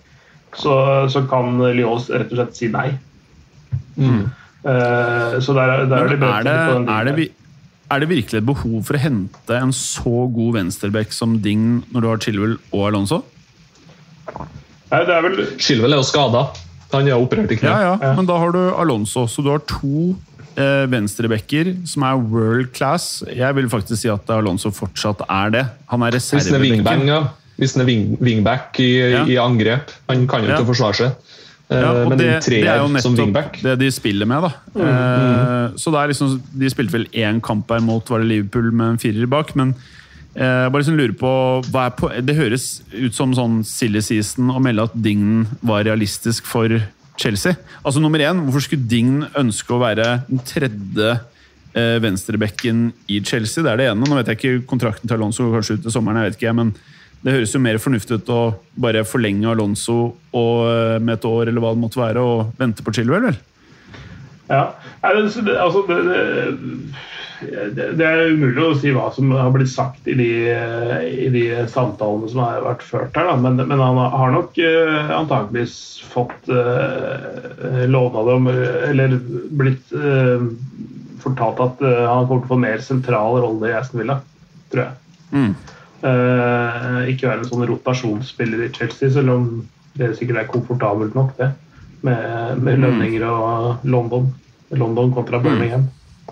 så, 0.58 0.74
så 1.10 1.22
kan 1.30 1.58
Lyon 1.74 2.02
rett 2.10 2.30
og 2.30 2.38
slett 2.38 2.58
si 2.58 2.70
nei. 2.70 2.88
Mm. 3.94 4.24
så 4.62 5.54
der, 5.54 5.84
der 5.90 6.06
er, 6.06 6.08
de 6.08 6.16
er, 6.16 6.44
det, 6.46 6.52
er, 6.88 7.08
det, 7.10 7.26
er 7.92 8.02
det 8.02 8.08
virkelig 8.08 8.40
et 8.40 8.48
behov 8.48 8.78
for 8.88 8.96
å 8.96 9.02
hente 9.02 9.58
en 9.58 9.74
så 9.76 10.24
god 10.32 10.56
venstreback 10.56 11.14
som 11.14 11.36
Ding 11.44 11.82
når 11.92 12.02
du 12.02 12.08
har 12.08 12.22
Chilwell 12.24 12.56
og 12.72 12.86
Alonso? 12.88 13.20
Nei, 14.92 15.00
det 15.08 15.14
er 15.16 15.24
vel... 15.24 15.40
Skilvel 15.62 15.94
er 15.94 16.02
jo 16.02 16.06
skada. 16.06 16.44
Han 16.92 17.08
er 17.08 17.16
operert 17.16 17.52
i 17.54 17.56
kneet. 17.56 17.72
Ja, 17.72 17.94
ja, 17.96 18.12
men 18.18 18.28
da 18.28 18.36
har 18.40 18.52
du 18.52 18.60
Alonso, 18.76 19.24
så 19.30 19.44
du 19.44 19.48
har 19.48 19.62
to 19.64 20.12
eh, 20.60 20.84
venstrebacker 20.92 21.72
som 21.88 22.04
er 22.04 22.18
world 22.20 22.72
class. 22.76 23.22
Jeg 23.32 23.56
vil 23.56 23.70
faktisk 23.72 24.02
si 24.02 24.10
at 24.12 24.28
Alonso 24.34 24.72
fortsatt 24.74 25.24
er 25.28 25.54
det. 25.54 25.64
Han 25.92 26.04
er 26.04 26.18
reservebekken. 26.18 27.08
Hvis 27.60 27.76
han 27.76 27.84
er 27.84 27.88
wing, 27.88 28.16
wingback 28.20 28.80
i, 28.82 28.90
ja. 29.12 29.24
i, 29.28 29.38
angrep. 29.40 29.92
Han 30.10 30.26
kan 30.28 30.44
jo 30.44 30.52
ikke 30.52 30.68
forsvare 30.72 30.98
seg. 30.98 31.32
Ja, 31.72 31.88
og 32.02 32.10
men 32.10 32.18
det, 32.20 32.28
det, 32.44 32.58
er 32.68 32.82
jo 32.82 32.88
nettopp 32.92 33.54
det 33.62 33.74
de 33.80 33.88
spiller 33.94 34.28
med. 34.28 34.44
da. 34.44 34.50
Mm, 34.74 34.82
mm. 34.82 35.78
Så 35.80 35.92
det 35.94 36.00
er 36.02 36.10
liksom, 36.10 36.34
De 36.60 36.68
spilte 36.68 36.92
vel 36.98 37.06
én 37.16 37.40
kamp 37.44 37.70
her 37.72 37.80
mot 37.80 38.10
var 38.12 38.20
det 38.20 38.28
Liverpool 38.28 38.68
med 38.72 38.92
en 38.92 39.00
firer 39.00 39.30
bak, 39.30 39.54
men 39.56 39.72
jeg 40.32 40.48
eh, 40.48 40.68
bare 40.72 40.80
liksom 40.80 40.96
lurer 40.96 41.12
på, 41.18 41.30
på, 41.98 42.08
Det 42.24 42.34
høres 42.38 42.66
ut 42.94 43.12
som 43.12 43.34
sånn 43.36 43.58
silly 43.68 44.00
season 44.00 44.48
å 44.48 44.62
melde 44.64 44.86
at 44.88 44.94
Dignen 44.96 45.44
var 45.60 45.84
realistisk 45.84 46.48
for 46.48 46.72
Chelsea. 47.20 47.58
Altså 47.82 48.00
nummer 48.00 48.22
én, 48.24 48.40
Hvorfor 48.46 48.64
skulle 48.64 48.88
Dign 48.88 49.26
ønske 49.38 49.74
å 49.76 49.82
være 49.82 50.22
den 50.30 50.40
tredje 50.48 51.10
eh, 51.12 51.98
venstrebekken 52.00 52.86
i 53.12 53.20
Chelsea? 53.20 53.60
Det 53.60 53.74
er 53.74 53.82
det 53.82 53.90
ene. 53.90 54.08
Nå 54.08 54.16
vet 54.16 54.32
jeg 54.32 54.40
ikke 54.40 54.64
kontrakten 54.72 55.04
til 55.04 55.18
Alonso 55.18 55.44
går 55.44 55.60
kanskje 55.60 55.76
ut 55.76 55.86
til 55.86 55.94
sommeren, 55.94 56.22
jeg 56.22 56.32
vet 56.32 56.40
ikke, 56.40 56.56
men 56.62 56.72
det 57.22 57.36
høres 57.36 57.52
jo 57.54 57.62
mer 57.62 57.78
fornuftig 57.78 58.18
ut 58.18 58.32
å 58.34 58.40
bare 58.82 59.04
forlenge 59.06 59.52
Alonso 59.52 59.98
og, 60.32 60.56
eh, 60.72 60.98
med 60.98 61.18
et 61.18 61.28
år 61.28 61.52
eller 61.52 61.60
hva 61.60 61.76
det 61.76 61.84
måtte 61.84 62.00
være, 62.00 62.24
og 62.24 62.56
vente 62.58 62.82
på 62.82 62.96
Chilwell, 62.96 63.28
vel? 63.28 63.40
Ja, 64.48 64.64
altså 65.04 65.44
det, 65.44 65.54
det, 66.08 66.24
det, 67.76 68.06
er 68.06 68.32
umulig 68.32 68.62
å 68.64 68.74
si 68.78 68.92
hva 68.94 69.08
som 69.14 69.32
har 69.34 69.50
blitt 69.54 69.70
sagt 69.72 70.08
i 70.10 70.14
de, 70.18 70.28
i 71.08 71.28
de 71.32 71.44
samtalene 71.70 72.30
som 72.30 72.42
har 72.44 72.64
vært 72.64 72.84
ført 72.86 73.18
her. 73.18 73.30
Men, 73.40 73.60
men, 73.60 73.82
han 73.82 74.00
har 74.14 74.34
nok 74.34 74.58
uh, 74.58 75.12
antakeligvis 75.18 75.76
fått 76.12 76.50
uh, 76.52 77.84
låne 77.88 78.24
dem, 78.28 78.48
eller 78.90 79.16
blitt 79.62 79.94
uh, 79.96 80.44
fortalt 81.22 81.62
at 81.64 81.84
uh, 81.84 82.02
han 82.10 82.28
kommer 82.28 82.42
til 82.42 82.50
å 82.50 82.54
få 82.54 82.60
mer 82.64 82.84
sentral 82.84 83.40
rolle 83.44 83.70
i 83.70 83.76
Aston 83.78 84.02
Villa, 84.02 84.20
tror 84.72 84.86
jeg. 84.88 84.98
Mm. 85.32 85.52
ikke 87.08 87.28
være 87.30 87.40
en 87.40 87.46
sånn 87.48 87.64
rotasjonsspiller 87.70 88.66
i 88.66 88.72
Chelsea, 88.74 89.08
selv 89.14 89.32
om 89.32 89.46
det 89.96 90.10
sikkert 90.18 90.42
er 90.42 90.50
komfortabelt 90.50 91.16
nok, 91.16 91.30
det. 91.38 91.52
Med, 92.02 92.58
med 92.58 92.74
mm. 92.76 92.82
lønninger 92.82 93.24
og 93.30 93.86
London. 93.86 94.26
London 94.74 95.12
kontra 95.14 95.38
mm. 95.40 95.86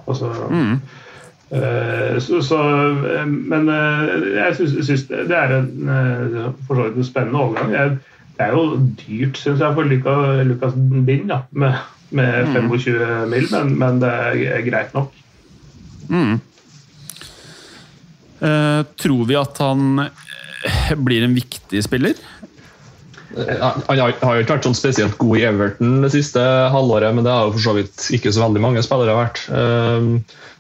Altså, 0.06 0.30
mm. 0.50 0.74
uh, 1.52 2.18
så, 2.22 2.40
så, 2.42 2.60
eh, 3.10 3.26
men 3.26 3.68
uh, 3.68 4.10
jeg 4.36 4.56
syns 4.56 5.06
det 5.08 5.36
er 5.36 5.56
en, 5.58 5.70
for 6.66 6.78
så 6.78 6.88
vidt 6.88 7.00
en 7.00 7.08
spennende 7.08 7.42
overgang. 7.44 7.72
Jeg, 7.74 7.96
det 8.36 8.46
er 8.46 8.54
jo 8.56 8.76
dyrt, 9.00 9.40
syns 9.40 9.60
jeg, 9.60 9.74
for 9.76 9.88
Lukas, 9.88 10.44
Lucas 10.48 10.76
Bind 11.06 11.28
da, 11.30 11.42
med, 11.50 11.80
med 12.10 12.52
25 12.54 12.94
mm. 12.96 13.34
mil, 13.34 13.48
men, 13.52 13.74
men, 13.78 14.00
det 14.02 14.12
er 14.50 14.64
greit 14.66 14.94
nok. 14.96 15.16
Mm. 16.10 16.40
tror 18.98 19.26
vi 19.28 19.36
at 19.38 19.58
han 19.62 20.00
blir 21.06 21.22
en 21.22 21.36
viktig 21.36 21.82
spiller? 21.84 22.18
Han 23.30 24.00
har, 24.00 24.10
jo 24.10 24.42
ikke 24.42 24.56
vært 24.56 24.66
sånn 24.66 24.78
spesielt 24.78 25.16
god 25.20 25.38
i 25.38 25.44
Everton 25.46 26.00
det 26.02 26.10
siste 26.14 26.42
halvåret, 26.74 27.14
men 27.14 27.26
det 27.26 27.32
har 27.32 27.46
jo 27.46 27.54
for 27.54 27.62
så 27.62 27.74
vidt 27.76 28.08
ikke 28.16 28.32
så 28.34 28.42
veldig 28.42 28.62
mange 28.64 28.82
spillere 28.82 29.14
vært. 29.14 29.42
Ehm, 29.54 30.08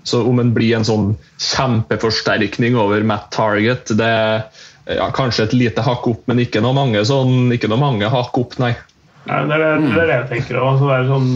så 0.06 0.22
om 0.26 0.38
han 0.38 0.52
blir 0.54 0.76
en 0.78 0.86
sånn 0.86 1.08
kjempeforsterkning 1.42 2.78
over 2.78 3.02
Matt 3.06 3.30
Target, 3.34 3.90
det 3.98 4.06
er 4.06 4.44
ja, 4.86 5.08
kanskje 5.14 5.48
et 5.48 5.56
lite 5.56 5.84
hakk 5.84 6.06
opp, 6.12 6.22
men 6.30 6.42
ikke 6.42 6.62
noe 6.62 6.76
mange, 6.76 7.02
sånn, 7.06 7.50
mange 7.80 8.12
hakk 8.12 8.38
opp, 8.38 8.56
nei. 8.62 8.72
nei 9.26 9.42
det, 9.50 9.58
er, 9.58 9.82
det, 9.82 9.90
er, 9.90 10.06
det 10.06 10.14
jeg 10.14 10.30
tenker 10.34 10.62
òg. 10.62 10.86
Sånn, 11.10 11.28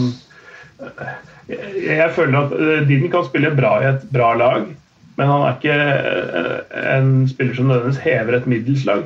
jeg, 1.51 2.09
føler 2.15 2.39
at 2.41 2.55
eh, 2.57 3.05
kan 3.11 3.27
spille 3.27 3.53
bra 3.55 3.77
i 3.83 3.91
et 3.91 4.07
bra 4.15 4.31
lag, 4.39 4.71
men 5.19 5.31
han 5.31 5.45
er 5.45 5.59
ikke 5.59 5.77
eh, 5.83 6.57
en 6.95 7.13
spiller 7.31 7.59
som 7.59 7.69
nødvendigvis 7.69 8.03
hever 8.07 8.39
et 8.39 8.49
middels 8.51 8.87
lag. 8.87 9.05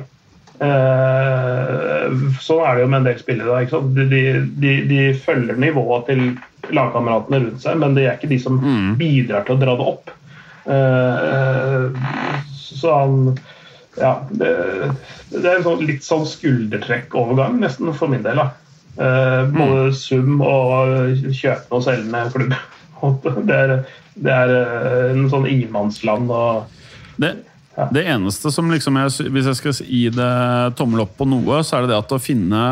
Eh, 0.60 2.16
sånn 2.44 2.64
er 2.66 2.76
det 2.76 2.82
jo 2.82 2.88
med 2.92 3.00
en 3.00 3.06
del 3.08 3.20
spillere. 3.20 3.82
De, 3.96 4.22
de, 4.60 4.72
de, 4.90 5.02
følger 5.24 5.60
nivået 5.60 6.08
til 6.10 6.24
lagkameratene 6.76 7.40
rundt 7.46 7.62
seg, 7.64 7.78
men 7.80 7.96
det 7.96 8.06
er 8.06 8.18
ikke 8.18 8.32
de 8.32 8.40
som 8.42 8.58
mm. 8.60 8.90
bidrar 9.00 9.46
til 9.46 9.56
å 9.56 9.62
dra 9.62 9.76
det 9.78 9.86
opp. 9.94 10.12
Eh, 10.70 11.86
så 12.60 12.98
han 12.98 13.16
Ja, 13.98 14.20
det, 14.30 14.50
det 15.32 15.40
er 15.42 15.56
en 15.56 15.64
sånn, 15.64 15.80
litt 15.88 16.04
sånn 16.06 16.22
skuldertrekk-overgang, 16.28 17.58
nesten, 17.60 17.90
for 17.96 18.12
min 18.12 18.22
del. 18.24 18.38
da. 18.38 18.50
Eh, 19.00 19.42
både 19.50 19.88
mm. 19.88 19.96
sum 19.98 20.44
og 20.44 21.16
kjøpende 21.26 21.80
og 21.80 21.86
selgende 21.88 22.26
klubb. 22.36 22.58
Det 23.48 23.54
er, 23.56 23.70
det 24.20 24.32
er 24.34 24.50
en 25.08 25.22
sånn 25.32 25.46
ingenmannsland. 25.48 26.28
og 26.28 26.68
det, 27.16 27.30
det 27.94 28.04
eneste 28.12 28.52
som 28.52 28.70
liksom 28.72 28.98
jeg, 29.00 29.30
Hvis 29.32 29.48
jeg 29.50 29.58
skal 29.58 29.80
gi 29.86 30.04
det 30.14 30.30
tommel 30.78 31.04
opp 31.06 31.16
på 31.18 31.28
noe, 31.28 31.60
så 31.66 31.78
er 31.78 31.84
det 31.86 31.92
det 31.92 32.00
at 32.00 32.14
å 32.16 32.20
finne 32.22 32.62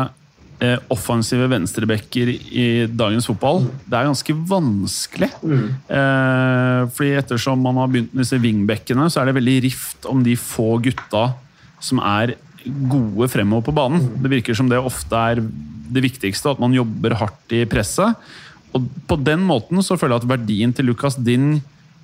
eh, 0.59 0.77
offensive 0.93 1.47
venstrebacker 1.51 2.31
i 2.33 2.67
dagens 2.87 3.29
fotball, 3.29 3.63
det 3.85 3.97
er 3.97 4.09
ganske 4.09 4.35
vanskelig. 4.51 5.31
Mm. 5.41 5.63
Eh, 5.99 6.81
fordi 6.95 7.15
ettersom 7.21 7.63
man 7.63 7.79
har 7.81 7.91
begynt 7.91 8.13
med 8.13 8.25
disse 8.25 8.41
wingbackene, 8.41 9.07
så 9.09 9.21
er 9.21 9.29
det 9.29 9.39
veldig 9.39 9.57
rift 9.69 10.09
om 10.11 10.23
de 10.25 10.35
få 10.39 10.75
gutta 10.83 11.31
som 11.83 12.03
er 12.03 12.35
gode 12.91 13.29
fremover 13.31 13.69
på 13.69 13.75
banen. 13.75 14.03
Mm. 14.03 14.21
Det 14.23 14.33
virker 14.35 14.57
som 14.57 14.69
det 14.71 14.81
ofte 14.83 15.25
er 15.31 15.41
det 15.89 16.05
viktigste, 16.05 16.53
at 16.53 16.61
man 16.61 16.75
jobber 16.75 17.15
hardt 17.17 17.55
i 17.55 17.63
presset. 17.69 18.17
Og 18.75 18.85
på 19.09 19.17
den 19.25 19.41
måten 19.47 19.81
så 19.85 19.97
føler 19.97 20.17
jeg 20.17 20.25
at 20.25 20.33
verdien 20.35 20.73
til 20.75 20.91
Lucas 20.91 21.17
Din 21.17 21.57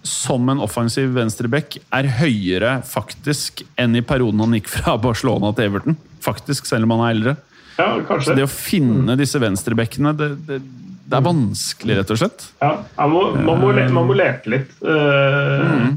som 0.05 0.49
en 0.49 0.61
offensiv 0.61 1.15
venstreback 1.15 1.79
er 1.93 2.07
høyere 2.19 2.77
faktisk 2.85 3.63
enn 3.81 3.97
i 3.97 4.03
perioden 4.05 4.43
han 4.43 4.55
gikk 4.59 4.69
fra 4.77 4.95
Barcelona 5.01 5.51
til 5.57 5.71
Everton. 5.71 5.99
Faktisk, 6.23 6.69
selv 6.69 6.85
om 6.87 6.95
han 6.95 7.05
er 7.07 7.15
eldre. 7.15 7.35
Ja, 7.75 7.89
kanskje. 8.07 8.29
Så 8.29 8.37
det 8.37 8.45
å 8.45 8.51
finne 8.51 9.17
disse 9.19 9.41
venstrebackene, 9.41 10.13
det, 10.15 10.29
det, 10.47 10.59
det, 10.61 11.17
er 11.17 11.25
vanskelig, 11.25 11.99
rett 11.99 12.13
og 12.13 12.21
slett. 12.21 12.49
Ja, 12.61 12.71
man 13.01 13.15
må, 13.15 13.23
man 13.35 13.63
må, 13.63 13.71
man 13.97 14.09
må 14.11 14.17
lete 14.17 14.53
litt. 14.53 14.75
Uh, 14.85 15.65
mm. 15.65 15.95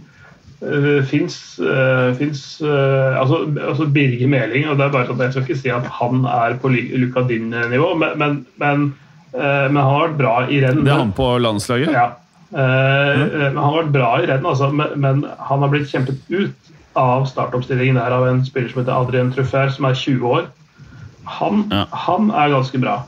Uh, 0.59 1.03
fins 1.07 1.37
altså, 1.63 3.45
altså, 3.47 3.85
Birger 3.95 4.27
Meling 4.27 4.65
og 4.67 4.81
det 4.81 4.89
er 4.89 4.91
bare 4.91 5.07
sånn, 5.07 5.21
Jeg 5.23 5.31
skal 5.37 5.45
ikke 5.45 5.59
si 5.61 5.71
at 5.71 5.85
han 6.01 6.25
er 6.27 6.57
på 6.59 6.73
Luka 6.73 7.23
Din-nivå, 7.29 7.93
men, 8.01 8.17
men, 8.19 8.41
men, 8.59 8.89
men, 9.37 9.77
han 9.79 9.79
har 9.79 10.09
vært 10.09 10.19
bra 10.19 10.35
i 10.49 10.59
renn. 10.65 10.83
Det 10.83 10.97
er 10.97 11.05
han 11.05 11.15
på 11.15 11.29
landslaget? 11.45 11.95
Ja. 11.95 12.09
Mm. 12.51 13.57
Han 13.57 13.59
har 13.61 13.75
vært 13.83 13.93
bra 13.93 14.11
i 14.23 14.29
renn, 14.29 14.47
altså, 14.49 14.71
men, 14.73 15.25
han 15.51 15.65
har 15.65 15.73
blitt 15.73 15.91
kjempet 15.91 16.21
ut 16.33 16.73
av 16.99 17.27
startoppstillingen 17.29 17.99
der 18.01 18.15
av 18.15 18.27
en 18.29 18.41
spiller 18.47 18.73
som 18.73 18.83
heter 18.83 18.97
Adrien 18.97 19.33
Truffert, 19.35 19.75
som 19.77 19.89
er 19.89 19.99
20 19.99 20.31
år. 20.33 20.47
Han, 21.39 21.67
ja. 21.71 21.85
han 22.07 22.31
er 22.33 22.55
ganske 22.55 22.81
bra. 22.83 23.03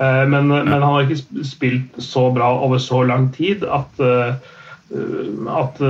Uh, 0.00 0.24
men, 0.30 0.48
ja. 0.48 0.62
men, 0.64 0.78
han 0.78 0.86
har 0.88 1.04
ikke 1.04 1.44
spilt 1.44 2.00
så 2.00 2.30
bra 2.32 2.54
over 2.64 2.80
så 2.80 3.02
lang 3.04 3.28
tid 3.36 3.66
at, 3.68 4.00
at 4.00 5.82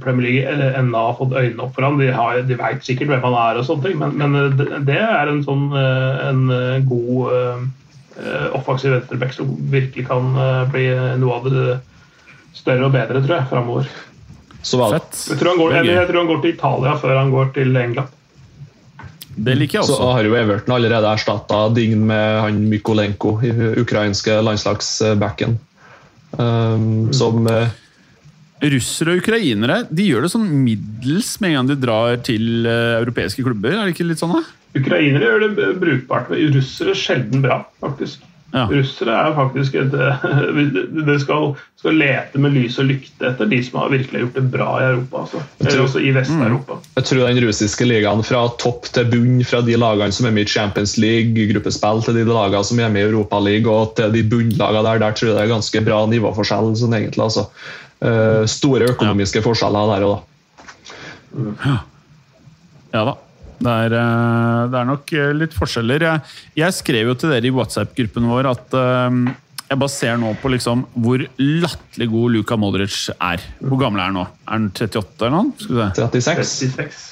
Premier 0.00 0.24
League 0.24 0.70
ennå 0.80 1.02
har 1.10 1.18
fått 1.20 1.36
øynene 1.36 1.66
opp 1.66 1.76
for 1.76 1.86
ham. 1.86 2.00
De, 2.00 2.08
har, 2.14 2.40
de 2.48 2.56
vet 2.58 2.86
sikkert 2.86 3.12
hvem 3.12 3.26
han 3.28 3.36
er, 3.36 3.60
og 3.60 3.68
sånne 3.68 3.84
ting, 3.84 4.00
men, 4.00 4.16
men 4.16 4.86
det 4.88 4.96
er 4.96 5.28
en 5.28 5.44
sånn 5.44 5.68
en 5.76 6.48
god 6.88 7.68
offensiv 8.56 8.96
venstreback 8.96 9.36
som 9.36 9.52
virkelig 9.70 10.08
kan 10.08 10.32
bli 10.72 10.88
noe 11.20 11.36
av 11.36 11.52
det 11.52 11.76
større 12.56 12.86
og 12.88 12.94
bedre, 12.94 13.22
tror 13.24 13.36
jeg, 13.38 13.48
framover. 13.50 13.90
Jeg, 14.58 15.38
tror 15.38 15.56
går, 15.56 15.74
jeg, 15.78 15.90
jeg 15.94 16.06
tror 16.08 16.18
han 16.18 16.30
går 16.30 16.40
til 16.42 16.54
Italia 16.56 16.94
før 16.98 17.18
han 17.20 17.30
går 17.32 17.52
til 17.56 17.76
England. 17.78 18.14
Det 19.38 19.54
liker 19.54 19.78
jeg 19.78 19.84
også. 19.84 19.98
Så 20.00 20.12
har 20.16 20.26
jo 20.26 20.36
Everton 20.38 20.74
allerede 20.74 21.10
erstatta 21.14 21.60
Dign 21.74 22.06
med 22.08 22.40
han 22.42 22.62
Mykolenko, 22.70 23.36
ukrainske 23.78 24.40
landslagsbacken. 24.42 25.58
Um, 26.34 26.82
mm. 27.08 27.12
Som 27.16 27.46
uh, 27.48 27.70
russere 28.60 29.14
og 29.14 29.22
ukrainere 29.22 29.78
de 29.88 30.10
gjør 30.10 30.26
det 30.26 30.32
sånn 30.34 30.48
middels 30.64 31.30
med 31.40 31.54
en 31.54 31.56
gang 31.56 31.70
de 31.70 31.78
drar 31.80 32.18
til 32.26 32.66
uh, 32.66 32.98
europeiske 32.98 33.46
klubber? 33.46 33.78
Er 33.78 33.86
det 33.86 33.94
ikke 33.94 34.10
litt 34.10 34.20
sånn 34.20 34.34
da? 34.36 34.42
Ukrainere 34.76 35.30
gjør 35.30 35.46
det 35.46 35.68
brukbart, 35.80 36.28
men 36.32 36.52
russere 36.58 36.96
sjelden 36.98 37.46
bra, 37.46 37.62
faktisk. 37.80 38.26
Ja. 38.48 38.62
Russere 38.70 39.12
er 39.12 39.34
faktisk 39.36 39.74
et 39.76 39.92
Det 41.08 41.16
skal, 41.20 41.50
skal, 41.76 41.98
lete 42.00 42.40
med 42.40 42.54
lys 42.56 42.78
og 42.80 42.86
lykte 42.88 43.28
etter 43.28 43.50
de 43.50 43.58
som 43.64 43.76
har 43.82 43.90
virkelig 43.92 44.22
gjort 44.22 44.38
det 44.38 44.44
bra 44.54 44.68
i 44.80 44.86
Europa. 44.86 45.24
Altså. 45.26 45.42
Eller 45.60 45.82
også 45.82 46.00
i 46.00 46.12
Vest-Europa. 46.16 46.78
Mm. 46.78 46.86
Jeg 46.96 47.08
tror 47.10 47.26
den 47.26 47.42
russiske 47.44 47.88
ligaen 47.88 48.24
fra 48.24 48.46
topp 48.62 48.88
til 48.94 49.10
bunn, 49.12 49.42
fra 49.44 49.60
de 49.66 49.76
lagene 49.76 50.16
som 50.16 50.30
er 50.30 50.34
med 50.38 50.48
i 50.48 50.54
Champions 50.54 50.96
League, 51.02 51.48
gruppespill, 51.52 52.00
til 52.06 52.16
de 52.16 52.24
lagene 52.28 52.64
som 52.64 52.80
er 52.80 52.94
med 52.94 53.04
i 53.04 53.10
Europa 53.10 53.42
League 53.44 53.68
og 53.68 53.92
til 54.00 54.16
de 54.16 54.24
bunnlagene 54.32 54.86
der, 54.88 55.04
der 55.04 55.20
tror 55.20 55.32
jeg 55.32 55.36
det 55.36 55.44
er 55.44 55.52
ganske 55.52 55.84
bra 55.90 56.00
nivåforskjell. 56.08 56.72
Sånn 56.80 56.96
egentlig, 56.96 57.24
altså. 57.28 57.48
Uh, 57.98 58.46
store 58.48 58.92
økonomiske 58.94 59.42
ja. 59.42 59.44
forskjeller 59.44 59.92
der 59.92 60.08
og 60.08 60.12
da. 60.16 60.20
Ja. 61.66 61.80
ja 62.94 63.08
da. 63.12 63.18
Det 63.58 63.74
er, 63.74 63.96
eh, 63.98 64.62
det 64.70 64.78
er, 64.78 64.88
nok 64.88 65.12
eh, 65.16 65.34
litt 65.34 65.56
forskjeller. 65.56 66.06
Jeg, 66.06 66.38
jeg, 66.60 66.76
skrev 66.78 67.10
jo 67.10 67.18
til 67.18 67.34
dere 67.34 67.50
i 67.50 67.54
WhatsApp-gruppen 67.54 68.28
vår 68.30 68.50
at 68.52 68.76
um, 68.78 69.24
jeg 69.68 69.80
bare 69.82 69.92
ser 69.92 70.20
nå 70.20 70.30
på 70.40 70.52
liksom 70.54 70.86
hvor 70.96 71.24
latterlig 71.42 72.08
god 72.12 72.36
Luka 72.36 72.58
Modric 72.60 73.00
er. 73.14 73.42
Hvor 73.60 73.82
gammel 73.82 74.00
er 74.02 74.12
han 74.12 74.18
nå? 74.20 74.26
Er 74.46 74.54
han 74.54 74.70
38 74.72 75.26
eller 75.26 75.34
noe? 75.34 75.90
36. 75.98 76.46
36. 76.78 77.04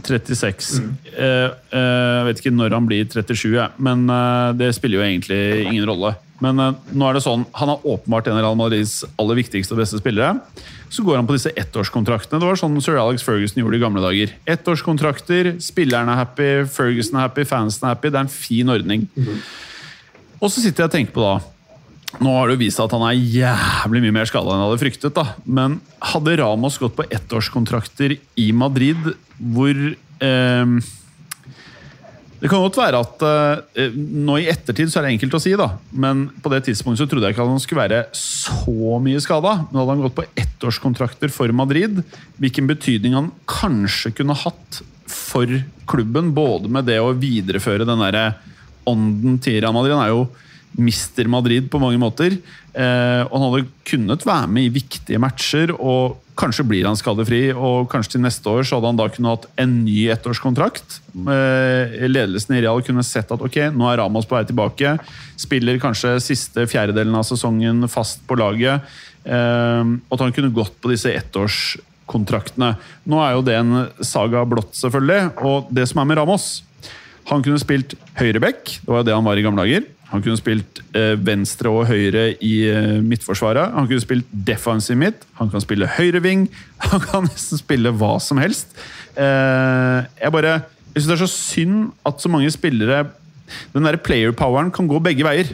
36. 0.00 0.80
Mm. 0.80 0.90
Uh, 1.12 1.52
uh, 1.74 2.24
vet 2.28 2.40
ikke 2.40 2.54
når 2.54 2.74
han 2.78 2.88
blir 2.88 3.06
37, 3.10 3.52
men 3.84 4.08
uh, 4.08 4.50
det 4.56 4.72
spiller 4.76 5.00
jo 5.00 5.06
egentlig 5.06 5.42
ingen 5.66 5.86
rolle. 5.90 6.14
Men 6.40 6.60
nå 6.60 7.06
er 7.06 7.16
det 7.16 7.24
sånn, 7.24 7.46
han 7.56 7.72
er 7.72 7.82
åpenbart 7.84 8.30
en 8.30 8.38
av 8.38 8.44
Real 8.44 8.58
Madrids 8.58 9.02
aller 9.20 9.38
viktigste 9.42 9.76
og 9.76 9.82
beste 9.82 10.00
spillere 10.00 10.38
så 10.90 11.04
går 11.06 11.20
han 11.20 11.28
på 11.28 11.36
disse 11.36 11.52
ettårskontraktene. 11.58 12.40
Det 12.42 12.48
var 12.48 12.58
sånn 12.58 12.80
sir 12.82 12.98
Alex 12.98 13.22
Ferguson 13.22 13.62
gjorde 13.62 13.78
i 13.78 13.82
gamle 13.82 14.02
dager. 14.02 14.32
Ettårskontrakter, 14.50 15.52
spillerne 15.62 16.16
er 16.16 16.22
happy, 16.24 16.48
Ferguson 16.72 17.20
er 17.20 17.28
happy, 17.28 17.46
fansen 17.46 17.86
er 17.86 17.94
happy. 17.94 18.10
Det 18.10 18.18
er 18.18 18.26
en 18.26 18.32
fin 18.34 18.74
ordning. 18.74 19.06
Mm. 19.14 19.38
Og 20.40 20.50
så 20.50 20.58
sitter 20.58 20.84
jeg 20.84 20.90
og 20.90 20.96
tenker 20.96 21.16
på 21.16 21.24
da 21.24 21.38
Nå 22.18 22.32
har 22.34 22.48
det 22.48 22.56
jo 22.56 22.60
vist 22.64 22.80
seg 22.80 22.88
at 22.88 22.94
han 22.96 23.04
er 23.06 23.20
jævlig 23.22 24.00
mye 24.02 24.14
mer 24.16 24.26
skada 24.26 24.50
enn 24.50 24.58
jeg 24.58 24.66
hadde 24.66 24.80
fryktet. 24.80 25.12
da. 25.14 25.36
Men 25.46 25.76
hadde 26.02 26.32
Ramos 26.40 26.78
gått 26.82 26.96
på 26.98 27.06
ettårskontrakter 27.06 28.16
i 28.18 28.46
Madrid, 28.50 29.12
hvor 29.38 29.78
eh, 29.78 30.72
det 32.40 32.48
kan 32.48 32.62
godt 32.62 32.78
være 32.80 33.00
at 33.04 33.22
uh, 33.24 33.96
nå 33.96 34.38
i 34.40 34.48
ettertid 34.48 34.88
så 34.88 35.00
er 35.00 35.06
det 35.06 35.14
enkelt 35.14 35.36
å 35.36 35.40
si, 35.42 35.52
da. 35.60 35.68
Men 35.92 36.28
på 36.40 36.52
det 36.52 36.62
tidspunktet 36.68 37.04
så 37.04 37.08
trodde 37.10 37.28
jeg 37.28 37.36
ikke 37.36 37.44
at 37.44 37.52
han 37.52 37.60
skulle 37.60 37.84
være 37.84 38.02
så 38.16 39.00
mye 39.04 39.20
skada. 39.20 39.56
Men 39.68 39.82
hadde 39.82 39.92
han 39.92 40.04
gått 40.06 40.16
på 40.16 40.28
ettårskontrakter 40.40 41.32
for 41.34 41.52
Madrid, 41.56 42.00
hvilken 42.40 42.70
betydning 42.70 43.18
han 43.18 43.28
kanskje 43.50 44.14
kunne 44.16 44.38
hatt 44.40 44.80
for 45.10 45.52
klubben, 45.90 46.30
både 46.32 46.70
med 46.72 46.88
det 46.88 47.00
å 47.02 47.12
videreføre 47.18 47.84
den 47.88 48.00
derre 48.06 48.30
ånden 48.88 49.36
til 49.42 49.58
Real 49.60 49.74
Madrid 49.76 49.92
Han 49.98 50.04
er 50.06 50.14
jo 50.14 50.24
mister 50.80 51.28
Madrid 51.28 51.68
på 51.68 51.80
mange 51.82 52.00
måter. 52.00 52.38
Uh, 52.72 53.26
og 53.26 53.36
han 53.36 53.46
hadde 53.50 53.70
kunnet 53.90 54.24
være 54.24 54.48
med 54.48 54.70
i 54.70 54.74
viktige 54.80 55.20
matcher. 55.20 55.76
og 55.76 56.22
Kanskje 56.40 56.64
blir 56.64 56.86
han 56.88 56.96
skadefri, 56.96 57.50
og 57.52 57.90
kanskje 57.92 58.14
til 58.14 58.22
neste 58.24 58.48
år 58.48 58.64
så 58.64 58.78
hadde 58.78 58.88
han 58.88 59.00
da 59.00 59.08
kunnet 59.12 59.34
hatt 59.34 59.60
en 59.60 59.74
ny 59.84 60.06
ettårskontrakt. 60.14 61.00
Eh, 61.12 62.06
ledelsen 62.08 62.56
i 62.56 62.62
Real 62.64 62.80
kunne 62.86 63.04
sett 63.04 63.32
at 63.34 63.44
ok, 63.44 63.58
nå 63.76 63.90
er 63.90 64.00
Ramos 64.00 64.28
på 64.28 64.38
vei 64.38 64.46
tilbake. 64.48 64.94
Spiller 65.40 65.80
kanskje 65.82 66.14
siste 66.24 66.64
fjerdedelen 66.70 67.18
av 67.18 67.26
sesongen 67.28 67.84
fast 67.92 68.24
på 68.28 68.38
laget. 68.40 68.88
Eh, 69.28 69.84
og 69.84 70.16
at 70.16 70.24
han 70.24 70.34
kunne 70.36 70.54
gått 70.56 70.80
på 70.80 70.94
disse 70.94 71.12
ettårskontraktene. 71.12 72.72
Nå 73.04 73.20
er 73.20 73.36
jo 73.36 73.44
det 73.44 73.60
en 73.60 73.76
saga 74.00 74.46
blått, 74.48 74.72
selvfølgelig. 74.80 75.34
Og 75.44 75.68
det 75.76 75.90
som 75.92 76.00
er 76.00 76.08
med 76.08 76.22
Ramos 76.22 76.50
Han 77.28 77.44
kunne 77.44 77.60
spilt 77.62 77.92
høyreback, 78.18 78.64
det 78.80 78.88
var 78.88 79.04
jo 79.04 79.06
det 79.06 79.12
han 79.14 79.26
var 79.28 79.38
i 79.38 79.42
gamle 79.44 79.62
dager. 79.62 79.84
Han 80.10 80.24
kunne 80.24 80.38
spilt 80.38 80.80
eh, 80.96 81.14
venstre 81.22 81.70
og 81.70 81.86
høyre 81.90 82.32
i 82.42 82.54
eh, 82.66 82.98
midtforsvaret. 83.04 83.76
Han 83.76 83.86
kunne 83.86 84.02
spilt 84.02 84.26
defensive 84.32 84.98
midt. 84.98 85.22
Han 85.38 85.52
kan 85.52 85.62
spille 85.62 85.90
høyreving. 85.98 86.48
Han 86.90 87.04
kan 87.04 87.28
nesten 87.28 87.60
spille 87.60 87.94
hva 87.94 88.16
som 88.22 88.40
helst. 88.42 88.74
Eh, 89.14 90.00
jeg 90.18 90.34
bare 90.34 90.60
jeg 90.90 91.04
synes 91.04 91.06
Det 91.06 91.14
er 91.14 91.22
så 91.22 91.30
synd 91.30 91.74
at 92.06 92.22
så 92.22 92.28
mange 92.30 92.50
spillere 92.50 93.04
Den 93.74 93.84
der 93.86 93.98
player-poweren 93.98 94.72
kan 94.74 94.88
gå 94.90 94.98
begge 95.02 95.22
veier. 95.26 95.52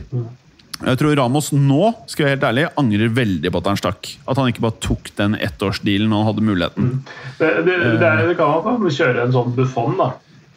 Jeg 0.77 0.99
tror 1.01 1.17
Ramos 1.17 1.51
nå 1.53 1.93
skal 2.09 2.23
jeg 2.23 2.27
være 2.27 2.35
helt 2.35 2.47
ærlig, 2.51 2.65
angrer 2.77 3.13
veldig 3.17 3.53
på 3.53 3.61
at 3.63 3.69
han 3.71 3.79
stakk. 3.81 4.11
At 4.29 4.37
han 4.37 4.51
ikke 4.53 4.65
bare 4.65 4.81
tok 4.85 5.09
den 5.17 5.37
ettårsdealen 5.41 6.13
når 6.13 6.21
han 6.21 6.29
hadde 6.29 6.45
muligheten. 6.45 6.91
Det, 7.39 7.49
det, 7.65 7.77
det, 8.01 8.09
er, 8.09 8.27
det 8.29 8.37
kan 8.37 8.61
man 8.65 8.93
kjøre 8.93 9.25
en 9.25 9.33
sånn 9.37 9.57
Buffon, 9.57 9.97
da 10.01 10.11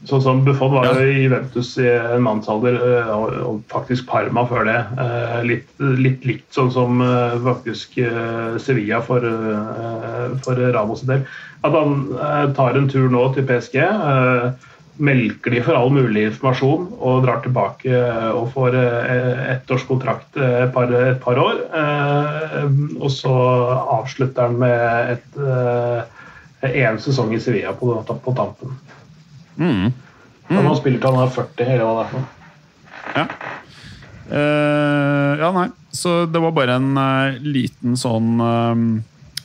Sånn 0.08 0.22
som 0.24 0.44
Buffon 0.46 0.72
var 0.72 0.94
jo 0.96 1.08
i 1.12 1.26
Ventus 1.28 1.74
i 1.82 1.88
en 1.90 2.24
mannsalder, 2.24 2.78
eh, 2.80 3.10
og 3.44 3.60
faktisk 3.72 4.08
Parma 4.08 4.46
før 4.48 4.64
det. 4.70 4.78
Eh, 5.04 5.40
litt, 5.44 5.68
litt 6.00 6.24
likt 6.28 6.48
sånn 6.56 6.72
som 6.72 7.02
eh, 7.04 7.36
faktisk 7.44 8.00
Sevilla 8.64 9.02
for, 9.04 9.28
for 10.46 10.64
Ramos 10.76 11.04
del. 11.10 11.26
At 11.68 11.76
han 11.76 12.06
tar 12.56 12.80
en 12.80 12.88
tur 12.88 13.10
nå 13.12 13.26
til 13.36 13.44
PSG, 13.50 13.80
melker 15.00 15.52
de 15.56 15.64
for 15.64 15.76
all 15.76 15.92
mulig 15.92 16.26
informasjon 16.30 16.86
og 16.96 17.26
drar 17.26 17.42
tilbake 17.44 18.00
og 18.36 18.50
får 18.54 18.76
ettårskontrakt 18.80 20.40
et 20.40 20.72
par, 20.76 20.92
et 20.92 21.20
par 21.24 21.40
år. 21.40 21.60
Og 23.00 23.12
så 23.12 23.36
avslutter 24.00 24.48
han 24.48 24.60
med 24.64 25.18
et, 25.18 25.42
en 26.72 27.02
sesong 27.04 27.36
i 27.36 27.42
Sevilla 27.44 27.76
på, 27.80 27.92
på 28.08 28.36
tampen. 28.40 28.80
Mm. 29.60 29.90
Mm. 30.50 30.60
Han 30.66 30.78
spiller 30.80 31.02
til 31.02 31.16
han 31.16 31.28
er 31.28 31.34
40, 31.36 31.72
eller 31.76 31.86
hva 31.86 31.96
det 32.00 32.20
er. 32.20 32.30
Ja. 33.20 33.26
Uh, 34.30 35.34
ja, 35.42 35.50
nei. 35.56 35.68
Så 35.94 36.24
det 36.30 36.42
var 36.42 36.54
bare 36.54 36.78
en 36.78 36.92
uh, 36.94 37.38
liten 37.42 37.96
sånn 37.98 38.36
uh, 38.38 38.78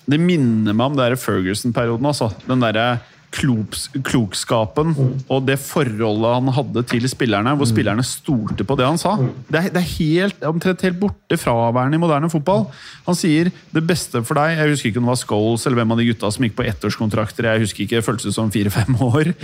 Det 0.05 0.19
minner 0.21 0.77
meg 0.77 0.91
om 0.91 0.99
det 0.99 1.15
Ferguson-perioden, 1.23 2.09
altså. 2.11 2.29
Den 2.49 2.65
derre 2.65 2.99
kloks, 3.35 3.89
klokskapen 4.07 4.93
og 5.29 5.47
det 5.49 5.57
forholdet 5.63 6.37
han 6.37 6.51
hadde 6.57 6.85
til 6.91 7.07
spillerne, 7.11 7.55
hvor 7.59 7.67
mm. 7.67 7.73
spillerne 7.73 8.05
stolte 8.07 8.67
på 8.67 8.77
det 8.79 8.87
han 8.87 9.01
sa. 9.01 9.17
Mm. 9.19 9.31
Det 9.49 9.61
er, 9.61 9.69
det 9.75 9.81
er 9.81 9.91
helt, 9.97 10.47
omtrent 10.49 10.85
helt 10.87 11.01
borte 11.01 11.39
fraværende 11.41 11.99
i 11.99 12.03
moderne 12.03 12.31
fotball. 12.33 12.67
Han 13.09 13.19
sier 13.19 13.51
det 13.75 13.83
beste 13.87 14.23
for 14.25 14.39
deg 14.39 14.55
Jeg 14.59 14.71
husker 14.71 14.91
ikke 14.91 15.03
om 15.03 15.09
det 15.09 15.13
var 15.13 15.21
Scholes 15.23 15.67
eller 15.67 15.81
hvem 15.81 15.95
av 15.95 16.01
de 16.01 16.09
gutta 16.11 16.31
som 16.35 16.47
gikk 16.47 16.57
på 16.61 16.69
ettårskontrakter. 16.71 17.51
Jeg 17.51 17.65
husker 17.65 17.85
ikke, 17.87 17.99
Det 17.99 18.07
føltes 18.07 18.39
som 18.39 18.53
fire-fem 18.55 18.97
år. 19.11 19.35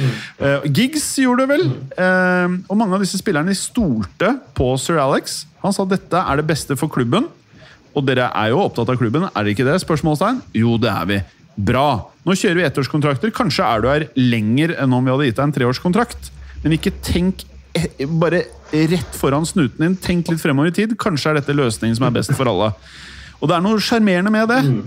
Uh, 0.41 0.70
Giggs 0.70 1.11
gjorde 1.20 1.47
det 1.47 1.57
vel. 1.57 1.66
Uh, 1.99 2.61
og 2.70 2.78
mange 2.78 2.97
av 2.97 3.05
disse 3.05 3.20
spillerne 3.20 3.57
stolte 3.59 4.36
på 4.57 4.72
sir 4.80 5.03
Alex. 5.03 5.45
Han 5.64 5.74
sa 5.76 5.84
dette 5.88 6.24
er 6.24 6.41
det 6.41 6.49
beste 6.49 6.78
for 6.78 6.93
klubben. 6.93 7.28
Og 7.91 8.07
dere 8.07 8.30
er 8.38 8.53
jo 8.53 8.62
opptatt 8.62 8.91
av 8.93 8.99
klubben, 9.01 9.26
er 9.34 9.45
det 9.45 9.57
ikke 9.57 9.66
det? 9.66 9.80
spørsmålstegn? 9.82 10.38
Jo, 10.55 10.76
det 10.78 10.93
er 10.93 11.07
vi. 11.11 11.18
Bra! 11.66 11.88
Nå 12.26 12.36
kjører 12.36 12.61
vi 12.61 12.66
ettårskontrakter. 12.68 13.32
Kanskje 13.34 13.66
er 13.66 13.82
du 13.82 13.88
her 13.90 14.06
lenger 14.18 14.74
enn 14.80 14.94
om 14.96 15.04
vi 15.04 15.12
hadde 15.12 15.28
gitt 15.28 15.38
deg 15.40 15.48
en 15.48 15.54
treårskontrakt. 15.56 16.30
Men 16.64 16.76
ikke 16.76 16.92
tenk 17.04 17.44
eh, 17.76 18.06
bare 18.06 18.44
rett 18.70 19.18
foran 19.18 19.46
snuten 19.48 19.84
din. 19.84 19.98
Tenk 20.00 20.30
litt 20.30 20.42
fremover 20.42 20.70
i 20.70 20.76
tid. 20.76 20.96
Kanskje 21.00 21.32
er 21.32 21.40
dette 21.40 21.56
løsningen 21.56 21.98
som 21.98 22.08
er 22.08 22.16
best 22.20 22.34
for 22.36 22.50
alle. 22.50 22.72
Og 23.40 23.48
det 23.48 23.56
er 23.56 23.64
noe 23.64 23.80
sjarmerende 23.82 24.32
med 24.32 24.50
det. 24.52 24.61
Mm. 24.68 24.82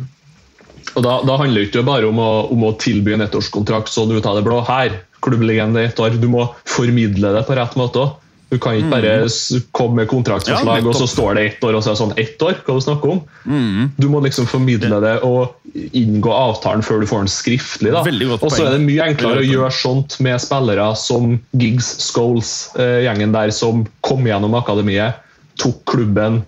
Og 0.94 1.06
da, 1.06 1.18
da, 1.26 1.38
handler 1.40 1.64
det 1.64 1.70
ikke 1.72 1.86
bare 1.88 2.10
om 2.10 2.20
å, 2.22 2.32
om 2.54 2.68
å 2.68 2.74
tilby 2.82 3.16
en 3.16 3.26
ettårskontrakt 3.26 3.92
sånn 3.92 4.14
ut 4.14 4.28
av 4.30 4.38
det 4.38 4.46
blå. 4.46 4.60
Her, 4.68 5.00
klubblegende 5.24 5.86
ett 5.88 6.00
år. 6.02 6.20
Du 6.22 6.30
må 6.32 6.46
formidle 6.70 7.34
det 7.34 7.46
på 7.48 7.58
rett 7.58 7.78
måte 7.80 8.04
òg. 8.04 8.20
Du 8.54 8.60
kan 8.62 8.76
ikke 8.78 8.92
bare 8.92 9.14
mm. 9.26 9.62
komme 9.74 10.04
med 10.04 10.10
kontraktsforslag, 10.12 10.84
ja, 10.84 10.86
og 10.86 10.98
så 11.00 11.08
står 11.10 11.38
det 11.40 11.46
ett 11.48 11.64
år, 11.66 11.74
og 11.74 11.82
så 11.82 11.90
er 11.90 11.96
det 11.96 12.02
sånn 12.04 12.12
ett 12.22 12.44
år? 12.46 12.60
Hva 12.62 12.76
du 12.78 12.84
snakker 12.86 13.14
om? 13.16 13.22
Mm. 13.50 13.88
Du 13.98 14.06
må 14.12 14.22
liksom 14.22 14.46
formidle 14.50 15.00
det 15.02 15.14
og 15.26 15.56
inngå 15.74 16.30
avtalen 16.30 16.86
før 16.86 17.02
du 17.02 17.08
får 17.10 17.24
den 17.24 17.32
skriftlig. 17.34 17.94
Og 17.98 18.46
så 18.54 18.68
er 18.68 18.76
det 18.76 18.84
mye 18.86 19.08
enklere 19.10 19.42
å 19.42 19.48
gjøre 19.48 19.72
sånt 19.74 20.20
med 20.22 20.38
spillere 20.44 20.86
som 21.02 21.34
Giggs, 21.58 21.90
Scholes, 22.12 22.52
eh, 22.78 23.08
gjengen 23.08 23.34
der 23.34 23.50
som 23.58 23.88
kom 24.06 24.30
gjennom 24.30 24.54
akademiet, 24.60 25.18
tok 25.58 25.82
klubben, 25.90 26.44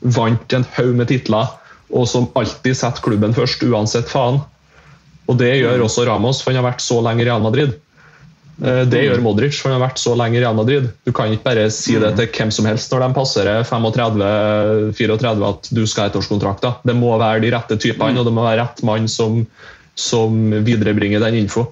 vant 0.00 0.56
en 0.56 0.64
haug 0.78 0.96
med 0.96 1.12
titler, 1.12 1.52
og 1.92 2.08
som 2.08 2.30
alltid 2.40 2.78
setter 2.78 3.04
klubben 3.04 3.36
først, 3.36 3.68
uansett 3.68 4.08
faen. 4.08 4.40
Og 5.28 5.36
det 5.44 5.52
gjør 5.58 5.76
mm. 5.76 5.86
også 5.90 6.08
Ramos, 6.08 6.40
for 6.40 6.54
han 6.54 6.62
har 6.62 6.70
vært 6.72 6.88
så 6.88 7.02
lenge 7.04 7.26
i 7.26 7.28
Real 7.28 7.44
Madrid. 7.44 7.76
Eh, 8.60 8.82
det 8.92 9.02
gjør 9.06 9.22
Modric, 9.24 9.56
for 9.56 9.70
han 9.70 9.78
har 9.78 9.86
vært 9.88 10.00
så 10.02 10.12
lenge 10.18 10.36
i 10.36 10.42
Real 10.42 10.56
Madrid. 10.56 10.90
Du 11.06 11.12
kan 11.16 11.32
ikke 11.32 11.48
bare 11.48 11.66
si 11.72 11.96
det 12.00 12.12
til 12.18 12.28
hvem 12.36 12.52
som 12.52 12.68
helst 12.68 12.92
når 12.92 13.06
de 13.06 13.10
passerer 13.16 13.66
35-34 13.68 15.48
at 15.48 15.70
du 15.72 15.82
skal 15.88 16.04
ha 16.04 16.12
ettårskontrakt. 16.12 16.66
Det 16.86 16.96
må 16.96 17.14
være 17.20 17.44
de 17.44 17.52
rette 17.54 17.78
typene, 17.80 18.20
og 18.20 18.28
det 18.28 18.34
må 18.36 18.44
være 18.44 18.60
rett 18.64 18.82
mann 18.86 19.08
som, 19.10 19.42
som 19.96 20.40
viderebringer 20.66 21.22
den 21.24 21.40
info. 21.44 21.70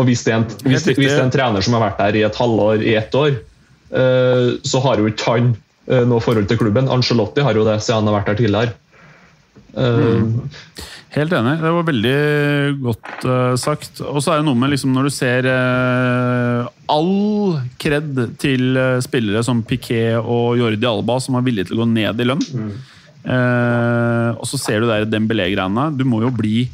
Og 0.00 0.08
hvis 0.08 0.24
det, 0.24 0.36
en, 0.38 0.46
hvis, 0.64 0.86
hvis 0.88 0.96
det, 0.96 1.10
er 1.18 1.26
en, 1.26 1.34
trener 1.34 1.64
som 1.64 1.76
har 1.76 1.84
vært 1.90 2.00
der 2.00 2.22
i 2.22 2.24
et 2.24 2.38
halvår, 2.40 2.80
i 2.80 2.94
ett 2.96 3.12
år, 3.18 3.36
eh, 3.92 4.46
så 4.64 4.80
har 4.86 5.02
jo 5.02 5.10
ikke 5.10 5.34
han 5.34 5.52
eh, 5.90 6.06
noe 6.08 6.24
forhold 6.24 6.48
til 6.48 6.62
klubben. 6.62 6.88
Angelotti 6.88 7.44
har 7.44 7.58
jo 7.58 7.66
det 7.68 7.76
siden 7.84 8.00
han 8.00 8.08
har 8.08 8.22
vært 8.22 8.32
der 8.32 8.40
tidligere. 8.40 8.78
Mm. 9.72 10.42
Helt 11.12 11.32
enig. 11.36 11.58
Det 11.60 11.72
var 11.74 11.84
veldig 11.84 12.18
godt 12.80 13.24
uh, 13.28 13.54
sagt. 13.60 14.00
Og 14.00 14.22
så 14.24 14.32
er 14.32 14.40
det 14.40 14.46
noe 14.46 14.56
med 14.56 14.72
liksom, 14.72 14.94
når 14.96 15.08
du 15.08 15.12
ser 15.12 15.48
uh, 15.48 16.70
all 16.92 17.58
kred 17.80 18.16
til 18.40 18.78
uh, 18.78 19.00
spillere 19.04 19.42
som 19.44 19.60
Piquet 19.66 20.16
og 20.20 20.56
Jordi 20.60 20.88
Alba, 20.88 21.18
som 21.20 21.36
var 21.36 21.44
villige 21.44 21.68
til 21.68 21.76
å 21.76 21.82
gå 21.82 21.90
ned 21.92 22.22
i 22.22 22.28
lønn. 22.32 22.48
Mm. 22.52 22.72
og 24.34 24.46
så 24.50 24.58
ser 24.58 24.80
du 24.82 24.88
der 24.88 25.04
Dembélé-greiene. 25.06 25.92
Du 25.94 26.02
må 26.08 26.24
jo 26.24 26.32
bli 26.34 26.64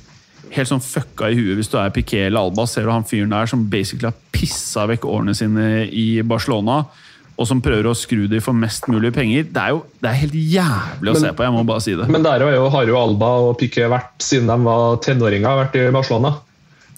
helt 0.54 0.70
sånn 0.70 0.80
fucka 0.80 1.28
i 1.28 1.36
huet 1.36 1.58
hvis 1.58 1.68
du 1.68 1.76
er 1.76 1.92
Piquet 1.92 2.30
eller 2.30 2.46
Alba. 2.46 2.64
Ser 2.64 2.86
du 2.86 2.92
han 2.94 3.04
fyren 3.04 3.34
der 3.34 3.50
som 3.50 3.66
basically 3.68 4.08
har 4.08 4.16
pissa 4.32 4.86
vekk 4.88 5.04
årene 5.04 5.34
sine 5.36 5.66
i 5.90 6.22
Barcelona 6.24 6.86
og 7.38 7.46
som 7.46 7.60
prøver 7.62 7.86
å 7.86 7.94
skru 7.94 8.24
de 8.30 8.40
for 8.42 8.56
mest 8.56 8.88
mulig 8.90 9.12
penger. 9.14 9.46
Det 9.46 9.62
er 9.62 9.74
jo 9.76 9.84
det 10.02 10.10
er 10.10 10.16
helt 10.24 10.34
jævlig 10.34 11.12
å 11.12 11.14
men, 11.14 11.22
se 11.22 11.30
på. 11.30 11.46
jeg 11.46 11.54
må 11.54 11.62
bare 11.68 11.84
si 11.84 11.94
det. 11.94 12.08
Men 12.10 12.26
der 12.26 12.42
jo, 12.42 12.64
har 12.74 12.90
jo 12.90 12.98
Alba 12.98 13.30
og 13.46 13.52
Piqué 13.60 13.86
vært, 13.90 14.16
siden 14.26 14.50
de 14.50 14.56
var 14.66 14.98
tenåringer, 15.04 15.60
vært 15.60 15.78
i 15.78 15.84
Barcelona. 15.94 16.34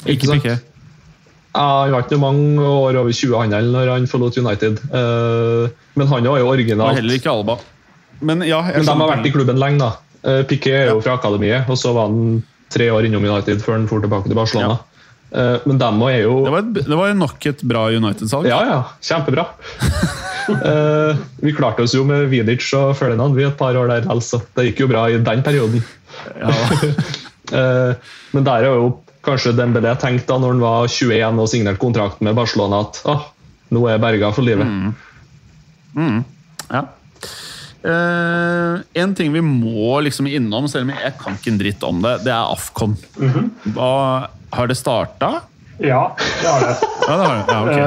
Ikke, 0.07 0.15
ikke 0.17 0.39
Piqué. 0.39 0.55
Ja, 1.51 1.67
han 1.83 1.93
var 1.93 2.07
ikke 2.07 2.21
mange 2.23 2.63
år 2.63 3.01
over 3.03 3.13
20-handel 3.13 3.69
når 3.75 3.93
han 3.93 4.09
forlot 4.09 4.39
United. 4.41 4.81
Uh, 4.89 5.67
men 5.99 6.09
han 6.09 6.31
var 6.33 6.41
jo 6.41 6.49
originalt. 6.49 6.95
Og 6.95 7.03
heller 7.03 7.19
ikke 7.19 7.35
Alba. 7.35 7.59
Men, 8.21 8.47
ja, 8.49 8.63
men 8.71 8.87
de 8.87 8.97
har 9.03 9.13
vært 9.13 9.29
i 9.29 9.35
klubben 9.35 9.61
lenge, 9.61 9.83
da. 9.83 9.91
Uh, 10.25 10.41
Piquet 10.49 10.87
er 10.87 10.95
jo 10.95 11.03
fra 11.05 11.19
akademiet, 11.21 11.69
og 11.69 11.77
så 11.81 11.93
var 11.97 12.09
han 12.09 12.41
tre 12.73 12.89
år 12.95 13.09
innom 13.09 13.27
United 13.27 13.61
før 13.65 13.77
han 13.77 13.89
dro 13.91 14.01
tilbake 14.01 14.31
til 14.31 14.39
Barcelona. 14.39 14.79
Ja. 14.79 14.87
Uh, 15.31 15.69
men 15.69 15.79
dem 15.79 16.01
er 16.09 16.17
jo 16.25 16.41
Det 16.43 16.51
var, 16.57 16.65
et, 16.65 16.83
det 16.89 16.97
var 16.99 17.13
nok 17.19 17.47
et 17.53 17.69
bra 17.75 17.87
United-salg. 17.93 18.49
Ja, 18.49 18.65
ja. 18.71 18.81
Kjempebra. 19.05 19.51
uh, 20.49 21.19
vi 21.43 21.53
klarte 21.57 21.85
oss 21.85 21.95
jo 21.97 22.05
med 22.09 22.29
Vidic 22.33 22.67
og 22.79 22.95
Ferdinand 22.99 23.37
vi 23.37 23.47
et 23.49 23.59
par 23.59 23.77
år 23.77 23.91
der, 23.91 24.09
altså. 24.13 24.43
Det 24.57 24.71
gikk 24.71 24.85
jo 24.85 24.91
bra 24.93 25.07
i 25.11 25.19
den 25.21 25.45
perioden. 25.47 25.85
Ja. 26.41 26.51
uh, 27.55 28.11
men 28.35 28.47
der 28.47 28.67
er 28.67 28.81
jo 28.81 28.91
kanskje 29.27 29.53
Dembélé 29.57 29.93
tenkt 30.01 30.29
da 30.31 30.39
når 30.41 30.57
han 30.57 30.65
var 30.65 30.89
21 30.89 31.43
og 31.43 31.51
signerte 31.53 31.83
kontrakt 31.83 32.23
med 32.25 32.39
Barcelona, 32.39 32.85
at 32.87 33.03
ah, 33.11 33.29
nå 33.75 33.85
er 33.87 33.97
jeg 33.97 34.05
berga 34.07 34.33
for 34.37 34.47
livet. 34.47 34.67
Mm. 34.67 34.95
Mm. 35.99 36.25
Ja. 36.71 36.87
Uh, 37.81 38.81
en 39.01 39.15
ting 39.17 39.33
vi 39.33 39.41
må 39.45 40.01
liksom 40.05 40.29
innom, 40.29 40.69
selv 40.69 40.89
om 40.89 40.93
jeg 40.93 41.15
kan 41.21 41.39
ikke 41.39 41.53
en 41.53 41.61
dritt 41.61 41.87
om 41.87 42.03
det, 42.05 42.19
det 42.27 42.33
er 42.35 42.53
Afcon. 42.53 42.97
Mm 43.17 43.31
-hmm. 43.33 43.49
Hva, 43.75 44.29
har 44.53 44.67
det 44.67 44.77
starta? 44.77 45.41
Ja, 45.81 46.17
det 46.43 46.49
har 46.49 46.61
det. 46.61 46.77
ja, 47.09 47.17
det, 47.17 47.25
har 47.25 47.35
det. 47.37 47.45
Ja, 47.49 47.63
okay. 47.63 47.81
uh, 47.81 47.87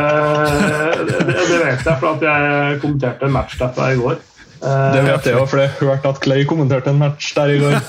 det, 1.08 1.16
det, 1.28 1.66
vet 1.66 1.86
jeg, 1.86 1.98
for 2.00 2.08
at 2.16 2.22
jeg 2.26 2.80
kommenterte 2.82 3.28
en 3.28 3.36
match 3.36 3.58
derfra 3.60 3.92
i 3.94 4.00
går. 4.00 4.22
Uh, 4.64 4.94
det 4.96 5.02
vet 5.04 5.28
jeg 5.28 5.36
òg, 5.38 5.48
for 5.52 5.60
jeg 5.62 5.70
hørte 5.82 6.14
at 6.14 6.22
Clay 6.24 6.46
kommenterte 6.50 6.90
en 6.94 7.02
match 7.02 7.34
der 7.36 7.54
i 7.54 7.60
går. 7.62 7.76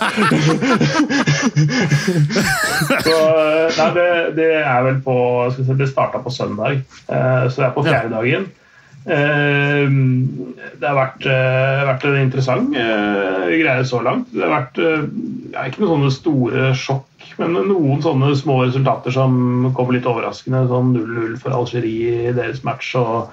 så, 3.06 3.16
nei, 3.78 3.88
det, 3.96 4.08
det, 4.40 4.50
er 4.60 4.80
vel 4.90 4.98
på 5.06 5.16
si, 5.54 5.64
Det 5.78 5.88
starta 5.88 6.20
på 6.24 6.34
søndag, 6.34 6.82
så 7.06 7.54
det 7.56 7.66
er 7.70 7.74
på 7.78 7.86
fjerde 7.86 8.12
dagen. 8.16 8.50
Det 9.04 10.86
har 10.88 10.96
vært, 10.96 11.26
vært 11.28 12.06
en 12.08 12.22
interessant 12.22 12.70
greie 12.72 13.84
så 13.84 14.00
langt. 14.00 14.30
Det 14.32 14.40
har 14.40 14.54
vært 14.54 14.80
ja, 14.80 15.66
ikke 15.66 15.82
noen 15.82 15.92
sånne 15.92 16.12
store 16.14 16.70
sjokk 16.78 17.14
men 17.40 17.56
noen 17.66 18.02
sånne 18.04 18.30
små 18.38 18.60
resultater 18.64 19.14
som 19.14 19.72
kom 19.76 19.90
litt 19.94 20.06
overraskende. 20.08 20.64
Sånn 20.70 20.94
0-0 20.94 21.36
for 21.42 21.56
Algerie 21.56 22.30
i 22.30 22.36
deres 22.36 22.62
match. 22.66 22.92
Og, 23.00 23.30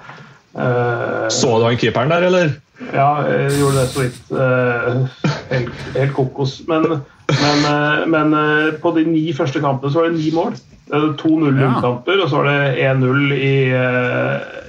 uh, 0.56 1.28
så 1.32 1.54
du 1.58 1.68
han 1.68 1.78
keeperen 1.80 2.12
der, 2.12 2.26
eller? 2.30 2.54
Ja, 2.90 3.22
jeg 3.28 3.60
gjorde 3.60 3.78
det 3.78 3.88
så 3.92 4.02
vidt. 4.02 4.20
Uh, 4.32 5.30
helt, 5.52 5.86
helt, 5.94 6.14
kokos. 6.16 6.58
Men, 6.70 6.88
men, 7.30 7.64
uh, 7.68 8.04
men 8.10 8.36
på 8.82 8.94
de 8.98 9.06
ni 9.08 9.28
første 9.36 9.62
kampene 9.62 9.92
så 9.92 10.02
var 10.02 10.10
det 10.10 10.18
ni 10.18 10.34
mål. 10.34 10.58
To 10.92 11.30
0-0-kamper, 11.40 12.18
og 12.20 12.28
så 12.28 12.42
var 12.42 12.50
det 12.50 12.82
1-0 12.84 13.30
i, 13.32 13.54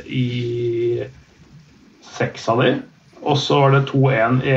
i 0.07 0.27
seks 2.13 2.49
av 2.49 2.63
de. 2.63 2.75
Og 3.23 3.37
så 3.39 3.59
var 3.61 3.75
det 3.75 3.85
2-1 3.91 4.41
i, 4.43 4.55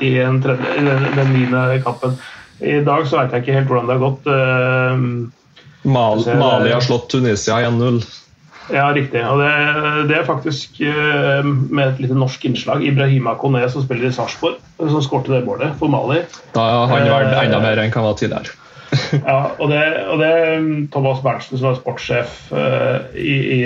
i, 0.00 0.10
i, 0.14 0.18
den, 0.22 1.06
den 1.16 1.32
niende 1.34 1.64
kampen. 1.84 2.18
I 2.62 2.80
dag 2.86 3.06
så 3.08 3.18
vet 3.18 3.34
jeg 3.34 3.44
ikke 3.44 3.56
helt 3.58 3.70
hvordan 3.70 3.88
det 3.88 3.96
har 3.96 4.04
gått. 4.04 4.28
Uh, 4.28 5.88
Mali, 5.94 6.36
Mali 6.38 6.72
har 6.72 6.84
slått 6.84 7.10
Tunisia 7.12 7.58
1-0. 7.66 8.04
Ja, 8.72 8.86
riktig. 8.96 9.20
Og 9.28 9.42
det, 9.42 9.50
det 10.08 10.20
er 10.20 10.28
faktisk 10.28 10.78
uh, 10.80 11.42
med 11.44 11.88
et 11.88 12.04
lite 12.06 12.16
norsk 12.16 12.46
innslag. 12.48 12.86
Ibrahima 12.86 13.34
Kone, 13.40 13.66
som 13.72 13.84
spiller 13.84 14.08
i 14.08 14.14
Sarpsborg, 14.14 14.62
som 14.78 15.02
skårte 15.04 15.34
det 15.34 15.42
målet 15.48 15.74
for 15.80 15.92
Mali. 15.92 16.22
Da 16.54 16.68
har 16.70 16.94
han 16.94 17.10
vært 17.10 17.34
enda 17.42 17.60
mer 17.64 17.82
enn 17.82 17.92
han 17.94 18.08
var 18.08 18.20
tidligere. 18.20 18.60
ja, 19.26 19.38
og 19.58 19.72
det, 19.72 19.82
og 20.06 20.20
det 20.22 20.32
Thomas 20.94 21.18
Berntsen, 21.24 21.58
som 21.58 21.72
er 21.72 21.78
sportssjef 21.80 22.40
uh, 22.54 23.02
i, 23.18 23.38
i, 23.58 23.62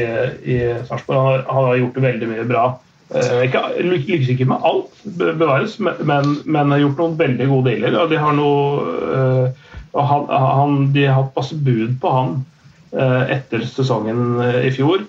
i 0.49 0.61
Sarpsborg, 0.89 1.20
han, 1.20 1.49
han 1.53 1.68
har 1.68 1.80
gjort 1.84 1.99
det 1.99 2.07
veldig 2.09 2.32
mye 2.32 2.49
bra 2.49 2.68
Eh, 2.70 2.88
ikke, 3.16 3.62
lykkes 3.80 4.28
ikke 4.34 4.48
med 4.50 4.64
alt, 4.68 5.00
bevares, 5.16 5.78
men, 5.80 6.34
men, 6.44 6.72
har 6.74 6.82
gjort 6.82 7.00
noen 7.00 7.18
veldig 7.20 7.48
gode 7.48 7.72
dealer. 7.72 7.96
Og 8.02 8.12
de 8.12 8.20
har 8.20 8.36
noe 8.36 8.82
uh, 9.09 9.68
han, 9.96 10.26
han, 10.28 10.74
De 10.92 11.06
har 11.06 11.22
hatt 11.22 11.38
masse 11.38 11.56
bud 11.56 11.96
på 12.02 12.12
han 12.12 12.34
uh, 12.92 13.24
etter 13.32 13.64
sesongen 13.64 14.42
i 14.61 14.72
fjor. 14.74 15.06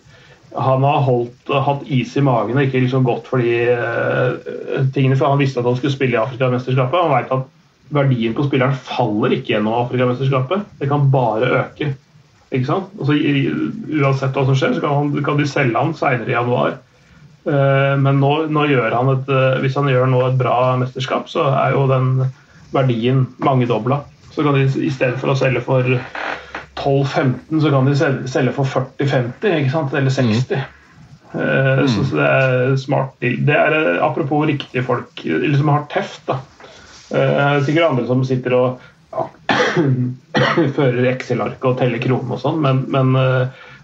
Han 0.56 0.86
har 0.88 1.04
holdt, 1.06 1.52
hatt 1.68 1.84
is 1.86 2.16
i 2.18 2.24
magen 2.26 2.58
og 2.58 2.66
ikke 2.66 2.82
liksom 2.82 3.04
gått 3.06 3.28
for 3.30 3.44
de 3.44 4.88
tingene. 4.96 5.20
For 5.20 5.30
han 5.30 5.42
visste 5.42 5.62
at 5.62 5.68
han 5.70 5.78
skulle 5.78 5.94
spille 5.94 6.18
i 6.18 6.22
Afrikamesterskapet. 6.24 7.04
Han 7.04 7.14
vet 7.14 7.36
at 7.36 7.48
verdien 7.94 8.34
på 8.38 8.46
spilleren 8.48 8.78
faller 8.86 9.36
ikke 9.36 9.54
gjennom 9.54 9.78
Afrikamesterskapet. 9.84 10.66
Det 10.80 10.90
kan 10.90 11.10
bare 11.14 11.52
øke. 11.62 11.94
Ikke 12.50 12.66
sant? 12.66 12.90
Altså, 12.98 13.14
uansett 14.00 14.34
hva 14.34 14.46
som 14.48 14.58
skjer, 14.58 14.76
så 14.78 14.84
kan, 14.84 14.96
han, 14.96 15.26
kan 15.26 15.38
de 15.38 15.48
selge 15.50 15.78
han 15.78 15.94
senere 15.98 16.32
i 16.32 16.38
januar. 16.38 16.80
Eh, 17.48 17.98
men 17.98 18.20
nå, 18.20 18.32
nå, 18.52 18.66
gjør 18.68 18.96
han 18.96 19.12
et, 19.14 19.30
eh, 19.32 19.60
hvis 19.64 19.78
han 19.80 19.90
gjør 19.92 20.10
nå 20.12 20.24
et 20.28 20.40
bra 20.40 20.76
mesterskap, 20.82 21.30
så 21.32 21.48
er 21.54 21.76
jo 21.76 21.86
den 21.92 22.26
verdien 22.76 23.26
mangedobla. 23.44 24.02
Så 24.34 24.44
kan 24.46 24.58
de 24.58 24.68
i 24.68 24.92
stedet 24.94 25.18
for 25.22 25.32
å 25.32 25.38
selge 25.40 25.64
for 25.66 25.88
12-15, 26.80 27.62
så 27.64 27.72
kan 27.74 27.88
de 27.88 27.96
selge 28.30 28.54
for 28.56 28.68
40-50, 28.68 29.96
eller 29.98 30.14
60. 30.14 30.60
Mm. 30.60 31.40
mm. 31.40 31.88
Så, 31.88 32.04
så, 32.04 32.20
det 32.20 32.28
er 32.28 32.78
smart. 32.82 33.18
Det 33.20 33.56
er 33.56 34.00
apropos 34.06 34.48
riktige 34.50 34.86
folk 34.86 35.26
eller 35.26 35.58
som 35.60 35.74
har 35.74 35.84
teft. 35.92 36.24
da. 36.30 36.40
Sikkert 37.66 37.90
andre 37.90 38.06
som 38.08 38.24
sitter 38.26 38.56
og 38.56 38.86
ja, 39.10 39.26
fører 40.78 41.10
Excel-ark 41.12 41.66
og 41.66 41.80
teller 41.82 42.02
kroner 42.02 42.38
og 42.38 42.42
sånn, 42.44 42.62
men, 42.64 42.84
men 42.94 43.18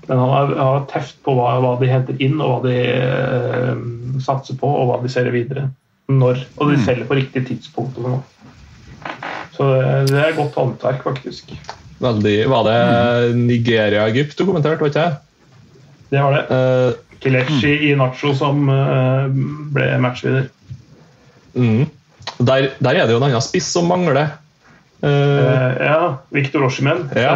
men 0.05 0.21
han 0.21 0.29
har, 0.29 0.53
har 0.59 0.85
teft 0.91 1.17
på 1.25 1.33
hva, 1.37 1.55
hva, 1.63 1.73
de 1.81 1.89
henter 1.89 2.19
inn, 2.21 2.37
og 2.43 2.51
hva 2.51 2.59
de 2.69 2.77
eh, 2.93 3.71
satser 4.23 4.59
på, 4.59 4.69
og 4.69 4.91
hva 4.91 4.99
de 5.01 5.11
selger 5.11 5.33
videre. 5.35 5.67
Når. 6.11 6.43
Og 6.59 6.69
de 6.69 6.77
mm. 6.77 6.85
selger 6.85 7.09
på 7.09 7.17
riktig 7.17 7.47
tidspunkt. 7.49 7.97
og 7.97 8.09
sånn. 8.09 8.23
Så 9.55 9.71
det 10.09 10.19
er 10.19 10.37
godt 10.37 10.57
håndverk, 10.59 11.01
faktisk. 11.05 11.55
Veldig. 12.03 12.35
Var 12.51 12.67
det 12.67 12.79
Nigeria-Egypt 13.39 14.37
du 14.37 14.45
kommenterte, 14.45 14.83
var 14.83 14.91
ikke 14.91 15.05
det? 15.05 15.13
Det 16.11 16.21
var 16.21 16.35
det. 16.35 16.43
Uh, 16.51 17.19
Kelechi 17.23 17.71
mm. 17.71 17.85
i 17.87 17.91
Nacho 17.97 18.33
som 18.37 18.67
uh, 18.69 19.27
ble 19.73 19.87
matchvinner. 20.03 20.49
Mm. 21.55 21.85
Der, 22.37 22.71
der, 22.79 22.91
er 22.91 23.05
det 23.05 23.15
jo 23.15 23.21
en 23.21 23.29
annen 23.29 23.43
spiss 23.43 23.69
som 23.71 23.87
mangler. 23.89 24.35
Uh, 25.05 25.71
ja, 25.79 25.99
Viktor 26.35 26.67
Oshimen. 26.67 27.05
Ja. 27.15 27.33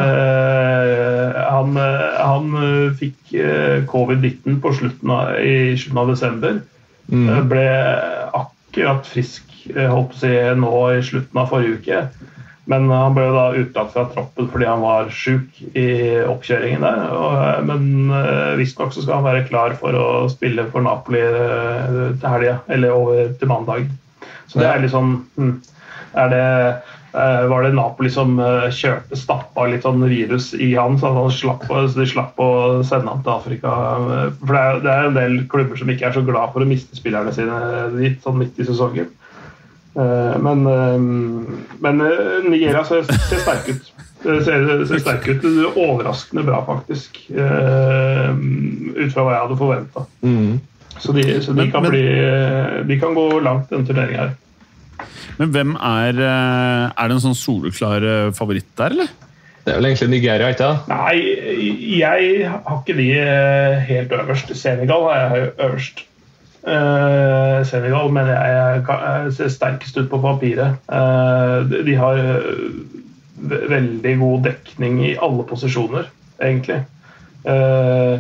Han, 1.59 1.77
han 1.77 2.93
fikk 2.99 3.35
covid-19 3.91 4.59
på 4.63 4.73
slutten 4.79 5.13
av, 5.13 5.35
i 5.43 5.77
slutten 5.77 6.01
av 6.01 6.11
desember. 6.13 6.59
Mm. 7.09 7.47
ble 7.49 7.67
akkurat 8.37 9.07
frisk 9.09 9.49
holdt 9.75 10.11
på 10.11 10.17
å 10.17 10.19
si, 10.21 10.33
nå 10.57 10.73
i 10.95 11.05
slutten 11.05 11.41
av 11.41 11.49
forrige 11.51 11.79
uke. 11.79 12.03
Men 12.69 12.85
han 12.93 13.15
ble 13.15 13.25
da 13.33 13.47
utelatt 13.57 13.95
fra 13.95 14.03
troppen 14.11 14.49
fordi 14.51 14.67
han 14.69 14.83
var 14.83 15.09
sjuk 15.13 15.57
i 15.73 15.87
oppkjøringen 16.29 16.85
der. 16.85 17.63
Men 17.65 18.13
visstnok 18.59 18.93
så 18.93 19.01
skal 19.01 19.19
han 19.19 19.25
være 19.25 19.47
klar 19.47 19.73
for 19.79 19.97
å 19.97 20.27
spille 20.29 20.67
for 20.69 20.85
Napoli 20.85 21.23
til 22.21 22.29
helga, 22.29 22.59
eller 22.69 22.93
over 22.93 23.33
til 23.39 23.49
mandag. 23.49 23.89
Så 24.49 24.61
det 24.61 24.69
er 24.69 24.83
litt 24.83 24.93
sånn 24.93 25.17
Er 25.39 25.57
det 26.13 26.45
Eh, 27.13 27.47
var 27.47 27.63
det 27.63 27.73
Napoli 27.73 28.09
som 28.13 28.35
eh, 28.39 28.67
kjørte 28.69 29.17
stappa 29.17 29.63
litt 29.65 29.85
sånn 29.85 30.03
virus 30.05 30.51
i 30.53 30.75
han, 30.75 30.99
så 31.01 31.09
han 31.15 31.31
slapp, 31.33 31.63
så 31.65 31.87
de 31.95 32.05
slapp 32.05 32.37
å 32.37 32.49
sende 32.85 33.09
han 33.09 33.23
til 33.25 33.33
Afrika. 33.33 33.71
For 34.43 34.53
det 34.53 34.59
er, 34.61 34.81
det 34.83 34.91
er, 34.93 35.07
en 35.07 35.17
del 35.17 35.37
klubber 35.49 35.79
som 35.79 35.89
ikke 35.89 36.05
er 36.09 36.13
så 36.19 36.21
glad 36.27 36.53
for 36.53 36.61
å 36.61 36.67
miste 36.69 36.99
spillerne 36.99 37.33
sine 37.33 37.55
dit, 37.95 38.19
sånn 38.21 38.37
midt 38.37 38.61
i 38.61 38.67
sesongen. 38.67 39.09
Eh, 39.97 40.35
men, 40.45 40.61
men 41.81 42.03
Nigeria 42.45 42.83
ser, 42.85 43.09
ser 43.09 43.41
sterk 43.41 43.71
ut. 43.73 43.89
Ser, 44.21 44.67
ser 44.85 45.01
sterk 45.01 45.25
ut. 45.31 45.41
Det 45.41 45.63
er 45.65 45.79
Overraskende 45.81 46.43
bra, 46.45 46.59
faktisk. 46.67 47.23
Ut 47.31 49.15
fra 49.15 49.23
hva 49.23 49.33
jeg 49.33 49.47
hadde 49.47 49.57
forventa. 49.57 50.05
Mm. 50.21 50.59
Så, 50.99 51.15
de, 51.15 51.25
så 51.41 51.55
de, 51.57 51.65
kan 51.71 51.87
bli, 51.87 52.03
de 52.85 52.99
kan 53.01 53.17
gå 53.17 53.25
langt, 53.41 53.71
denne 53.71 53.87
turneringa 53.87 54.27
her. 54.27 54.37
Men 55.39 55.53
hvem 55.55 55.73
er 55.75 56.19
Er 56.19 57.07
det 57.07 57.15
en 57.15 57.23
sånn 57.23 57.37
soleklar 57.37 58.03
favoritt 58.37 58.69
der, 58.77 58.95
eller? 58.95 59.11
Det 59.63 59.73
er 59.73 59.79
vel 59.79 59.89
egentlig 59.89 60.09
Nigeria, 60.09 60.49
ikke 60.49 60.65
sant? 60.65 60.87
Nei, 60.89 61.15
jeg 61.99 62.47
har 62.49 62.77
ikke 62.79 62.95
de 62.97 63.09
helt 63.89 64.13
øverst. 64.17 64.55
Senegal 64.57 65.03
har 65.07 65.35
jeg 65.35 65.51
øverst. 65.59 66.05
Uh, 66.59 67.65
Senegal 67.65 68.11
mener 68.11 68.33
jeg, 68.35 68.81
jeg 68.89 69.33
ser 69.37 69.51
sterkest 69.53 69.97
ut 69.97 70.09
på 70.11 70.19
papiret. 70.23 70.75
Uh, 70.91 71.63
de 71.85 71.95
har 71.95 72.19
veldig 73.71 74.15
god 74.19 74.43
dekning 74.49 74.99
i 75.05 75.13
alle 75.21 75.45
posisjoner, 75.47 76.09
egentlig. 76.41 76.81
Uh, 77.45 78.19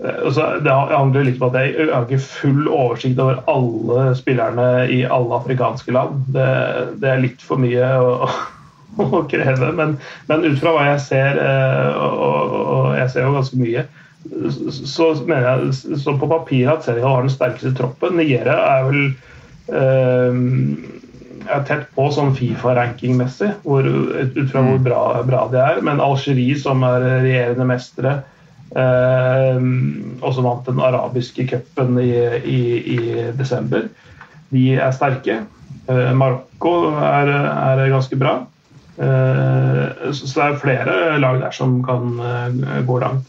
altså, 0.00 0.46
det 0.64 0.72
handler 0.72 1.26
litt 1.26 1.40
om 1.40 1.48
at 1.50 1.58
Jeg 1.60 1.88
har 1.92 2.06
ikke 2.06 2.22
full 2.24 2.68
oversikt 2.68 3.20
over 3.20 3.42
alle 3.50 4.10
spillerne 4.18 4.68
i 4.92 5.02
alle 5.04 5.36
afrikanske 5.40 5.94
land. 5.94 6.22
Det, 6.34 6.50
det 7.02 7.10
er 7.10 7.24
litt 7.24 7.44
for 7.44 7.60
mye 7.60 7.90
å, 8.00 8.28
å 9.06 9.24
kreve. 9.30 9.72
Men, 9.76 9.98
men, 10.30 10.46
ut 10.46 10.60
fra 10.62 10.76
hva 10.76 10.86
jeg 10.92 11.02
ser, 11.08 11.42
og, 11.96 12.54
og 12.60 12.86
jeg 12.98 13.12
ser 13.12 13.28
jo 13.28 13.34
ganske 13.38 13.60
mye, 13.60 13.88
så 14.84 15.10
mener 15.24 15.46
jeg 15.48 15.98
så 16.02 16.14
på 16.20 16.28
papiret 16.28 16.74
at 16.74 16.84
Senegal 16.84 17.16
har 17.16 17.26
den 17.26 17.32
sterkeste 17.32 17.72
troppen. 17.76 18.18
Nigeria 18.20 18.56
er 18.76 18.88
vel 18.90 19.04
øh, 19.72 20.42
er 21.50 21.62
tett 21.66 21.86
på 21.96 22.06
sånn 22.14 22.34
Fifa-ranking-messig, 22.36 23.52
ut 23.64 24.50
fra 24.52 24.62
hvor 24.64 24.76
mm. 24.76 24.84
bra, 24.84 25.00
bra 25.26 25.46
de 25.52 25.60
er. 25.62 25.80
Men 25.86 26.02
Algerie, 26.04 26.58
som 26.60 26.84
er 26.86 27.06
regjerende 27.24 27.66
mestere, 27.68 28.20
og 28.70 30.30
som 30.34 30.46
vant 30.46 30.68
den 30.68 30.78
arabiske 30.78 31.42
cupen 31.50 31.96
i, 31.98 32.12
i, 32.46 32.60
i, 32.94 32.98
desember, 33.34 33.88
de 34.52 34.62
er 34.76 34.94
sterke. 34.94 35.40
Uh, 35.88 36.12
Marokko 36.14 36.92
er, 37.02 37.32
er, 37.34 37.82
ganske 37.90 38.18
bra. 38.20 38.36
Uh, 39.00 40.12
så 40.14 40.28
det 40.28 40.44
er 40.44 40.60
flere 40.62 40.96
lag 41.18 41.40
der 41.42 41.56
som 41.56 41.80
kan 41.82 42.14
gå 42.86 43.00
langt. 43.02 43.26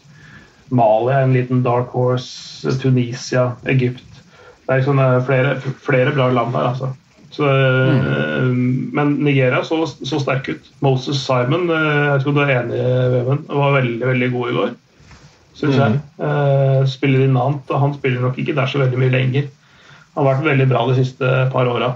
Mali 0.71 1.11
er 1.15 1.25
en 1.25 1.35
liten 1.35 1.65
dark 1.65 1.89
horse. 1.97 2.77
Tunisia, 2.81 3.55
Egypt. 3.65 4.05
Det 4.61 4.75
er 4.75 4.83
liksom 4.83 5.01
flere, 5.25 5.55
flere 5.81 6.13
bra 6.13 6.29
land 6.31 6.53
der, 6.53 6.69
altså. 6.69 6.93
Så, 7.31 7.47
mm. 7.47 8.91
Men 8.93 9.13
Nigeria 9.23 9.63
så, 9.63 9.85
så 9.87 10.19
sterk 10.19 10.49
ut. 10.49 10.71
Moses 10.83 11.21
Simon, 11.23 11.69
eh, 11.71 12.07
jeg 12.09 12.27
om 12.27 12.35
du 12.35 12.41
er 12.43 12.55
enig, 12.57 12.79
Veven, 13.13 13.45
var 13.47 13.77
veldig 13.77 14.07
veldig 14.09 14.31
god 14.33 14.49
i 14.49 14.55
går. 14.57 14.73
Syns 15.58 15.78
jeg. 15.78 15.97
Uh, 16.22 16.86
spiller 16.89 17.26
annet, 17.28 17.66
og 17.68 17.84
han 17.84 17.97
spiller 17.97 18.24
nok 18.24 18.39
ikke 18.39 18.56
der 18.58 18.70
så 18.72 18.82
veldig 18.82 19.02
mye 19.02 19.14
lenger. 19.14 19.49
Han 20.16 20.26
har 20.26 20.34
vært 20.34 20.47
veldig 20.47 20.68
bra 20.72 20.86
de 20.89 20.97
siste 20.99 21.36
par 21.52 21.70
åra. 21.72 21.93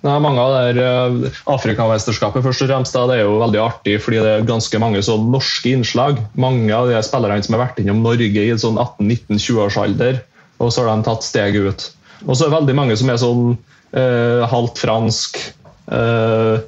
Nei, 0.00 0.14
mange 0.24 0.40
av 0.40 0.54
det 0.72 0.80
uh, 0.80 1.40
Afrikamesterskapet 1.52 2.44
først 2.46 2.64
og 2.64 2.70
fremst, 2.70 2.96
det 2.96 3.18
er 3.18 3.26
jo 3.26 3.40
veldig 3.42 3.60
artig 3.60 3.98
fordi 4.00 4.22
det 4.24 4.30
er 4.32 4.46
ganske 4.48 4.80
mange 4.80 5.02
sånn 5.04 5.28
norske 5.32 5.74
innslag. 5.74 6.22
Mange 6.40 6.72
av 6.72 6.88
de 6.88 6.96
spillerne 7.04 7.44
som 7.44 7.58
har 7.58 7.66
vært 7.66 7.82
innom 7.82 8.00
Norge 8.06 8.46
i 8.46 8.56
sånn 8.62 8.80
18-19-20-årsalder, 8.80 10.22
og 10.60 10.72
så 10.72 10.86
har 10.86 10.94
de 10.94 11.08
tatt 11.08 11.26
steget 11.26 11.68
ut. 11.68 11.86
Og 12.26 12.32
så 12.32 12.46
er 12.46 12.48
det 12.48 12.56
veldig 12.56 12.78
mange 12.78 12.96
som 13.00 13.12
er 13.12 13.20
sånn 13.20 13.44
uh, 13.52 14.48
halvt 14.48 14.80
fransk, 14.80 15.42
uh, 15.92 16.64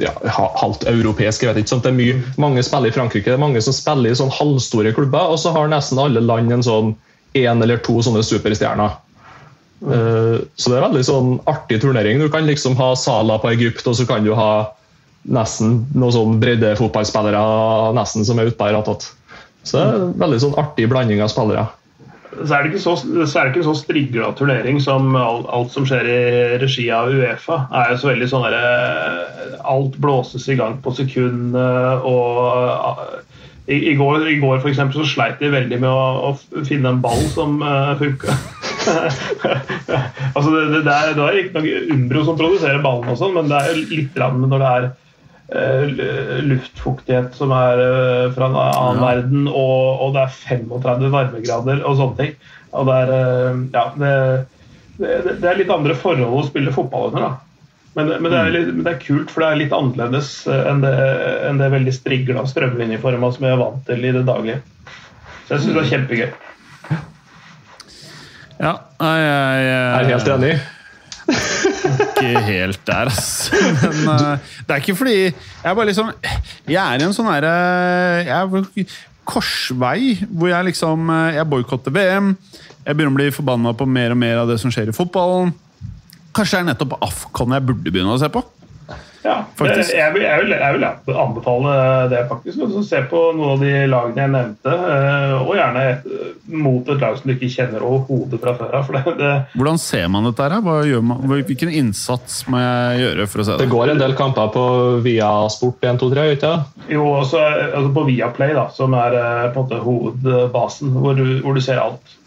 ja, 0.00 0.12
halvt 0.58 0.86
europeisk. 0.90 1.42
jeg 1.42 1.52
vet 1.52 1.62
ikke, 1.62 1.72
sånn, 1.74 1.82
det 1.84 1.92
er 1.92 1.98
mye, 1.98 2.20
Mange 2.40 2.62
spiller 2.66 2.90
i 2.90 2.94
Frankrike, 2.94 3.30
det 3.30 3.36
er 3.36 3.42
mange 3.42 3.62
som 3.62 3.76
spiller 3.76 4.10
i 4.10 4.18
sånn 4.18 4.32
halvstore 4.34 4.94
klubber, 4.96 5.30
og 5.30 5.38
så 5.40 5.54
har 5.54 5.70
nesten 5.70 6.00
alle 6.02 6.22
land 6.24 6.52
en 6.52 6.66
sånn 6.66 6.94
én 7.38 7.62
eller 7.62 7.82
to 7.82 8.00
sånne 8.02 8.22
superstjerner. 8.26 8.96
Eh, 9.84 10.38
så 10.56 10.70
det 10.70 10.78
er 10.78 10.86
veldig 10.86 11.04
sånn 11.06 11.34
artig 11.50 11.80
turnering. 11.82 12.22
Du 12.22 12.30
kan 12.32 12.46
liksom 12.48 12.76
ha 12.78 12.94
Sala 12.98 13.38
på 13.42 13.52
Egypt, 13.52 13.86
og 13.90 13.98
så 13.98 14.06
kan 14.08 14.26
du 14.26 14.32
ha 14.38 14.70
nesten 15.24 15.78
noen 15.96 16.14
sånn 16.14 16.40
breddefotballspillere 16.42 17.94
nesten 17.96 18.26
som 18.26 18.40
er 18.40 18.50
utpå 18.50 18.68
her. 18.68 18.80
Så 19.64 19.78
det 19.78 19.84
er 19.84 19.94
en 19.96 20.14
veldig 20.20 20.40
sånn 20.42 20.58
artig 20.60 20.88
blanding 20.90 21.22
av 21.24 21.32
spillere. 21.32 21.66
Så 22.40 22.54
er 22.54 22.64
det 22.64 22.72
ikke 22.72 22.82
så, 22.82 22.94
så, 22.98 23.42
det 23.44 23.52
ikke 23.52 23.66
så 23.66 23.74
strigla 23.78 24.32
turnering 24.38 24.80
som 24.82 25.14
alt, 25.18 25.46
alt, 25.54 25.70
som 25.74 25.86
skjer 25.88 26.08
i 26.10 26.22
regi 26.62 26.88
av 26.94 27.12
Uefa. 27.12 27.64
er 27.70 27.92
jo 27.92 28.00
så 28.02 28.10
veldig 28.10 28.30
sånn 28.30 28.48
der, 28.48 28.58
eh, 28.58 29.60
Alt 29.64 29.94
blåses 30.02 30.48
i 30.52 30.58
gang 30.58 30.76
på 30.84 30.92
sekundet. 30.92 32.04
og 32.04 33.22
i, 33.64 33.78
i, 33.90 33.94
går, 33.96 34.26
i 34.28 34.40
går 34.42 34.58
for 34.60 34.68
eksempel, 34.68 35.00
så 35.00 35.14
sleit 35.14 35.38
de 35.40 35.48
veldig 35.52 35.78
med 35.80 35.88
å, 35.88 36.34
å 36.34 36.64
finne 36.68 36.90
en 36.92 37.00
ball 37.04 37.22
som 37.32 37.62
uh, 37.64 37.94
funka. 37.96 38.34
altså 40.34 40.50
det, 40.50 40.64
det, 40.74 40.82
det, 40.84 40.92
er, 40.92 41.22
er 41.24 41.38
ikke 41.40 41.62
noe 41.62 41.80
Umbro 41.94 42.26
som 42.26 42.36
produserer 42.36 42.84
ballen, 42.84 43.08
og 43.08 43.16
sånn, 43.16 43.32
men 43.38 43.48
det 43.48 43.62
er 43.62 43.80
litt 43.80 44.20
når 44.20 44.60
det 44.60 44.74
er 44.74 44.90
luftfuktighet 45.52 47.34
som 47.36 47.52
er 47.52 47.80
uh, 47.80 48.32
fra 48.34 48.48
en 48.48 48.56
annen 48.56 49.00
ja. 49.00 49.04
verden, 49.04 49.48
og, 49.48 50.00
og, 50.00 50.14
det 50.16 50.22
er 50.24 50.36
35 50.40 51.10
varmegrader 51.12 51.82
og 51.84 51.98
sånne 52.00 52.16
ting. 52.20 52.36
Og 52.74 52.88
det 52.88 52.94
er, 53.02 53.12
uh, 53.12 53.64
ja, 53.74 53.84
det, 54.00 54.12
det, 55.26 55.48
er 55.50 55.60
litt 55.60 55.74
andre 55.74 55.96
forhold 55.98 56.38
å 56.40 56.46
spille 56.48 56.72
fotball 56.74 57.10
under. 57.10 57.26
da. 57.28 57.32
Men, 57.94 58.10
men, 58.16 58.30
det 58.32 58.40
litt, 58.56 58.72
men, 58.72 58.86
det 58.86 58.94
er 58.96 59.04
kult, 59.04 59.28
for 59.30 59.44
det 59.44 59.50
er 59.50 59.60
litt 59.60 59.76
annerledes 59.76 60.32
enn 60.50 60.80
det, 60.82 60.94
enn 61.46 61.60
det 61.60 61.70
veldig 61.76 61.94
strigla 61.94 62.42
strømlinjeforma 62.50 63.30
som 63.36 63.46
jeg 63.46 63.54
er 63.54 63.60
vant 63.60 63.84
til 63.86 64.02
i 64.02 64.14
det 64.16 64.24
daglige. 64.26 64.58
Så 65.44 65.54
jeg 65.54 65.60
syns 65.60 65.70
det 65.70 65.78
var 65.78 65.92
kjempegøy. 65.92 66.32
Ja, 68.54 68.72
jeg, 69.02 69.22
jeg, 69.28 69.62
jeg 69.68 69.78
er 69.92 70.10
helt 70.10 70.34
enig. 70.38 70.56
ikke 72.24 72.44
helt 72.48 72.84
der, 72.88 73.10
ass. 73.12 73.50
Men 73.52 74.04
uh, 74.08 74.52
det 74.66 74.76
er 74.76 74.82
ikke 74.82 74.96
fordi 74.98 75.16
Jeg 75.20 75.70
er 75.70 75.74
bare 75.76 75.88
liksom 75.90 76.12
Jeg 76.68 76.80
er 76.80 77.02
i 77.02 77.06
en 77.06 77.16
sånn 77.16 77.30
herre 77.30 77.52
Jeg 78.26 78.86
korsvei 79.24 80.14
hvor 80.28 80.50
jeg 80.50 80.70
liksom 80.70 81.10
eh, 81.10 81.36
Jeg 81.38 81.48
boikotter 81.48 81.94
VM. 81.94 82.34
Jeg 82.84 82.96
begynner 82.96 83.14
å 83.14 83.16
bli 83.16 83.28
forbanna 83.32 83.72
på 83.76 83.86
mer 83.88 84.12
og 84.12 84.20
mer 84.20 84.42
av 84.42 84.50
det 84.50 84.58
som 84.60 84.72
skjer 84.72 84.90
i 84.92 84.96
fotballen. 84.96 85.54
Kanskje 86.36 86.58
det 86.58 86.64
er 86.64 86.68
nettopp 86.72 86.98
Afcon 87.04 87.54
jeg 87.56 87.64
burde 87.64 87.88
begynne 87.88 88.12
å 88.12 88.20
se 88.20 88.28
på? 88.32 88.42
Ja, 89.24 89.38
faktisk. 89.56 89.94
Jeg 89.96 90.12
vil, 90.12 90.22
jeg, 90.22 90.40
vil, 90.42 90.52
jeg 90.52 90.74
vil, 90.76 91.14
anbefale 91.16 91.74
det, 92.12 92.18
faktisk. 92.28 92.60
Altså, 92.66 92.82
se 92.84 92.98
på 93.08 93.20
noen 93.32 93.54
av 93.54 93.62
de 93.62 93.70
lagene 93.88 94.20
jeg 94.20 94.32
nevnte, 94.34 94.74
eh, 94.96 95.36
og 95.38 95.54
gjerne 95.56 95.84
mot 96.60 96.90
et 96.92 97.00
lag 97.00 97.16
som 97.16 97.30
du 97.30 97.32
ikke 97.32 97.48
kjenner 97.54 97.86
overhodet 97.88 98.40
fra 98.42 98.52
før 98.58 98.76
av. 98.76 98.90
Hvordan 99.54 99.80
ser 99.80 100.10
man 100.12 100.28
dette? 100.28 100.44
her? 100.44 101.00
Man, 101.00 101.24
hvilken 101.48 101.72
innsats 101.72 102.42
må 102.52 102.60
jeg 102.60 103.00
gjøre 103.00 103.26
for 103.32 103.40
å 103.40 103.46
se 103.48 103.56
det? 103.56 103.64
Det 103.64 103.72
går 103.72 103.94
en 103.94 104.02
del 104.02 104.16
kamper 104.18 104.52
på 104.52 104.66
Viasport 105.06 105.88
1, 105.88 106.02
2, 106.02 106.10
3, 106.12 106.26
ikke 106.36 106.52
Jo, 106.92 107.06
også, 107.22 107.40
altså 107.70 107.94
på 107.96 108.04
Viaplay, 108.10 108.52
da, 108.58 108.66
som 108.76 108.92
er 108.98 109.16
eh, 109.22 109.46
på 109.54 109.64
en 109.64 109.70
måte 109.70 109.80
hovedbasen, 109.86 110.92
hvor 111.00 111.16
du, 111.16 111.38
hvor 111.46 111.56
du 111.56 111.64
ser 111.64 111.80
alt. 111.80 112.18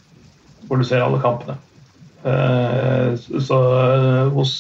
Hvor 0.66 0.82
du 0.82 0.88
ser 0.88 1.06
alle 1.06 1.22
kampene. 1.22 1.60
Eh, 2.26 3.14
så 3.46 3.62
hos 4.34 4.58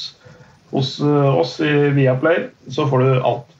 hos 0.72 0.97
eh, 0.99 1.39
oss 1.41 1.59
i 1.63 1.74
Viaplay 1.95 2.49
så 2.72 2.88
får 2.89 3.03
du 3.03 3.11
alt. 3.22 3.53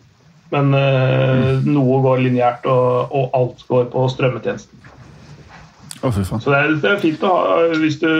Men 0.47 0.72
uh, 0.72 1.60
noe 1.68 1.97
går 2.05 2.22
lineært, 2.24 2.68
og, 2.72 3.12
og, 3.12 3.26
alt 3.36 3.64
går 3.68 3.89
på 3.91 4.05
strømmetjenesten. 4.14 4.78
Oh, 6.05 6.14
så 6.14 6.38
det 6.53 6.55
er, 6.55 6.76
det 6.78 6.89
er, 6.91 6.99
fint 7.01 7.24
å 7.26 7.30
ha 7.34 7.53
Hvis 7.82 7.95
du 7.97 8.12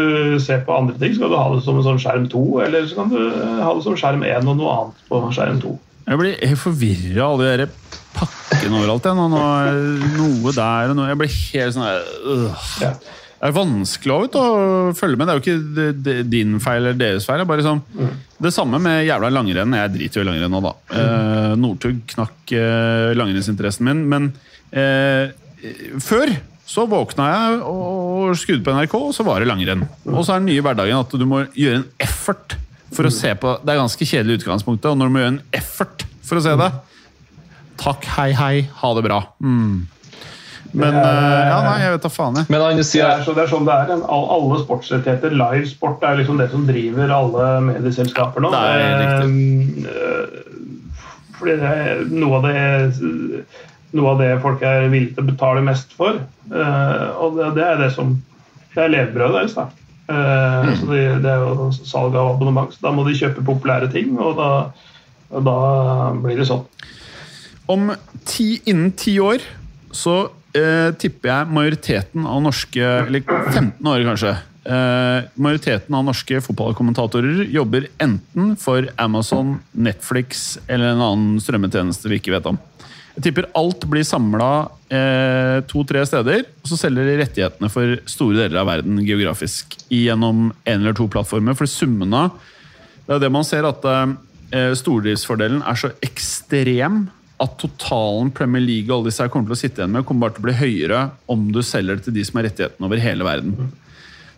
ser 0.42 0.64
på 0.66 0.74
andre 0.74 0.96
ting, 0.98 1.14
så 1.14 1.22
kan 1.22 1.30
du 1.32 1.38
ha 1.38 1.46
det 1.54 1.62
som 1.64 1.78
en 1.78 1.86
sånn 1.86 2.02
skjerm 2.02 2.26
2, 2.34 2.42
eller 2.66 2.88
så 2.90 2.98
kan 2.98 3.14
du 3.14 3.20
ha 3.62 3.70
det 3.70 3.86
som 3.86 3.96
skjerm 4.02 4.26
1 4.26 4.50
og 4.50 4.58
noe 4.58 4.74
annet 4.74 5.06
på 5.08 5.22
skjerm 5.38 5.62
2. 5.64 5.76
Jeg 6.08 6.22
blir 6.24 6.42
helt 6.50 6.62
forvirra 6.62 7.28
av 7.28 7.36
alle 7.36 7.54
de 7.62 7.70
pakkene 8.18 8.82
overalt. 8.82 9.08
Jeg. 9.08 9.16
Nå, 9.18 9.44
noe 10.18 10.54
der 10.56 10.92
og 10.92 10.98
noe 10.98 11.10
Jeg 11.12 11.20
blir 11.22 11.34
helt 11.38 11.78
sånn 11.78 11.88
øh. 11.88 12.68
ja. 12.82 12.92
Det 13.38 13.52
er 13.52 13.54
vanskelig 13.54 14.14
å 14.40 14.44
følge 14.98 15.20
med. 15.20 15.30
Det 15.30 15.34
er 15.34 15.38
jo 15.38 15.44
ikke 15.46 16.24
din 16.26 16.58
feil 16.64 16.82
eller 16.82 16.98
deres 16.98 17.28
feil. 17.28 17.44
Det, 17.46 17.66
sånn, 17.66 17.84
mm. 17.94 18.14
det 18.48 18.52
samme 18.56 18.80
med 18.82 19.04
jævla 19.06 19.30
langrenn. 19.30 19.76
Jeg 19.78 19.94
driter 19.94 20.22
jo 20.22 20.26
i 20.26 20.30
langrenn 20.32 20.56
nå, 20.56 20.62
da. 20.66 20.74
Mm. 20.90 20.98
Eh, 21.02 21.52
Northug 21.62 22.00
knakk 22.16 22.54
eh, 22.58 23.14
langrennsinteressen 23.20 23.86
min. 23.86 24.02
Men 24.10 24.32
eh, 24.74 25.36
før 26.02 26.34
så 26.68 26.84
våkna 26.90 27.28
jeg 27.30 27.60
og 27.70 28.34
skrudde 28.42 28.66
på 28.66 28.74
NRK, 28.76 28.96
og 28.98 29.14
så 29.16 29.24
var 29.28 29.40
det 29.40 29.52
langrenn. 29.52 29.86
Og 30.10 30.24
så 30.26 30.34
er 30.34 30.42
den 30.42 30.50
nye 30.50 30.64
hverdagen 30.66 31.00
at 31.00 31.14
du 31.14 31.28
må 31.30 31.46
gjøre 31.54 31.84
en 31.84 31.88
effort 32.04 32.58
for 32.96 33.08
å 33.08 33.12
se 33.12 33.34
på 33.36 33.52
Det 33.62 33.74
er 33.74 33.82
ganske 33.82 34.06
kjedelig 34.08 34.42
utgangspunktet, 34.42 34.90
og 34.90 34.98
når 34.98 35.10
du 35.10 35.14
må 35.14 35.22
gjøre 35.22 35.34
en 35.36 35.44
effort 35.56 36.06
for 36.26 36.40
å 36.40 36.44
se 36.44 36.56
det 36.60 36.72
Takk, 37.78 38.08
hei, 38.16 38.32
hei, 38.34 38.54
ha 38.80 38.90
det 38.98 39.04
bra. 39.06 39.20
Mm. 39.38 39.86
Men 40.72 40.98
uh, 40.98 41.04
ja, 41.04 41.60
nei, 41.64 41.78
jeg 41.84 41.94
vet 41.94 42.08
da 42.08 42.12
faen, 42.12 42.40
jeg. 42.42 42.50
Men 42.52 42.64
det, 42.64 42.88
er, 43.00 43.24
så, 43.24 43.36
det 43.38 43.46
er 43.46 43.52
sånn 43.52 43.68
det 43.68 43.78
er. 43.78 43.94
Alle 44.12 44.60
sportsrettigheter, 44.64 45.38
live 45.38 45.70
sport, 45.70 46.04
er 46.04 46.20
liksom 46.20 46.42
det 46.42 46.50
som 46.52 46.68
driver 46.68 47.14
alle 47.16 47.48
medieselskaper 47.70 48.44
nå. 48.44 48.52
Det 48.54 48.66
er 48.76 49.02
riktig. 49.04 49.88
Uh, 49.88 50.54
fordi 51.38 51.58
det 51.62 51.74
er 51.80 52.06
noe 52.10 52.40
av 52.40 52.48
det 52.48 53.46
noe 53.96 54.14
av 54.14 54.22
det 54.22 54.32
folk 54.44 54.64
er 54.68 54.88
villige 54.92 55.16
til 55.16 55.24
å 55.24 55.32
betale 55.32 55.64
mest 55.66 55.94
for. 55.98 56.20
Uh, 56.52 57.08
og 57.24 57.38
det, 57.38 57.52
det, 57.58 57.66
er 57.66 57.82
det 57.82 57.92
som 57.96 58.16
det 58.74 58.84
er 58.84 58.94
levebrødet 58.94 59.38
deres. 59.40 59.58
da. 59.58 59.68
Uh, 60.08 60.74
så 60.78 60.90
det, 60.92 61.04
det, 61.24 61.32
er 61.34 61.44
jo 61.44 61.70
salg 61.78 62.16
av 62.16 62.36
abonnement, 62.36 62.74
så 62.74 62.88
da 62.88 62.94
må 62.96 63.08
de 63.08 63.16
kjøpe 63.18 63.46
populære 63.48 63.90
ting, 63.92 64.16
og 64.20 64.38
da, 64.40 64.50
og 65.34 65.48
da 65.48 65.58
blir 66.24 66.40
det 66.40 66.48
sånn. 66.50 66.64
Om 67.68 67.92
ti, 68.28 68.54
innen 68.70 68.94
ti 68.96 69.18
år 69.20 69.44
så 69.96 70.28
uh, 70.58 70.92
tipper 71.00 71.32
jeg 71.32 71.56
majoriteten 71.56 72.28
av 72.28 72.44
norske 72.44 72.92
Eller 73.08 73.24
15 73.26 73.92
år, 73.94 74.06
kanskje. 74.08 74.36
Eh, 74.68 75.24
majoriteten 75.40 75.96
av 75.96 76.04
norske 76.04 76.42
fotballkommentatorer 76.44 77.46
jobber 77.56 77.86
enten 78.04 78.56
for 78.60 78.90
Amazon, 79.00 79.62
Netflix 79.72 80.58
eller 80.68 80.92
en 80.92 81.04
annen 81.06 81.38
strømmetjeneste 81.40 82.12
vi 82.12 82.20
ikke 82.20 82.34
vet 82.34 82.50
om. 82.52 82.60
Jeg 83.16 83.30
tipper 83.30 83.48
alt 83.56 83.86
blir 83.88 84.04
samla 84.06 84.50
eh, 84.92 85.64
to-tre 85.72 86.04
steder, 86.10 86.44
og 86.60 86.68
så 86.68 86.82
selger 86.84 87.08
de 87.08 87.16
rettighetene 87.22 87.72
for 87.72 87.96
store 88.12 88.44
deler 88.44 88.60
av 88.60 88.68
verden 88.74 89.00
geografisk 89.08 89.78
gjennom 89.88 90.50
en 90.52 90.76
eller 90.76 90.98
to 91.00 91.08
plattformer. 91.16 91.56
For 91.56 91.70
summene 91.72 92.28
Det 93.08 93.16
er 93.16 93.24
det 93.24 93.32
man 93.32 93.48
ser, 93.48 93.64
at 93.64 93.88
eh, 93.88 94.74
stordriftsfordelen 94.76 95.64
er 95.64 95.80
så 95.80 95.96
ekstrem 96.04 97.06
at 97.44 97.58
totalen 97.62 98.32
Premier 98.34 98.64
League 98.64 98.90
og 98.90 99.00
alle 99.00 99.12
disse 99.12 99.22
her 99.22 99.32
kommer 99.34 99.52
til 99.52 99.58
å 99.58 99.60
sitte 99.60 99.84
igjen 99.84 99.94
med, 99.94 100.06
kommer 100.08 100.26
bare 100.26 100.38
til 100.38 100.44
å 100.44 100.48
bli 100.48 100.56
høyere 100.58 101.02
om 101.30 101.50
du 101.54 101.60
selger 101.66 102.00
det 102.00 102.08
til 102.08 102.16
de 102.16 102.24
som 102.26 102.40
har 102.40 102.48
rettighetene 102.50 102.90
over 102.90 103.04
hele 103.04 103.28
verden. 103.28 103.70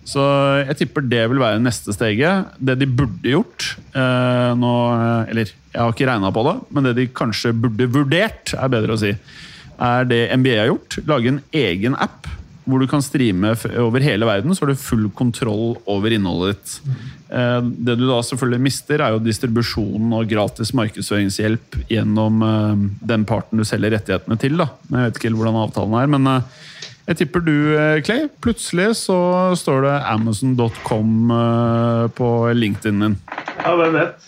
Så 0.09 0.23
jeg 0.63 0.77
tipper 0.79 1.05
det 1.05 1.21
vil 1.29 1.41
være 1.41 1.61
neste 1.61 1.93
steget. 1.93 2.55
Det 2.57 2.75
de 2.81 2.87
burde 2.87 3.29
gjort 3.29 3.65
eh, 3.93 4.51
nå 4.57 4.71
Eller 5.29 5.51
jeg 5.51 5.77
har 5.77 5.93
ikke 5.93 6.07
regna 6.09 6.31
på 6.33 6.43
det, 6.47 6.55
men 6.73 6.87
det 6.87 6.95
de 6.97 7.05
kanskje 7.13 7.53
burde 7.53 7.87
vurdert, 7.93 8.55
er 8.57 8.71
bedre 8.73 8.95
å 8.95 8.99
si, 8.99 9.13
er 9.79 10.07
det 10.09 10.23
NBA 10.33 10.57
har 10.57 10.71
gjort. 10.71 10.97
Lage 11.07 11.35
en 11.35 11.43
egen 11.55 11.97
app 11.99 12.25
hvor 12.69 12.81
du 12.81 12.87
kan 12.89 13.03
streame 13.03 13.53
over 13.81 14.03
hele 14.03 14.27
verden, 14.27 14.53
så 14.55 14.63
har 14.63 14.73
du 14.73 14.81
full 14.81 15.07
kontroll 15.17 15.77
over 15.89 16.13
innholdet 16.13 16.57
ditt. 16.57 16.95
Eh, 17.29 17.59
det 17.61 17.97
du 17.99 18.05
da 18.07 18.19
selvfølgelig 18.25 18.63
mister, 18.65 19.03
er 19.03 19.13
jo 19.15 19.21
distribusjonen 19.23 20.15
og 20.17 20.29
gratis 20.31 20.71
markedsføringshjelp 20.77 21.79
gjennom 21.91 22.41
eh, 22.45 22.87
den 23.11 23.25
parten 23.29 23.61
du 23.61 23.67
selger 23.67 23.95
rettighetene 23.97 24.39
til. 24.41 24.57
da. 24.61 24.69
Jeg 24.89 25.09
vet 25.09 25.21
ikke 25.21 25.35
hvordan 25.37 25.61
avtalen 25.65 25.97
er, 26.01 26.09
men 26.15 26.31
eh, 26.33 26.65
jeg 27.09 27.21
tipper 27.23 27.41
du, 27.41 27.53
Clay. 28.05 28.27
Plutselig 28.37 28.91
så 28.99 29.17
står 29.57 29.87
det 29.87 29.93
Amazon.com 30.11 31.31
på 32.13 32.27
LinkedIn 32.53 33.01
din. 33.01 33.15
Ja, 33.63 33.71
hvem 33.79 33.97
vet. 33.97 34.27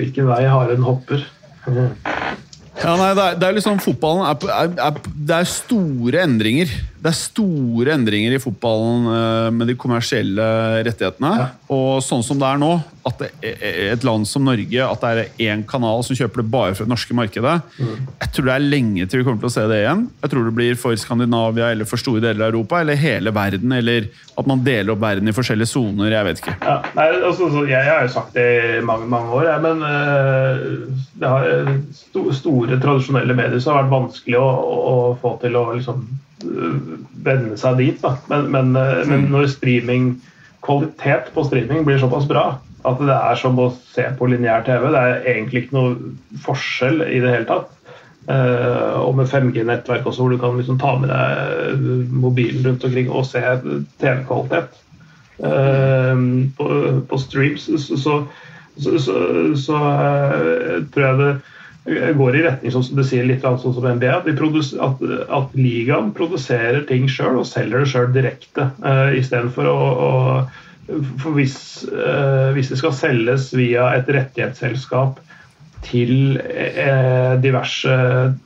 Hvilken 0.00 0.26
vei 0.32 0.40
haren 0.50 0.82
hopper. 0.82 1.22
Ja, 2.80 2.94
nei, 2.96 3.10
det 3.14 3.24
er, 3.24 3.36
det 3.38 3.48
er 3.48 3.56
liksom 3.58 3.80
Fotballen 3.84 4.24
er, 4.24 4.72
er, 4.80 4.96
Det 5.12 5.36
er 5.36 5.48
store 5.48 6.22
endringer. 6.24 6.72
Det 7.02 7.10
er 7.10 7.18
store 7.18 7.96
endringer 7.96 8.36
i 8.36 8.40
fotballen 8.42 9.06
uh, 9.10 9.48
med 9.50 9.66
de 9.66 9.74
kommersielle 9.78 10.44
rettighetene. 10.86 11.32
Ja. 11.40 11.48
Og 11.74 11.98
sånn 12.04 12.22
som 12.22 12.38
det 12.38 12.46
er 12.46 12.60
nå, 12.62 12.76
at 13.02 13.18
det 13.18 13.30
er 13.42 13.88
et 13.96 14.04
land 14.06 14.28
som 14.30 14.44
Norge 14.46 14.84
At 14.86 15.02
det 15.02 15.10
er 15.10 15.48
én 15.50 15.64
kanal 15.66 16.04
som 16.06 16.14
kjøper 16.14 16.44
det 16.44 16.52
bare 16.52 16.76
fra 16.78 16.86
det 16.86 16.92
norske 16.92 17.16
markedet. 17.18 17.56
Mm. 17.74 18.06
Jeg 18.20 18.30
tror 18.36 18.46
det 18.46 18.54
er 18.54 18.68
lenge 18.68 19.06
til 19.06 19.22
vi 19.22 19.26
kommer 19.26 19.42
til 19.42 19.50
å 19.50 19.54
se 19.56 19.66
det 19.72 19.80
igjen. 19.82 20.04
Jeg 20.22 20.32
tror 20.32 20.46
det 20.46 20.54
blir 20.60 20.78
for 20.78 21.02
Skandinavia 21.02 21.72
eller 21.74 21.90
for 21.90 21.98
store 21.98 22.22
deler 22.22 22.46
av 22.46 22.52
Europa 22.52 22.78
eller 22.84 23.00
hele 23.02 23.34
verden. 23.34 23.74
Eller 23.74 24.06
at 24.38 24.46
man 24.46 24.62
deler 24.62 24.94
opp 24.94 25.02
verden 25.02 25.26
i 25.26 25.34
forskjellige 25.34 25.72
soner. 25.72 26.14
Jeg 26.14 26.28
vet 26.28 26.42
ikke. 26.44 26.56
Ja, 26.62 26.78
nei, 26.94 27.08
altså, 27.18 27.50
jeg, 27.66 27.74
jeg, 27.74 27.90
har 27.90 28.06
jo 28.06 28.14
sagt 28.14 28.38
det 28.38 28.48
i 28.78 28.82
mange 28.86 29.10
mange 29.10 29.34
år, 29.40 29.48
jeg, 29.50 29.64
men 29.66 29.82
uh, 29.82 31.06
det 31.18 31.34
har, 31.34 31.72
sto, 31.98 32.28
store, 32.36 32.78
tradisjonelle 32.78 33.34
medier 33.34 33.62
så 33.62 33.74
har 33.74 33.82
vært 33.82 33.96
vanskelig 33.96 34.38
å, 34.38 34.50
å 34.92 34.94
få 35.18 35.34
til 35.42 35.58
å 35.58 35.72
liksom 35.74 36.06
venne 37.24 37.56
seg 37.60 37.80
dit. 37.80 37.98
Da. 38.02 38.16
Men, 38.30 38.50
men, 38.52 38.74
mm. 38.76 39.08
men 39.08 39.24
mm. 39.26 39.30
når 39.32 39.48
streaming, 39.54 40.12
kvalitet 40.62 41.32
på 41.34 41.46
streaming 41.46 41.86
blir 41.86 42.00
såpass 42.02 42.28
bra 42.30 42.46
at 42.88 42.98
det 42.98 43.14
er 43.14 43.38
som 43.38 43.58
å 43.62 43.68
se 43.94 44.04
på 44.18 44.28
lineær 44.30 44.64
TV. 44.66 44.88
Det 44.90 45.02
er 45.02 45.28
egentlig 45.34 45.64
ikke 45.64 45.76
noe 45.76 46.42
forskjell 46.42 47.04
i 47.06 47.20
det 47.22 47.30
hele 47.36 47.48
tatt. 47.50 47.70
Uh, 48.22 49.02
og 49.02 49.16
med 49.18 49.30
5G-nettverk 49.30 50.06
også, 50.06 50.22
hvor 50.22 50.30
du 50.30 50.38
kan 50.38 50.54
liksom 50.58 50.78
ta 50.78 50.92
med 50.98 51.10
deg 51.10 52.10
mobilen 52.14 52.62
rundt 52.66 52.84
omkring 52.86 53.10
og 53.10 53.26
se 53.26 53.42
TV-kvalitet. 54.02 54.78
Uh, 55.42 56.46
på, 56.58 56.68
på, 57.10 57.18
streams 57.18 57.66
så, 57.66 57.96
så, 57.98 58.20
så, 58.78 59.16
så 59.58 59.78
uh, 59.78 60.76
tror 60.94 61.06
jeg 61.06 61.18
det 61.22 61.32
går 61.84 62.36
i 62.36 62.42
retning 62.44 62.72
som 62.72 62.84
du 62.94 63.02
sier, 63.06 63.26
litt 63.26 63.42
sånn 63.42 63.74
som 63.74 63.86
NBA. 63.86 64.20
At, 64.22 65.00
at, 65.38 65.56
ligaen 65.58 66.12
produserer 66.14 66.84
ting 66.86 67.08
sjøl 67.10 67.40
og 67.40 67.48
selger 67.48 67.82
det 67.82 67.90
sjøl 67.90 68.12
direkte. 68.14 68.70
Uh, 68.84 69.10
Istedenfor 69.18 69.70
å, 69.70 69.78
å 69.90 70.12
for 71.22 71.34
hvis, 71.34 71.58
uh, 71.90 72.52
hvis, 72.54 72.70
det 72.72 72.78
skal 72.80 72.94
selges 72.94 73.50
via 73.54 73.92
et 73.96 74.10
rettighetsselskap 74.10 75.20
til 75.82 76.38
uh, 76.38 77.34
diverse 77.42 77.94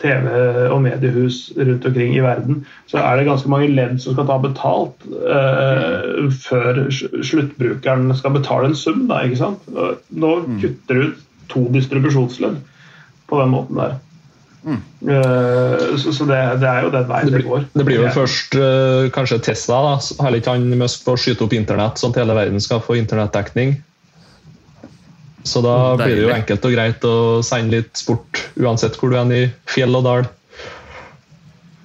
TV- 0.01 0.71
og 0.73 0.81
mediehus 0.87 1.51
rundt 1.59 1.85
omkring 1.89 2.15
i 2.17 2.25
verden, 2.25 2.63
så 2.89 3.03
er 3.03 3.19
det 3.19 3.27
ganske 3.29 3.51
mange 3.53 3.69
ledd 3.73 3.99
som 4.01 4.17
skal 4.17 4.29
ta 4.31 4.39
betalt 4.41 5.05
uh, 5.13 6.25
før 6.47 6.87
sluttbrukeren 6.93 8.09
skal 8.17 8.37
betale 8.39 8.73
en 8.73 8.79
sum. 8.79 9.05
Da, 9.11 9.21
ikke 9.27 9.43
sant? 9.43 9.69
Nå 10.09 10.33
mm. 10.47 10.57
kutter 10.65 11.03
du 11.03 11.11
ut 11.11 11.23
to 11.53 11.69
distribusjonsledd 11.77 12.57
på 13.31 13.41
den 13.41 13.53
måten 13.53 13.81
der. 13.81 13.97
Mm. 14.67 14.81
Uh, 15.07 15.97
så, 15.97 16.13
så 16.13 16.25
det, 16.27 16.39
det, 16.59 16.67
er 16.67 16.87
jo 16.87 16.93
den 16.95 17.07
veien 17.07 17.31
det, 17.31 17.39
det 17.39 17.47
går. 17.47 17.67
Det 17.71 17.87
blir 17.87 18.01
jo 18.01 18.13
først 18.15 18.57
uh, 18.59 19.07
kanskje 19.15 19.39
Tesla. 19.47 19.83
da, 19.87 20.25
Heller 20.25 20.43
ikke 20.43 20.57
han 20.57 20.79
Musk 20.81 21.05
på 21.07 21.15
å 21.15 21.21
skyte 21.21 21.47
opp 21.47 21.55
internett, 21.55 22.01
sånn 22.03 22.15
at 22.15 22.23
hele 22.23 22.37
verden 22.39 22.63
skal 22.63 22.83
få 22.83 22.99
internettdekning. 22.99 23.77
Så 25.47 25.63
da 25.63 25.95
Deilig. 25.95 26.03
blir 26.03 26.17
det 26.17 26.25
jo 26.25 26.35
enkelt 26.35 26.67
og 26.67 26.75
greit 26.75 27.05
å 27.07 27.17
sende 27.47 27.79
litt 27.79 27.93
sport 27.95 28.43
uansett 28.59 28.99
hvor 28.99 29.13
du 29.13 29.21
er 29.21 29.35
i 29.37 29.45
fjell 29.71 29.95
og 29.95 30.09
dal. 30.09 30.27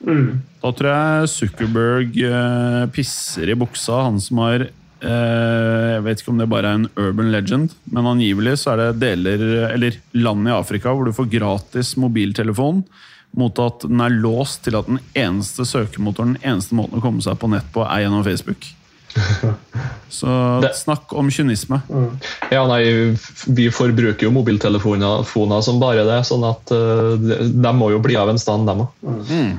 Mm. 0.02 0.42
Da 0.62 0.72
tror 0.74 0.90
jeg 0.90 1.34
Zuckerberg 1.36 2.18
uh, 2.26 2.86
pisser 2.94 3.54
i 3.54 3.58
buksa, 3.58 4.08
han 4.08 4.18
som 4.22 4.42
har 4.42 4.66
Eh, 4.66 4.81
jeg 5.02 6.02
vet 6.06 6.22
ikke 6.22 6.30
om 6.30 6.42
det 6.42 6.50
bare 6.52 6.70
er 6.70 6.78
en 6.78 6.90
urban 6.94 7.32
legend, 7.34 7.72
men 7.90 8.10
angivelig 8.12 8.60
så 8.62 8.74
er 8.74 8.82
det 8.82 9.02
deler, 9.02 9.46
eller 9.72 9.98
land 10.14 10.46
i 10.46 10.54
Afrika 10.54 10.94
hvor 10.94 11.10
du 11.10 11.16
får 11.16 11.32
gratis 11.32 11.96
mobiltelefon 11.98 12.84
mot 13.38 13.62
at 13.64 13.86
den 13.88 14.04
er 14.04 14.14
låst 14.14 14.66
til 14.66 14.76
at 14.78 14.90
den 14.90 15.00
eneste 15.18 15.66
søkemotoren, 15.68 16.36
den 16.36 16.54
eneste 16.54 16.76
måten 16.78 17.00
å 17.00 17.04
komme 17.04 17.24
seg 17.24 17.40
på 17.40 17.50
nett 17.52 17.68
på, 17.74 17.86
er 17.86 18.06
gjennom 18.06 18.26
Facebook. 18.28 18.68
Så 20.20 20.30
snakk 20.76 21.14
om 21.20 21.32
kynisme. 21.32 21.82
Mm. 21.88 22.12
Ja, 22.52 22.64
nei, 22.68 23.16
Vi 23.48 23.68
forbruker 23.74 24.28
jo 24.28 24.34
mobiltelefoner 24.36 25.64
som 25.66 25.80
bare 25.82 26.06
det, 26.08 26.22
sånn 26.28 26.46
at 26.48 26.72
uh, 26.76 27.16
de 27.18 27.74
må 27.76 27.92
jo 27.94 28.02
bli 28.04 28.18
av 28.20 28.32
en 28.32 28.40
stand, 28.40 28.68
dem 28.70 28.86
òg. 28.86 29.12
Mm. 29.32 29.52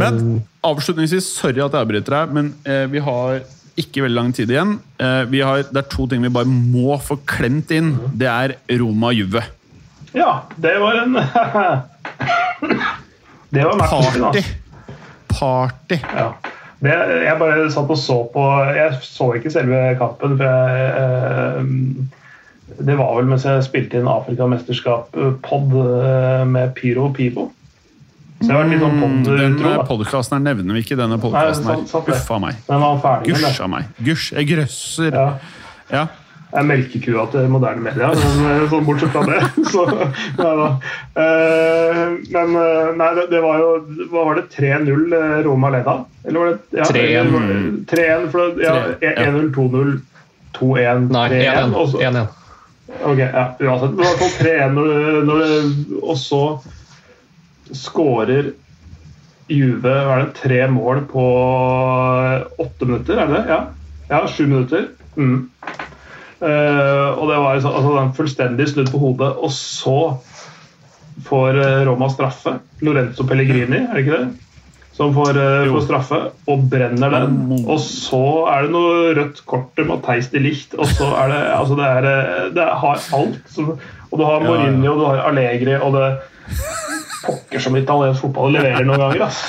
Men 0.00 0.20
avslutningsvis, 0.64 1.26
sorry 1.34 1.60
at 1.60 1.74
jeg 1.74 1.84
avbryter 1.84 2.14
deg, 2.14 2.36
men 2.36 2.52
vi 2.92 3.00
har 3.04 3.42
ikke 3.78 4.02
veldig 4.04 4.16
lang 4.18 4.32
tid 4.36 4.50
igjen. 4.52 4.76
Eh, 4.98 5.36
har, 5.46 5.64
det 5.70 5.80
er 5.82 5.88
to 5.92 6.06
ting 6.10 6.22
vi 6.24 6.32
bare 6.32 6.48
må 6.50 6.98
få 7.02 7.18
klemt 7.28 7.70
inn. 7.74 7.94
Det 8.18 8.28
er 8.30 8.56
Roma 8.80 9.12
Juve. 9.14 9.42
Ja, 10.16 10.42
det 10.58 10.74
var 10.82 11.04
en 11.04 11.14
Det 13.50 13.64
var 13.66 13.76
matchen, 13.78 14.22
Party. 14.22 14.42
Party. 15.30 15.98
Ja. 16.14 16.32
Det, 16.80 16.94
jeg 17.26 17.36
bare 17.36 17.66
satt 17.72 17.90
og 17.92 17.98
så 18.00 18.14
på 18.32 18.42
Jeg 18.72 18.94
så 19.04 19.26
ikke 19.36 19.50
selve 19.52 19.80
kampen. 20.00 20.36
for 20.38 20.46
jeg, 20.48 20.90
eh, 20.96 21.64
Det 22.80 22.96
var 22.96 23.16
vel 23.18 23.28
mens 23.28 23.44
jeg 23.44 23.66
spilte 23.66 24.00
inn 24.00 24.08
Afrikamesterskap-pod 24.08 25.74
eh, 25.84 26.44
med 26.48 26.74
Pyro 26.78 27.10
Pivo. 27.12 27.50
Så 28.40 28.48
jeg 28.48 28.56
har 28.56 28.62
vært 28.62 28.70
litt 28.72 28.80
sånn 28.80 28.94
pod 28.96 29.10
mm, 29.12 29.24
Denne 29.28 29.70
podkasten 29.84 30.38
her 30.38 30.44
nevner 30.46 30.76
vi 30.78 30.80
ikke. 30.80 30.96
denne 30.96 31.18
podkasten 31.20 31.66
her. 31.68 31.82
Uffa 32.14 32.38
meg. 32.40 32.62
Gusja 33.26 33.66
meg. 33.68 33.90
Gusj. 34.00 34.30
Jeg 34.38 34.48
grøsser. 34.48 35.12
Ja. 35.12 35.26
ja. 35.92 36.06
Jeg 36.50 36.58
er 36.58 36.66
melkekua 36.66 37.26
til 37.30 37.44
moderne 37.52 37.84
media, 37.84 38.08
men 38.10 38.40
eh, 38.48 38.62
sånn 38.72 38.86
bortsett 38.88 39.12
fra 39.14 39.22
det. 39.28 39.42
Så, 39.70 39.84
nei 39.86 40.54
da. 40.58 40.70
Eh, 41.22 42.00
men 42.32 42.56
eh, 42.58 42.88
nei, 42.98 43.10
det, 43.20 43.42
var 43.44 43.60
jo 43.62 43.68
Hva 44.10 44.24
var 44.30 44.40
det? 44.40 44.48
3-0 44.56 45.44
Roma 45.46 45.70
leda? 45.76 45.94
Eller 46.24 46.40
var 46.40 46.50
det 46.56 46.80
ja, 46.80 46.88
3-1. 46.90 47.86
3-1, 47.92 48.64
ja, 48.64 48.74
1-0, 49.12 49.52
2-0, 49.54 49.94
2-1, 50.58 51.06
3-1. 51.14 51.78
1-1. 52.08 52.36
Ok, 52.98 53.22
ja, 53.22 53.46
uansett. 53.60 53.94
Det 53.94 54.08
var 54.08 54.26
i 54.26 54.32
3-1, 54.42 56.02
og 56.02 56.18
så 56.18 56.42
skårer 57.76 58.52
Juve 59.50 59.90
er 59.90 60.20
det 60.20 60.34
tre 60.38 60.60
mål 60.70 61.04
på 61.10 61.22
åtte 62.62 62.86
minutter, 62.86 63.18
er 63.18 63.30
det 63.30 63.38
det? 63.40 63.44
Ja, 63.50 63.60
ja 64.12 64.20
sju 64.30 64.44
minutter. 64.46 64.84
Mm. 65.16 65.48
Uh, 66.40 67.08
og 67.18 67.24
det 67.28 67.38
var 67.42 67.58
altså, 67.58 67.96
en 68.00 68.14
fullstendig 68.16 68.68
snudd 68.70 68.92
på 68.92 69.00
hodet. 69.02 69.32
Og 69.42 69.50
så 69.52 69.96
får 71.26 71.58
eh, 71.60 71.80
Roma 71.84 72.08
straffe. 72.08 72.54
Lorenzo 72.80 73.26
Pellegrini, 73.28 73.82
er 73.82 73.98
det 73.98 74.06
ikke 74.06 74.20
det? 74.20 74.46
som 75.00 75.14
får, 75.16 75.36
uh, 75.38 75.68
får, 75.72 75.84
straffe, 75.86 76.16
og 76.50 76.64
brenner 76.68 77.12
den. 77.14 77.36
Og 77.64 77.78
så 77.80 78.22
er 78.52 78.66
det 78.66 78.72
noe 78.74 79.14
rødt 79.16 79.38
kort 79.48 79.70
til 79.78 79.86
Matheis 79.88 80.28
de 80.28 80.42
Licht, 80.44 80.74
og 80.76 80.90
så 80.92 81.08
er 81.22 81.32
det 81.32 81.38
Altså, 81.54 81.78
det, 81.78 81.86
er, 81.88 82.50
det 82.52 82.66
har 82.82 83.06
alt. 83.16 83.38
Så, 83.48 83.64
og 84.10 84.18
du 84.20 84.24
har 84.26 84.44
Mourinho, 84.44 84.92
og 84.92 85.00
du 85.00 85.06
har 85.06 85.22
Allegri, 85.30 85.78
og 85.78 85.96
det 85.96 86.10
Pokker 87.24 87.62
som 87.62 87.76
italiensk 87.76 88.24
fotball 88.24 88.56
leverer 88.56 88.86
noen 88.86 89.04
ganger, 89.04 89.26
ass. 89.28 89.44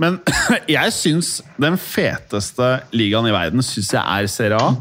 Men 0.00 0.18
jeg 0.78 0.96
syns 0.96 1.38
den 1.60 1.76
feteste 1.80 2.72
ligaen 2.96 3.28
i 3.28 3.34
verden 3.34 3.64
synes 3.64 3.92
jeg 3.94 4.02
er 4.02 4.30
Serie 4.32 4.60
A. 4.60 4.74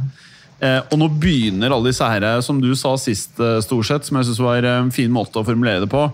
Eh, 0.60 0.82
og 0.91 0.99
nå 0.99 1.07
begynner 1.22 1.72
alle 1.72 1.91
disse 1.91 2.07
her, 2.07 2.28
som 2.43 2.60
du 2.60 2.72
sa 2.76 2.95
sist, 2.99 3.36
stort 3.38 3.66
Storsett, 3.68 4.07
som 4.07 4.20
jeg 4.20 4.30
synes 4.30 4.43
var 4.43 4.68
en 4.68 4.93
fin 4.95 5.12
måte 5.12 5.39
å 5.39 5.47
formulere 5.47 5.86
det 5.86 5.91
på. 5.91 6.07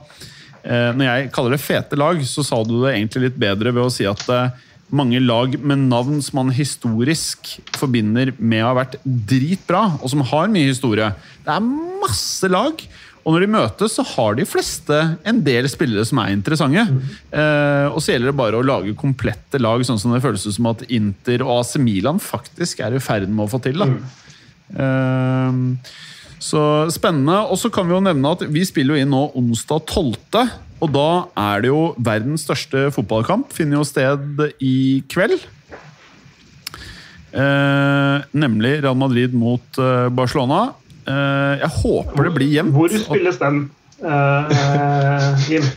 Eh, 0.65 0.91
når 0.97 1.05
jeg 1.05 1.33
kaller 1.33 1.55
det 1.55 1.61
fete 1.61 1.97
lag, 1.99 2.21
så 2.25 2.45
sa 2.45 2.61
du 2.65 2.79
det 2.81 2.95
egentlig 2.95 3.27
litt 3.27 3.41
bedre 3.41 3.73
ved 3.73 3.85
å 3.85 3.93
si 3.93 4.07
at 4.09 4.23
eh, 4.33 4.63
mange 4.95 5.19
lag 5.21 5.53
med 5.61 5.87
navn 5.89 6.21
som 6.25 6.39
man 6.41 6.53
historisk 6.53 7.55
forbinder 7.77 8.33
med 8.37 8.63
å 8.63 8.71
ha 8.71 8.79
vært 8.81 8.99
dritbra, 9.03 9.87
og 10.01 10.11
som 10.13 10.23
har 10.25 10.49
mye 10.53 10.69
historie. 10.69 11.11
Det 11.45 11.53
er 11.53 11.69
masse 12.05 12.49
lag. 12.49 12.81
Og 13.25 13.33
når 13.33 13.41
de 13.41 13.53
møtes, 13.55 13.95
så 13.97 14.05
har 14.05 14.35
de 14.37 14.45
fleste 14.45 14.97
en 15.25 15.39
del 15.45 15.65
spillere 15.71 16.05
som 16.05 16.19
er 16.21 16.33
interessante. 16.35 16.83
Eh, 17.33 17.87
og 17.89 17.97
så 17.97 18.13
gjelder 18.13 18.29
det 18.29 18.37
bare 18.37 18.59
å 18.59 18.65
lage 18.65 18.93
komplette 18.99 19.57
lag, 19.61 19.81
sånn 19.87 19.97
som 20.01 20.13
det 20.13 20.21
føles 20.21 20.45
som 20.45 20.69
at 20.69 20.85
Inter 20.93 21.41
og 21.41 21.55
AC 21.63 21.79
Milan 21.81 22.21
faktisk 22.21 22.83
er 22.85 22.93
i 22.93 23.01
ferd 23.01 23.25
med 23.31 23.47
å 23.47 23.51
få 23.55 23.61
til. 23.65 23.81
Mm. 23.85 25.77
så 26.41 26.61
spennende. 26.93 27.39
Og 27.49 27.57
så 27.61 27.69
kan 27.73 27.89
vi 27.89 27.95
jo 27.95 28.03
nevne 28.05 28.35
at 28.37 28.45
vi 28.45 28.65
spiller 28.65 28.95
jo 28.95 29.01
inn 29.05 29.13
nå 29.13 29.25
onsdag 29.41 29.89
12. 29.89 30.45
Og 30.85 30.93
da 30.93 31.09
er 31.47 31.65
det 31.65 31.73
jo 31.73 31.81
verdens 31.97 32.45
største 32.45 32.89
fotballkamp. 32.93 33.49
Finner 33.55 33.79
jo 33.79 33.89
sted 33.89 34.41
i 34.61 35.01
kveld. 35.09 35.39
Eh, 37.35 38.17
nemlig 38.31 38.77
Real 38.79 38.95
Madrid 38.95 39.33
mot 39.35 39.79
eh, 39.81 40.07
Barcelona. 40.13 40.69
Eh, 41.05 41.53
jeg 41.61 41.71
håper 41.81 42.29
det 42.29 42.33
blir 42.33 42.49
jevnt. 42.49 42.73
Hvor 42.73 42.89
spilles 42.89 43.37
den, 43.41 43.69
uh, 44.01 45.45
Jim? 45.49 45.67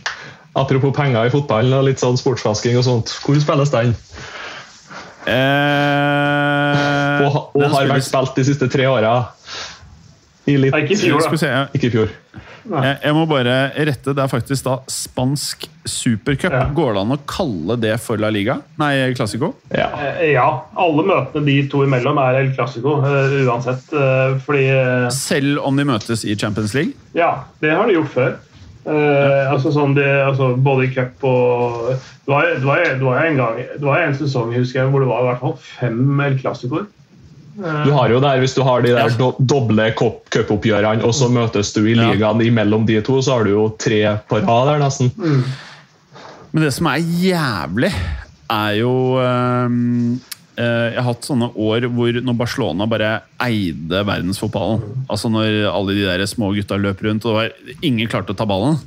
Apropos 0.57 0.95
penger 0.97 1.29
i 1.29 1.33
fotballen 1.33 1.77
og 1.77 1.85
litt 1.87 2.01
sånn 2.03 2.17
sportsvasking 2.19 2.79
og 2.81 2.87
sånt. 2.87 3.13
Hvor 3.23 3.37
spilles 3.43 3.73
den? 3.75 3.93
Eh, 5.29 7.25
og, 7.27 7.53
og 7.53 7.63
har 7.63 7.75
spilles... 7.75 7.93
vært 7.93 8.07
spilt 8.09 8.41
de 8.41 8.47
siste 8.49 8.71
tre 8.73 8.89
åra. 8.89 9.13
Ikke 10.49 10.95
i 10.95 11.01
fjor, 11.01 11.21
da. 11.29 11.67
Ikke 11.77 11.91
i 11.91 11.93
fjor. 11.93 12.15
Jeg, 12.69 12.97
jeg, 13.01 13.15
må 13.17 13.25
bare 13.29 13.55
rette. 13.89 14.13
Det 14.13 14.23
er 14.23 14.31
faktisk 14.31 14.67
da 14.67 14.75
spansk 14.93 15.65
supercup. 15.89 16.53
Ja. 16.53 16.67
Går 16.75 16.97
det 16.97 17.05
an 17.05 17.15
å 17.15 17.19
kalle 17.29 17.79
det 17.81 17.95
for 18.05 18.21
La 18.21 18.31
Liga? 18.35 18.59
Nei, 18.81 18.93
Classico? 19.17 19.55
Ja. 19.73 19.89
Eh, 19.97 20.35
ja. 20.35 20.49
Alle 20.79 21.07
møtene 21.09 21.47
de 21.49 21.57
to 21.73 21.85
imellom 21.87 22.21
er 22.23 22.43
El 22.43 22.53
Classico, 22.57 22.99
uh, 23.05 23.39
uansett. 23.47 23.89
Uh, 23.95 24.37
fordi 24.45 24.67
Selv 25.15 25.65
om 25.69 25.79
de 25.79 25.89
møtes 25.89 26.27
i 26.29 26.37
Champions 26.39 26.77
League? 26.77 26.97
Ja, 27.17 27.49
det 27.63 27.73
har 27.77 27.89
de 27.89 27.97
gjort 27.99 28.15
før. 28.17 28.37
Ja. 28.37 28.45
Altså 29.53 29.69
sånn 29.75 29.93
de, 29.93 30.05
altså 30.25 30.55
både 30.65 30.87
i 30.87 30.93
cup 30.95 31.25
og 31.29 31.91
Det 31.91 32.31
var, 32.31 32.47
det 32.55 32.65
var, 32.65 32.85
det 32.87 33.05
var 33.05 33.19
en 33.21 33.37
gang 33.37 33.59
Det 33.59 33.85
var 33.85 34.01
en 34.01 34.15
sesong 34.17 34.55
husker 34.55 34.79
jeg, 34.81 34.89
hvor 34.95 35.03
det 35.05 35.11
var 35.11 35.27
i 35.27 35.27
hvert 35.27 35.43
fall 35.43 35.57
fem 35.61 36.23
El 36.25 36.39
Classicoer. 36.41 36.87
Du 37.59 37.91
har 37.91 38.13
jo 38.13 38.21
der, 38.23 38.39
Hvis 38.39 38.55
du 38.55 38.63
har 38.63 38.85
de 38.85 38.95
der 38.95 39.15
do 39.19 39.33
doble 39.39 39.91
cupoppgjørene, 39.99 41.03
og 41.03 41.15
så 41.17 41.27
møtes 41.33 41.73
du 41.75 41.83
i 41.87 41.97
ligaen 41.99 42.43
imellom 42.45 42.87
de 42.87 43.01
to, 43.03 43.19
så 43.25 43.39
har 43.39 43.49
du 43.49 43.55
jo 43.57 43.67
tre 43.81 44.03
på 44.31 44.41
rad 44.45 44.71
der, 44.71 44.83
nesten. 44.85 45.11
Mm. 45.19 45.43
Men 46.53 46.65
det 46.65 46.73
som 46.77 46.89
er 46.91 47.03
jævlig, 47.03 47.93
er 48.49 48.77
jo 48.79 48.93
um, 49.21 50.21
Jeg 50.59 50.95
har 50.97 51.07
hatt 51.07 51.27
sånne 51.27 51.51
år 51.55 51.85
hvor 51.95 52.17
når 52.25 52.39
Barcelona 52.39 52.87
bare 52.91 53.11
eide 53.45 54.01
verdensfotballen. 54.07 55.05
Altså 55.07 55.31
når 55.31 55.69
alle 55.71 55.99
de 55.99 56.07
der 56.07 56.25
små 56.27 56.51
gutta 56.57 56.79
løp 56.81 57.03
rundt, 57.07 57.27
og 57.27 57.31
det 57.31 57.37
var 57.39 57.83
ingen 57.83 58.11
klarte 58.11 58.35
å 58.35 58.39
ta 58.39 58.47
ballen. 58.49 58.81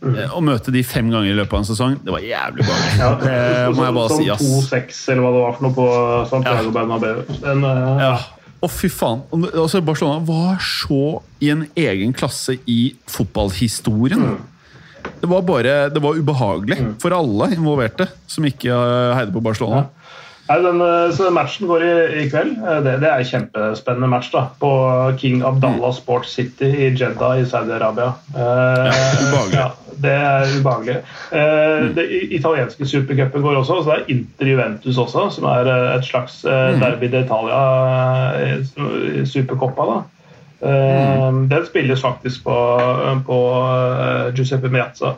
Mm. 0.00 0.16
Å 0.32 0.40
møte 0.40 0.72
de 0.72 0.80
fem 0.86 1.10
ganger 1.12 1.28
i 1.28 1.36
løpet 1.36 1.52
av 1.52 1.60
en 1.60 1.66
sesong, 1.68 1.96
det 2.00 2.12
var 2.14 2.22
jævlig 2.24 2.64
bra. 2.64 2.76
Ja, 2.96 3.08
det 3.20 3.40
må 3.76 3.84
jeg 3.84 3.96
bare 3.98 4.14
si. 4.16 4.28
Sånn 4.30 4.62
2-6 4.64 5.00
eller 5.12 5.26
hva 5.26 5.32
det 5.34 5.42
var 5.42 5.56
for 5.56 5.66
noe 5.66 5.76
på 5.76 5.88
Santiago 6.30 6.70
ja. 6.70 6.74
Bernabeu. 6.78 7.24
Den, 7.42 7.66
uh... 7.66 8.00
ja. 8.00 8.14
Å, 8.60 8.68
fy 8.68 8.90
faen. 8.92 9.24
Altså, 9.50 9.82
Barcelona 9.84 10.20
var 10.24 10.56
så 10.64 11.20
i 11.40 11.52
en 11.52 11.66
egen 11.80 12.14
klasse 12.16 12.56
i 12.68 12.80
fotballhistorien. 13.08 14.24
Mm. 14.24 15.10
Det 15.20 15.28
var 15.28 15.44
bare 15.48 15.76
det 15.92 16.00
var 16.04 16.16
ubehagelig 16.16 16.76
mm. 16.80 16.90
for 17.00 17.16
alle 17.16 17.50
involverte 17.56 18.08
som 18.28 18.44
ikke 18.48 18.76
heide 19.16 19.32
på 19.36 19.44
Barcelona. 19.44 19.84
Ja. 19.84 20.28
Nei, 20.50 20.62
den, 20.62 20.80
eh, 20.80 21.12
så 21.14 21.30
matchen 21.30 21.68
går 21.70 21.82
i, 21.86 21.90
i 22.22 22.30
kveld. 22.30 22.56
Eh, 22.58 22.80
det, 22.82 22.96
det, 23.04 23.06
er 23.06 23.22
en 23.22 23.28
kjempespennende 23.28 24.08
match 24.10 24.32
da, 24.32 24.48
på 24.58 24.70
King 25.20 25.44
Abdallah 25.46 25.92
Sports 25.94 26.32
City 26.34 26.66
i 26.66 26.88
Jeddah 26.90 27.38
i 27.38 27.44
Saudi-Arabia. 27.46 28.08
Eh, 28.34 28.88
ja, 29.30 29.44
ja, 29.54 29.68
det 30.02 30.16
er 30.16 30.56
ubehagelig. 30.56 30.96
Eh, 31.38 31.86
det 31.94 32.08
italienske 32.34 32.88
supercupen 32.88 33.46
går 33.46 33.60
også, 33.60 33.78
så 33.78 33.92
det 33.92 34.00
er 34.00 34.10
Inter 34.16 34.50
Juventus 34.50 34.98
også, 34.98 35.28
som 35.36 35.46
er 35.52 35.70
eh, 35.70 35.94
et 36.00 36.10
slags 36.10 36.42
mm. 36.42 36.82
derby 36.82 37.12
d'Italia, 37.14 37.62
supercoppa. 39.30 39.86
da. 39.92 40.02
Mm. 40.60 41.46
Den 41.48 41.62
spilles 41.66 42.02
faktisk 42.02 42.42
på, 42.44 42.56
på 43.26 43.36
Giuseppe 44.34 44.68
Meazza 44.68 45.14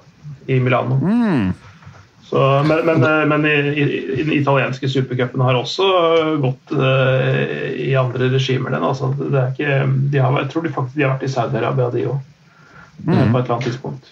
i 0.47 0.61
Milano. 0.61 1.01
Mm. 1.01 1.55
Så, 2.33 2.63
men, 2.65 2.87
men, 2.87 3.03
eh, 3.05 3.27
men 3.27 3.47
i, 3.47 3.81
i, 4.19 4.23
den 4.23 4.33
italienske 4.33 4.89
supercupen 4.89 5.43
har 5.45 5.59
også 5.59 5.85
gått 6.41 6.73
uh, 6.73 7.35
i 7.77 7.91
andre 8.01 8.31
regimer. 8.33 8.73
Den, 8.73 8.87
altså. 8.89 9.11
ikke, 9.51 9.83
de 10.09 10.23
har, 10.23 10.39
jeg 10.41 10.49
tror 10.55 10.65
de 10.65 10.71
faktisk 10.73 10.97
de 10.97 11.05
har 11.05 11.13
vært 11.13 11.27
i 11.27 11.29
Saudi-Arabia, 11.35 11.91
de 11.93 12.07
òg. 12.09 12.23
Mm. 13.03 13.13
På 13.13 13.19
et 13.19 13.43
eller 13.43 13.53
annet 13.59 13.69
tidspunkt. 13.69 14.09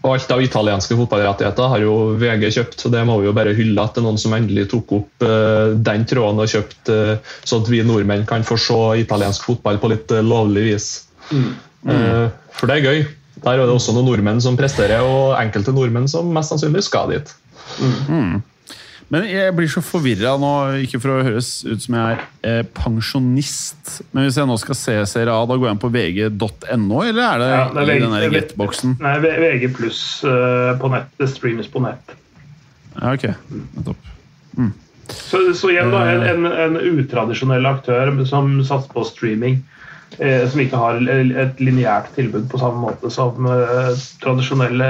Og 0.00 0.14
alt 0.14 0.32
av 0.32 0.40
italienske 0.46 0.96
fotballrettigheter 0.96 1.68
har 1.74 1.84
jo 1.84 1.98
VG 2.22 2.48
kjøpt, 2.56 2.78
så 2.86 2.92
det 2.96 3.04
må 3.10 3.18
vi 3.20 3.28
jo 3.28 3.36
bare 3.36 3.52
hylle 3.58 3.84
at 3.84 3.92
det 3.92 4.00
er 4.00 4.08
noen 4.08 4.22
som 4.24 4.38
endelig 4.38 4.64
tok 4.72 4.96
opp 5.02 5.28
uh, 5.28 5.76
den 5.76 6.08
tråden 6.08 6.40
og 6.40 6.48
kjøpt, 6.54 6.88
uh, 6.88 7.36
så 7.44 7.60
at 7.60 7.68
vi 7.68 7.82
nordmenn 7.84 8.24
kan 8.32 8.48
få 8.48 8.56
se 8.56 8.80
italiensk 9.04 9.44
fotball 9.50 9.76
på 9.82 9.92
litt 9.92 10.16
uh, 10.16 10.24
lovlig 10.24 10.70
vis. 10.70 10.88
Mm. 11.28 11.52
Mm. 11.82 12.32
for 12.54 12.70
det 12.70 12.74
er 12.78 12.84
gøy. 12.86 12.98
Der 13.42 13.58
er 13.58 13.66
det 13.66 13.72
også 13.74 13.92
noen 13.92 14.06
nordmenn 14.06 14.40
som 14.40 14.56
presterer, 14.56 15.04
og 15.04 15.36
enkelte 15.36 15.76
nordmenn 15.76 16.08
som 16.08 16.32
mest 16.32 16.54
sannsynlig 16.54 16.86
skal 16.88 17.12
dit. 17.12 17.36
Mm. 18.08 18.40
Men 19.12 19.26
jeg 19.28 19.52
blir 19.52 19.68
så 19.68 19.82
forvirra 19.84 20.38
nå, 20.40 20.50
ikke 20.86 20.96
for 21.02 21.12
å 21.12 21.24
høres 21.26 21.50
ut 21.66 21.82
som 21.84 21.98
jeg 21.98 22.14
er 22.16 22.22
eh, 22.48 22.62
pensjonist. 22.78 23.98
Men 24.14 24.24
hvis 24.24 24.38
jeg 24.40 24.48
nå 24.48 24.56
skal 24.62 24.78
se 24.78 24.94
Serie 25.10 25.34
A, 25.34 25.42
da 25.48 25.58
går 25.58 25.68
jeg 25.68 25.76
inn 25.76 25.82
på 25.82 25.90
vg.no, 25.92 27.02
eller 27.04 27.20
er 27.26 27.42
det, 27.42 27.50
ja, 27.52 27.66
det 27.74 27.82
er 27.82 27.90
VG, 27.90 27.92
i 27.92 28.04
den 28.06 28.16
der 28.16 28.38
get-boksen? 28.38 28.94
Nei, 29.04 29.12
VG 29.20 29.66
pluss 29.76 30.00
uh, 30.24 30.72
på 30.80 30.88
nett. 30.94 31.12
Det 31.20 31.28
streames 31.28 31.68
på 31.68 31.84
nett. 31.84 32.16
Ja, 32.94 33.12
ok. 33.12 33.28
Nettopp. 33.76 34.08
Mm. 34.56 34.72
Så, 35.12 35.42
så, 35.60 35.68
igjen, 35.74 35.92
da, 35.92 36.06
en, 36.08 36.48
en, 36.48 36.48
en 36.64 36.80
utradisjonell 36.80 37.68
aktør 37.68 38.14
som 38.28 38.54
satser 38.64 38.96
på 38.96 39.04
streaming. 39.10 39.60
Eh, 40.18 40.48
som 40.50 40.60
ikke 40.60 40.78
har 40.80 40.98
et 41.00 41.60
lineært 41.62 42.10
tilbud 42.16 42.48
på 42.52 42.60
samme 42.60 42.82
måte 42.84 43.10
som 43.12 43.46
eh, 43.48 43.92
tradisjonelle 44.22 44.88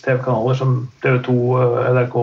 TV-kanaler 0.00 0.56
som 0.56 0.76
TV 1.04 1.18
2, 1.26 1.36
eh, 1.60 1.90
NRK, 1.96 2.18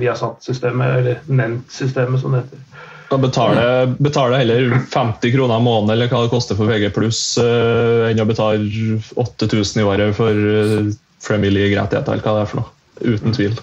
Viasat-systemet, 0.00 0.98
eller 1.00 1.22
Nent-systemet, 1.26 2.22
som 2.22 2.36
det 2.36 2.44
heter. 2.44 2.62
Da 3.10 3.18
betaler, 3.20 3.90
betaler 4.00 4.40
heller 4.40 4.78
50 4.90 5.34
kroner 5.34 5.60
i 5.60 5.64
måneden 5.66 5.92
eller 5.92 6.08
hva 6.08 6.22
det 6.24 6.32
koster 6.32 6.56
for 6.56 6.70
VG 6.70 6.86
enn 6.88 8.22
å 8.22 8.26
betale 8.26 8.96
8000 9.20 9.82
i 9.82 9.84
året 9.84 10.16
for 10.16 10.46
Premier 11.26 11.52
League-rettigheter, 11.52 12.14
eller 12.14 12.24
hva 12.24 12.38
det 12.38 12.46
er 12.46 12.50
for 12.50 12.62
noe. 12.62 12.72
Uten 13.00 13.32
tvil. 13.34 13.56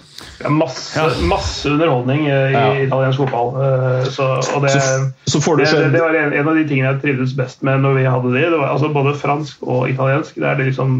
Masse, 0.48 0.98
ja. 0.98 1.06
masse, 1.24 1.70
underholdning 1.70 2.26
i 2.26 2.32
ja. 2.52 2.64
italiensk 2.82 3.22
fotball. 3.22 3.54
Eh, 3.62 4.04
så, 4.12 4.26
og 4.54 4.64
det, 4.66 4.72
så, 4.74 5.40
så 5.40 5.54
det, 5.56 5.68
det, 5.70 5.92
det, 5.94 6.02
var 6.02 6.16
en, 6.18 6.34
en, 6.36 6.48
av 6.48 6.58
de 6.58 6.64
tingene 6.68 6.90
jeg 6.90 7.02
trivdes 7.04 7.34
best 7.38 7.62
med 7.64 7.80
når 7.80 7.96
vi 8.00 8.04
hadde 8.10 8.34
det. 8.34 8.44
det 8.52 8.58
var, 8.58 8.74
altså 8.74 8.92
både 8.92 9.14
fransk 9.18 9.62
og 9.64 9.88
italiensk. 9.90 10.36
Det 10.36 10.48
er 10.48 10.60
det, 10.60 10.68
liksom 10.72 10.98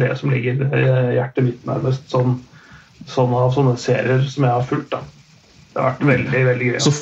det 0.00 0.12
som 0.20 0.32
ligger 0.32 0.64
hjertet 1.12 1.48
mitt 1.50 1.66
nærmest. 1.68 2.06
Sånn, 2.12 2.38
sånn 3.10 3.34
av 3.36 3.52
sånne 3.56 3.76
serier 3.80 4.24
som 4.30 4.48
jeg 4.48 4.56
har 4.56 4.70
fulgt. 4.70 4.94
Da. 4.94 5.02
Det 5.74 5.82
har 5.82 5.92
vært 5.92 6.08
veldig 6.14 6.46
veldig 6.48 6.70
gøy. 6.72 6.80
Så, 6.86 6.94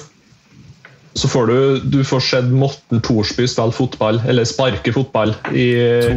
så 1.15 1.29
får 1.29 1.47
du, 1.47 1.81
du 1.81 2.05
får 2.05 2.21
sett 2.21 2.45
Morten 2.45 3.01
Thorsby 3.05 3.45
spille 3.49 3.73
fotball, 3.77 4.21
eller 4.29 4.47
sparke 4.49 4.93
fotball, 4.93 5.35
i 5.53 5.69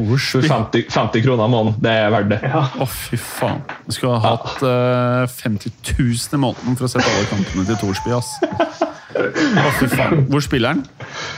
50, 0.07 0.85
50, 0.89 1.21
kroner 1.21 1.45
i 1.45 1.51
måneden. 1.51 1.79
Det 1.83 1.91
er 1.91 2.13
verdt 2.13 2.29
det. 2.31 2.39
Å, 2.47 2.51
ja. 2.53 2.61
oh, 2.83 2.91
fy 2.91 3.19
faen. 3.19 3.63
Du 3.85 3.95
skulle 3.95 4.15
ha 4.15 4.35
hatt 4.35 4.63
uh, 4.63 5.25
50 5.27 5.73
000 5.97 6.37
i 6.37 6.39
måneden 6.39 6.77
for 6.79 6.87
å 6.87 6.91
sette 6.93 7.11
alle 7.11 7.27
kampene 7.31 7.67
til 7.67 7.79
Thorsby. 7.81 8.13
ass. 8.15 8.31
Å, 9.15 9.67
fy 9.81 9.89
faen. 9.91 10.23
Hvor 10.31 10.45
spiller 10.45 10.75
han? 10.75 10.85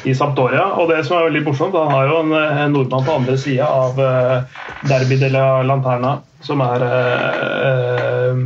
I 0.06 0.14
Sampdoria. 0.18 0.68
Og 0.78 0.92
det 0.94 1.02
som 1.08 1.18
er 1.18 1.32
veldig 1.32 1.44
morsomt, 1.48 1.78
han 1.78 1.94
har 1.96 2.12
jo 2.12 2.22
en, 2.26 2.36
en 2.38 2.78
nordmann 2.78 3.08
på 3.08 3.18
andre 3.24 3.40
sida 3.42 3.72
av 3.74 3.98
uh, 3.98 4.62
Derby 4.86 5.18
de 5.24 5.32
la 5.34 5.48
Lanterna, 5.66 6.20
som 6.46 6.62
er 6.66 6.86
uh, 6.86 8.38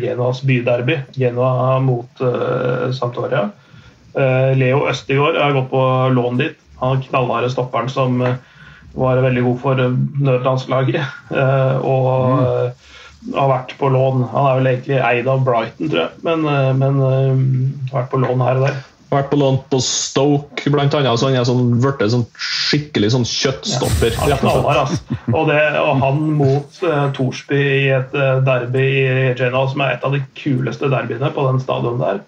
Genoas 0.00 0.44
byderby. 0.44 0.96
Genoa 1.16 1.78
mot 1.84 2.22
Sampdoria. 2.96 3.48
Leo 4.14 4.84
Østigård 4.90 5.38
har 5.38 5.54
gått 5.54 5.70
på 5.70 5.82
lån 6.16 6.40
dit. 6.40 6.56
Han 6.80 7.02
knallharde 7.04 7.50
stopperen 7.52 7.90
som 7.92 8.18
var 8.96 9.20
veldig 9.22 9.42
god 9.46 9.58
for 9.62 9.82
nødlandslaget. 10.24 11.04
og 11.84 12.08
mm. 12.40 13.34
har 13.36 13.50
vært 13.52 13.76
på 13.78 13.90
lån. 13.94 14.24
Han 14.32 14.48
er 14.48 14.58
vel 14.58 14.70
egentlig 14.72 14.98
eid 14.98 15.30
av 15.30 15.44
Brighton, 15.46 15.92
tror 15.92 16.02
jeg, 16.06 16.24
men, 16.26 16.48
men 16.80 17.02
har 17.92 18.00
vært 18.00 18.10
på 18.14 18.22
lån 18.24 18.46
her 18.48 18.62
og 18.62 18.66
der. 18.66 18.80
Vært 19.10 19.32
på 19.32 19.40
lån 19.40 19.56
på 19.72 19.78
Stoke, 19.82 20.70
blant 20.70 20.94
annet. 20.94 21.18
Så 21.18 21.26
han 21.26 21.36
er 21.40 21.46
sånn, 21.48 21.72
blitt 21.82 22.12
sånn 22.12 22.28
skikkelig 22.38 23.10
sånn 23.16 23.26
kjøttstopper. 23.26 24.14
Ja, 24.30 24.36
knallhard, 24.38 24.84
altså. 24.84 25.16
og, 25.32 25.48
det, 25.50 25.58
og 25.80 25.96
han 26.04 26.20
mot 26.38 26.78
uh, 26.86 27.08
Torsby 27.16 27.58
i 27.58 27.88
et 27.96 28.14
derby 28.46 28.84
i 29.00 29.32
Genoa, 29.38 29.66
som 29.72 29.82
er 29.82 29.96
et 29.96 30.06
av 30.06 30.14
de 30.14 30.22
kuleste 30.38 30.90
derbyene 30.92 31.32
på 31.34 31.46
den 31.48 31.58
stadion 31.64 31.98
der, 32.02 32.22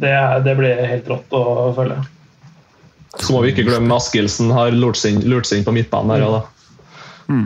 det, 0.00 0.14
det 0.44 0.54
ble 0.58 0.72
helt 0.80 1.08
rått 1.10 1.34
å 1.36 1.72
følge. 1.76 2.00
Så 3.14 3.30
må 3.34 3.44
vi 3.44 3.52
ikke 3.54 3.66
glemme 3.68 3.94
Askildsen 3.94 4.50
har 4.54 4.74
lurt 4.74 4.98
seg 4.98 5.22
inn 5.22 5.66
på 5.66 5.74
midtbanen 5.74 6.16
her 6.16 6.24
òg, 6.26 6.38
da. 6.38 6.80
Mm. 7.30 7.44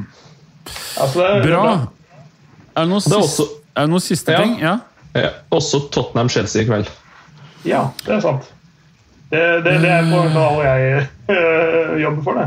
Altså, 0.98 1.18
det, 1.18 1.42
bra. 1.44 1.64
Er 2.74 2.86
det 2.86 2.90
noen 2.92 3.04
siste, 3.04 3.48
noe 3.90 4.02
siste 4.02 4.38
ting? 4.38 4.56
Ja. 4.62 4.78
ja. 5.16 5.34
Også 5.54 5.84
Tottenham-Chelsea 5.92 6.64
i 6.64 6.68
kveld. 6.68 6.88
Ja, 7.68 7.88
det 8.04 8.16
er 8.16 8.24
sant. 8.24 8.48
Det, 9.28 9.42
det, 9.64 9.74
det 9.82 9.90
er 9.92 10.06
på 10.08 10.22
kanal 10.24 10.62
jeg 10.64 11.02
øh, 11.34 11.94
jobber 12.00 12.22
for, 12.24 12.40
det. 12.40 12.46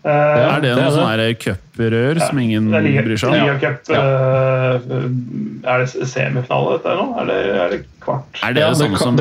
Uh, 0.00 0.08
er 0.08 0.62
det 0.64 0.70
noe 0.78 0.92
sånn 0.94 1.34
cuprør 1.36 2.16
ja, 2.16 2.28
som 2.30 2.38
ingen 2.40 2.70
bryr 2.72 3.18
seg 3.20 3.34
om? 3.34 3.34
Liga 3.36 3.56
Cup 3.60 3.90
ja. 3.92 4.00
uh, 4.00 5.66
Er 5.68 5.82
det 5.82 6.06
semifinale 6.08 6.78
dette 6.78 6.94
nå? 6.96 7.04
Er 7.20 7.28
det, 7.28 7.36
er 7.52 7.74
det 7.74 7.80
kvart? 8.00 8.40
Er 8.40 8.56
det 8.56 8.64
det 8.64 8.78
samme 8.80 9.02
som 9.02 9.20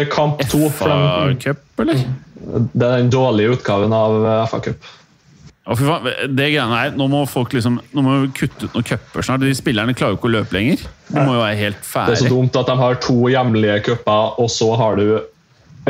FA-cup, 0.78 1.66
eller? 1.84 2.06
Det 2.40 2.86
er 2.88 2.96
den 3.02 3.12
dårlige 3.12 3.58
utgaven 3.58 3.92
av 3.96 4.24
FA-cup. 4.54 4.88
Det 5.70 6.46
greiene 6.50 6.74
her, 6.74 6.96
Nå 6.98 7.06
må 7.12 7.26
folk 7.30 7.52
liksom, 7.54 7.78
nå 7.94 8.04
må 8.06 8.16
vi 8.24 8.32
kutte 8.40 8.70
ut 8.70 8.78
noen 8.78 8.88
cuper 8.88 9.26
snart. 9.26 9.44
De 9.44 9.52
Spillerne 9.58 9.94
klarer 9.94 10.16
jo 10.16 10.22
ikke 10.22 10.32
å 10.32 10.36
løpe 10.40 10.56
lenger. 10.56 10.86
De 11.12 11.20
må 11.20 11.36
jo 11.36 11.44
være 11.44 11.60
helt 11.60 11.84
ferdig. 11.86 12.16
Det 12.16 12.16
er 12.16 12.24
så 12.24 12.32
dumt 12.32 12.58
at 12.58 12.72
de 12.72 12.78
har 12.80 12.98
to 13.04 13.18
hjemlige 13.30 13.76
cuper, 13.90 14.40
og 14.42 14.50
så 14.54 14.72
har 14.80 14.98
du 14.98 15.20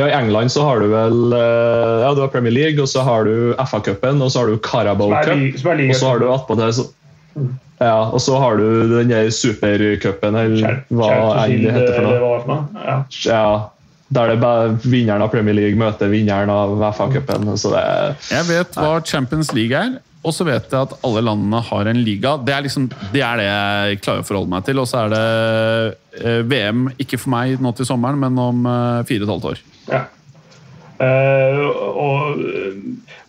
ja, 0.00 0.08
I 0.08 0.16
England 0.16 0.52
så 0.52 0.64
har 0.66 0.80
du 0.82 0.88
vel 0.92 1.34
eh, 1.36 1.96
ja, 2.04 2.10
du 2.16 2.22
har 2.24 2.32
Premier 2.32 2.54
League, 2.54 2.80
og 2.82 2.88
så 2.90 3.04
har 3.06 3.28
du 3.28 3.52
FA-cupen, 3.60 4.22
og 4.24 4.32
så 4.32 4.42
har 4.42 4.50
du 4.52 4.58
Carabao 4.64 5.10
Cup. 5.12 5.34
Og 5.90 5.96
så 6.00 6.14
har 6.14 6.22
du 6.22 6.30
attpåtil 6.32 6.88
ja, 7.80 8.10
og 8.12 8.20
så 8.20 8.36
har 8.36 8.58
du 8.60 8.64
den 8.90 9.08
der 9.08 9.30
supercupen, 9.32 10.34
eller 10.36 10.82
hva 10.92 11.12
enn 11.46 11.62
det 11.64 11.72
heter 11.72 11.94
for 11.96 12.04
noe. 12.04 12.16
Ja. 13.24 13.46
Ja. 14.10 14.14
Der 14.16 14.32
det 14.32 14.40
bare 14.42 14.72
vinneren 14.82 15.22
av 15.22 15.30
Premier 15.30 15.54
League 15.54 15.78
møter 15.78 16.10
vinneren 16.10 16.50
av 16.50 16.80
FA-cupen. 16.96 17.46
Jeg 17.54 18.46
vet 18.48 18.74
hva 18.74 18.96
Champions 19.06 19.52
League 19.54 19.76
er, 19.76 20.00
og 20.20 20.34
så 20.36 20.44
vet 20.44 20.66
jeg 20.68 20.76
at 20.80 20.96
alle 21.06 21.22
landene 21.24 21.62
har 21.64 21.88
en 21.88 22.00
liga. 22.04 22.34
Det 22.42 22.52
er, 22.52 22.64
liksom, 22.66 22.90
det, 23.12 23.22
er 23.24 23.40
det 23.40 23.46
jeg 23.46 24.00
klarer 24.04 24.24
å 24.24 24.26
forholde 24.26 24.52
meg 24.52 24.66
til. 24.66 24.80
Og 24.82 24.88
så 24.90 25.04
er 25.04 25.14
det 25.14 25.22
eh, 26.20 26.40
VM, 26.44 26.88
ikke 27.00 27.20
for 27.22 27.32
meg 27.32 27.62
nå 27.62 27.72
til 27.78 27.88
sommeren, 27.88 28.20
men 28.20 28.36
om 28.42 28.66
eh, 28.68 29.04
fire 29.08 29.24
og 29.24 29.28
et 29.28 29.32
halvt 29.36 29.48
år. 29.52 29.62
Ja. 29.90 30.02
Uh, 31.00 31.62
og, 31.96 32.40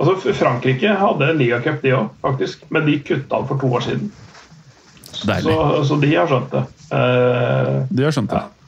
altså 0.03 0.33
Frankrike 0.35 0.91
hadde 0.99 1.29
en 1.31 1.37
ligacup, 1.39 1.77
de 1.85 1.93
òg, 1.95 2.09
faktisk. 2.25 2.65
Men 2.73 2.89
de 2.89 2.97
kutta 2.99 3.39
den 3.39 3.47
for 3.47 3.61
to 3.61 3.69
år 3.71 3.85
siden. 3.85 4.09
Så, 5.11 5.37
så, 5.87 5.99
de 6.01 6.09
har 6.15 6.27
skjønt 6.27 6.51
det. 6.51 6.65
Uh, 6.91 7.85
de 7.87 8.03
har 8.03 8.17
skjønt 8.17 8.33
det. 8.33 8.41
Ja. 8.41 8.60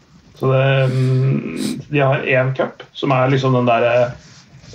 Så 0.43 0.51
det, 0.51 0.85
mm, 0.91 1.79
De 1.89 1.99
har 1.99 2.25
én 2.27 2.55
cup, 2.55 2.83
som 2.93 3.11
er 3.15 3.29
liksom 3.31 3.53
den 3.53 3.65
der 3.65 4.11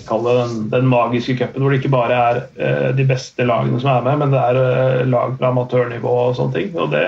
den, 0.08 0.70
den 0.70 0.86
magiske 0.88 1.34
cupen, 1.36 1.60
hvor 1.60 1.70
det 1.70 1.82
ikke 1.82 1.92
bare 1.92 2.16
er 2.16 2.38
uh, 2.56 2.96
de 2.96 3.04
beste 3.04 3.44
lagene 3.44 3.80
som 3.82 3.90
er 3.92 4.06
med, 4.06 4.22
men 4.22 4.32
det 4.32 4.40
er 4.40 4.60
uh, 4.60 5.08
lag 5.10 5.34
fra 5.36 5.50
amatørnivå 5.50 6.14
og 6.22 6.36
sånne 6.38 6.54
ting. 6.54 6.70
Og 6.78 6.88
det 6.94 7.04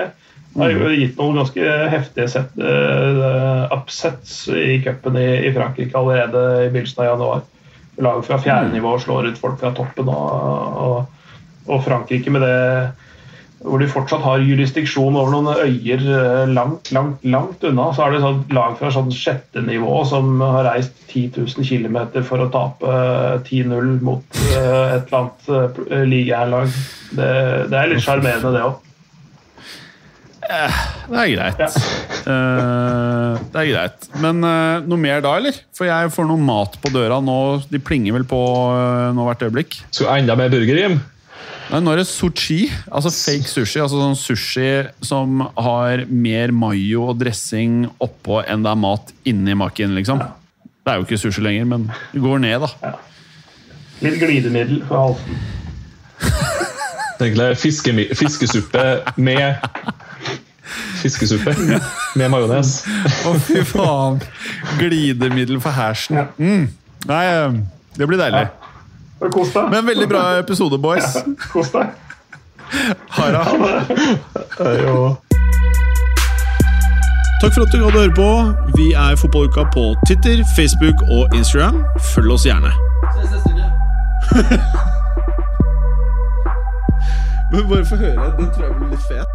har 0.59 0.73
jo 0.75 0.83
mm. 0.83 0.97
gitt 0.99 1.17
noen 1.17 1.39
ganske 1.41 1.71
heftige 1.95 2.27
set, 2.29 2.53
uh, 2.61 3.65
upsets 3.73 4.43
i 4.53 4.77
cupen 4.85 5.17
i, 5.17 5.27
i, 5.47 5.53
Frankrike 5.55 5.97
allerede 5.97 6.43
i 6.67 6.69
begynnelsen 6.69 7.01
av 7.01 7.09
januar. 7.09 7.43
Lag 8.05 8.21
fra 8.27 8.37
fjerde 8.43 8.69
mm. 8.69 8.75
nivå 8.77 8.93
slår 9.01 9.31
ut 9.31 9.41
folk 9.41 9.57
fra 9.63 9.73
toppen, 9.73 10.13
og, 10.13 10.77
og, 10.85 11.41
og 11.71 11.81
Frankrike 11.87 12.37
med 12.37 12.45
det 12.45 12.59
hvor 13.61 13.81
de 13.81 13.87
fortsatt 13.89 14.23
har 14.25 14.41
jurisdiksjon 14.41 15.17
over 15.17 15.33
noen 15.33 15.49
øyer 15.53 16.01
eh, 16.01 16.49
langt, 16.49 16.89
langt 16.95 17.25
langt 17.25 17.65
unna. 17.67 17.89
Så 17.93 18.05
er 18.05 18.15
det 18.15 18.21
sånn 18.23 18.43
lag 18.57 18.77
fra 18.79 18.91
sånn 18.93 19.11
sjette 19.13 19.61
nivå 19.65 20.01
som 20.09 20.41
har 20.41 20.65
reist 20.71 20.95
10 21.11 21.37
000 21.37 21.67
km 21.67 22.23
for 22.25 22.41
å 22.41 22.49
tape 22.53 22.95
10-0 23.45 23.75
eh, 23.77 23.91
mot 24.05 24.39
eh, 24.55 24.95
et 24.97 25.11
eller 25.11 25.19
annet 25.19 26.07
ligaherlag. 26.09 26.79
Det, 27.11 27.33
det 27.69 27.77
er 27.77 27.93
litt 27.93 28.05
sjarmerende, 28.05 28.55
det 28.55 28.63
òg. 28.69 28.87
Det 30.41 31.19
er 31.21 31.29
greit. 31.31 31.61
Ja. 31.61 31.67
det 32.25 33.59
er 33.61 33.67
greit. 33.69 34.07
Men 34.19 34.41
noe 34.43 34.99
mer 34.99 35.21
da, 35.23 35.37
eller? 35.39 35.55
For 35.77 35.87
jeg 35.87 36.11
får 36.11 36.27
noe 36.27 36.43
mat 36.43 36.75
på 36.81 36.91
døra 36.91 37.21
nå. 37.23 37.37
De 37.71 37.79
plinger 37.79 38.17
vel 38.17 38.25
på 38.27 38.41
nå 39.15 39.27
hvert 39.29 39.45
øyeblikk. 39.47 39.77
Skal 39.93 40.11
enda 40.17 40.35
mer 40.39 40.51
burger, 40.51 40.81
Jim? 40.81 40.97
Nei, 41.71 41.79
nå 41.79 41.93
er 41.93 42.01
det 42.01 42.07
sushi, 42.09 42.65
altså 42.91 43.11
fake 43.15 43.47
sushi. 43.47 43.79
altså 43.79 44.01
sånn 44.01 44.17
Sushi 44.19 44.71
som 45.07 45.39
har 45.55 46.03
mer 46.11 46.51
mayo 46.51 47.05
og 47.13 47.21
dressing 47.21 47.85
oppå 48.03 48.41
enn 48.43 48.65
det 48.65 48.73
er 48.73 48.81
mat 48.81 49.13
inni 49.31 49.55
makken. 49.55 49.95
liksom. 49.95 50.19
Det 50.81 50.91
er 50.91 50.99
jo 50.99 51.05
ikke 51.07 51.19
sushi 51.21 51.43
lenger, 51.45 51.69
men 51.71 51.87
det 52.11 52.19
går 52.23 52.41
ned, 52.43 52.65
da. 52.65 52.71
Ja. 52.83 52.93
Litt 54.01 54.17
glidemiddel 54.19 54.81
for 54.89 54.97
halsen. 55.05 55.41
Egentlig 57.21 57.49
fiske, 57.61 57.91
fiskesuppe 58.17 58.85
med 59.21 59.61
Fiskesuppe 61.01 61.53
med 62.15 62.29
majones. 62.33 62.81
Å, 63.25 63.33
fy 63.45 63.61
faen! 63.65 64.19
Glidemiddel 64.79 65.59
for 65.63 65.73
hersen. 65.75 66.25
Mm. 66.37 66.67
Nei, 67.09 67.21
eh, 67.31 67.55
det 67.97 68.07
blir 68.09 68.19
deilig. 68.21 68.43
Kos 69.29 69.51
deg. 69.53 69.69
Men 69.69 69.85
veldig 69.85 70.07
bra 70.09 70.21
episode, 70.39 70.77
boys. 70.81 71.15
Ja, 71.15 71.21
kos 71.51 71.69
deg. 71.75 71.85
Ha 73.17 73.25
det. 73.31 73.41
Takk 77.41 77.53
for 77.53 77.61
at 77.65 77.71
du 77.73 77.77
gadd 77.81 77.95
å 77.95 77.99
høre 77.99 78.13
på. 78.17 78.29
Vi 78.77 78.87
er 78.97 79.15
Fotballuka 79.19 79.63
på 79.73 79.83
Twitter, 80.07 80.41
Facebook 80.55 81.01
og 81.09 81.35
Instagram. 81.37 81.83
Følg 82.13 82.31
oss 82.37 82.45
gjerne. 82.45 82.71
Ses 83.17 83.31
neste 83.35 83.49
uke. 83.51 83.67
Men 87.51 87.67
bare 87.67 87.85
få 87.85 87.95
høre. 87.99 88.31
Den 88.39 88.47
tror 88.55 88.63
jeg 88.65 88.73
blir 88.79 88.89
litt 88.95 89.05
fet. 89.09 89.29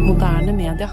Moderne 0.00 0.52
media. 0.56 0.88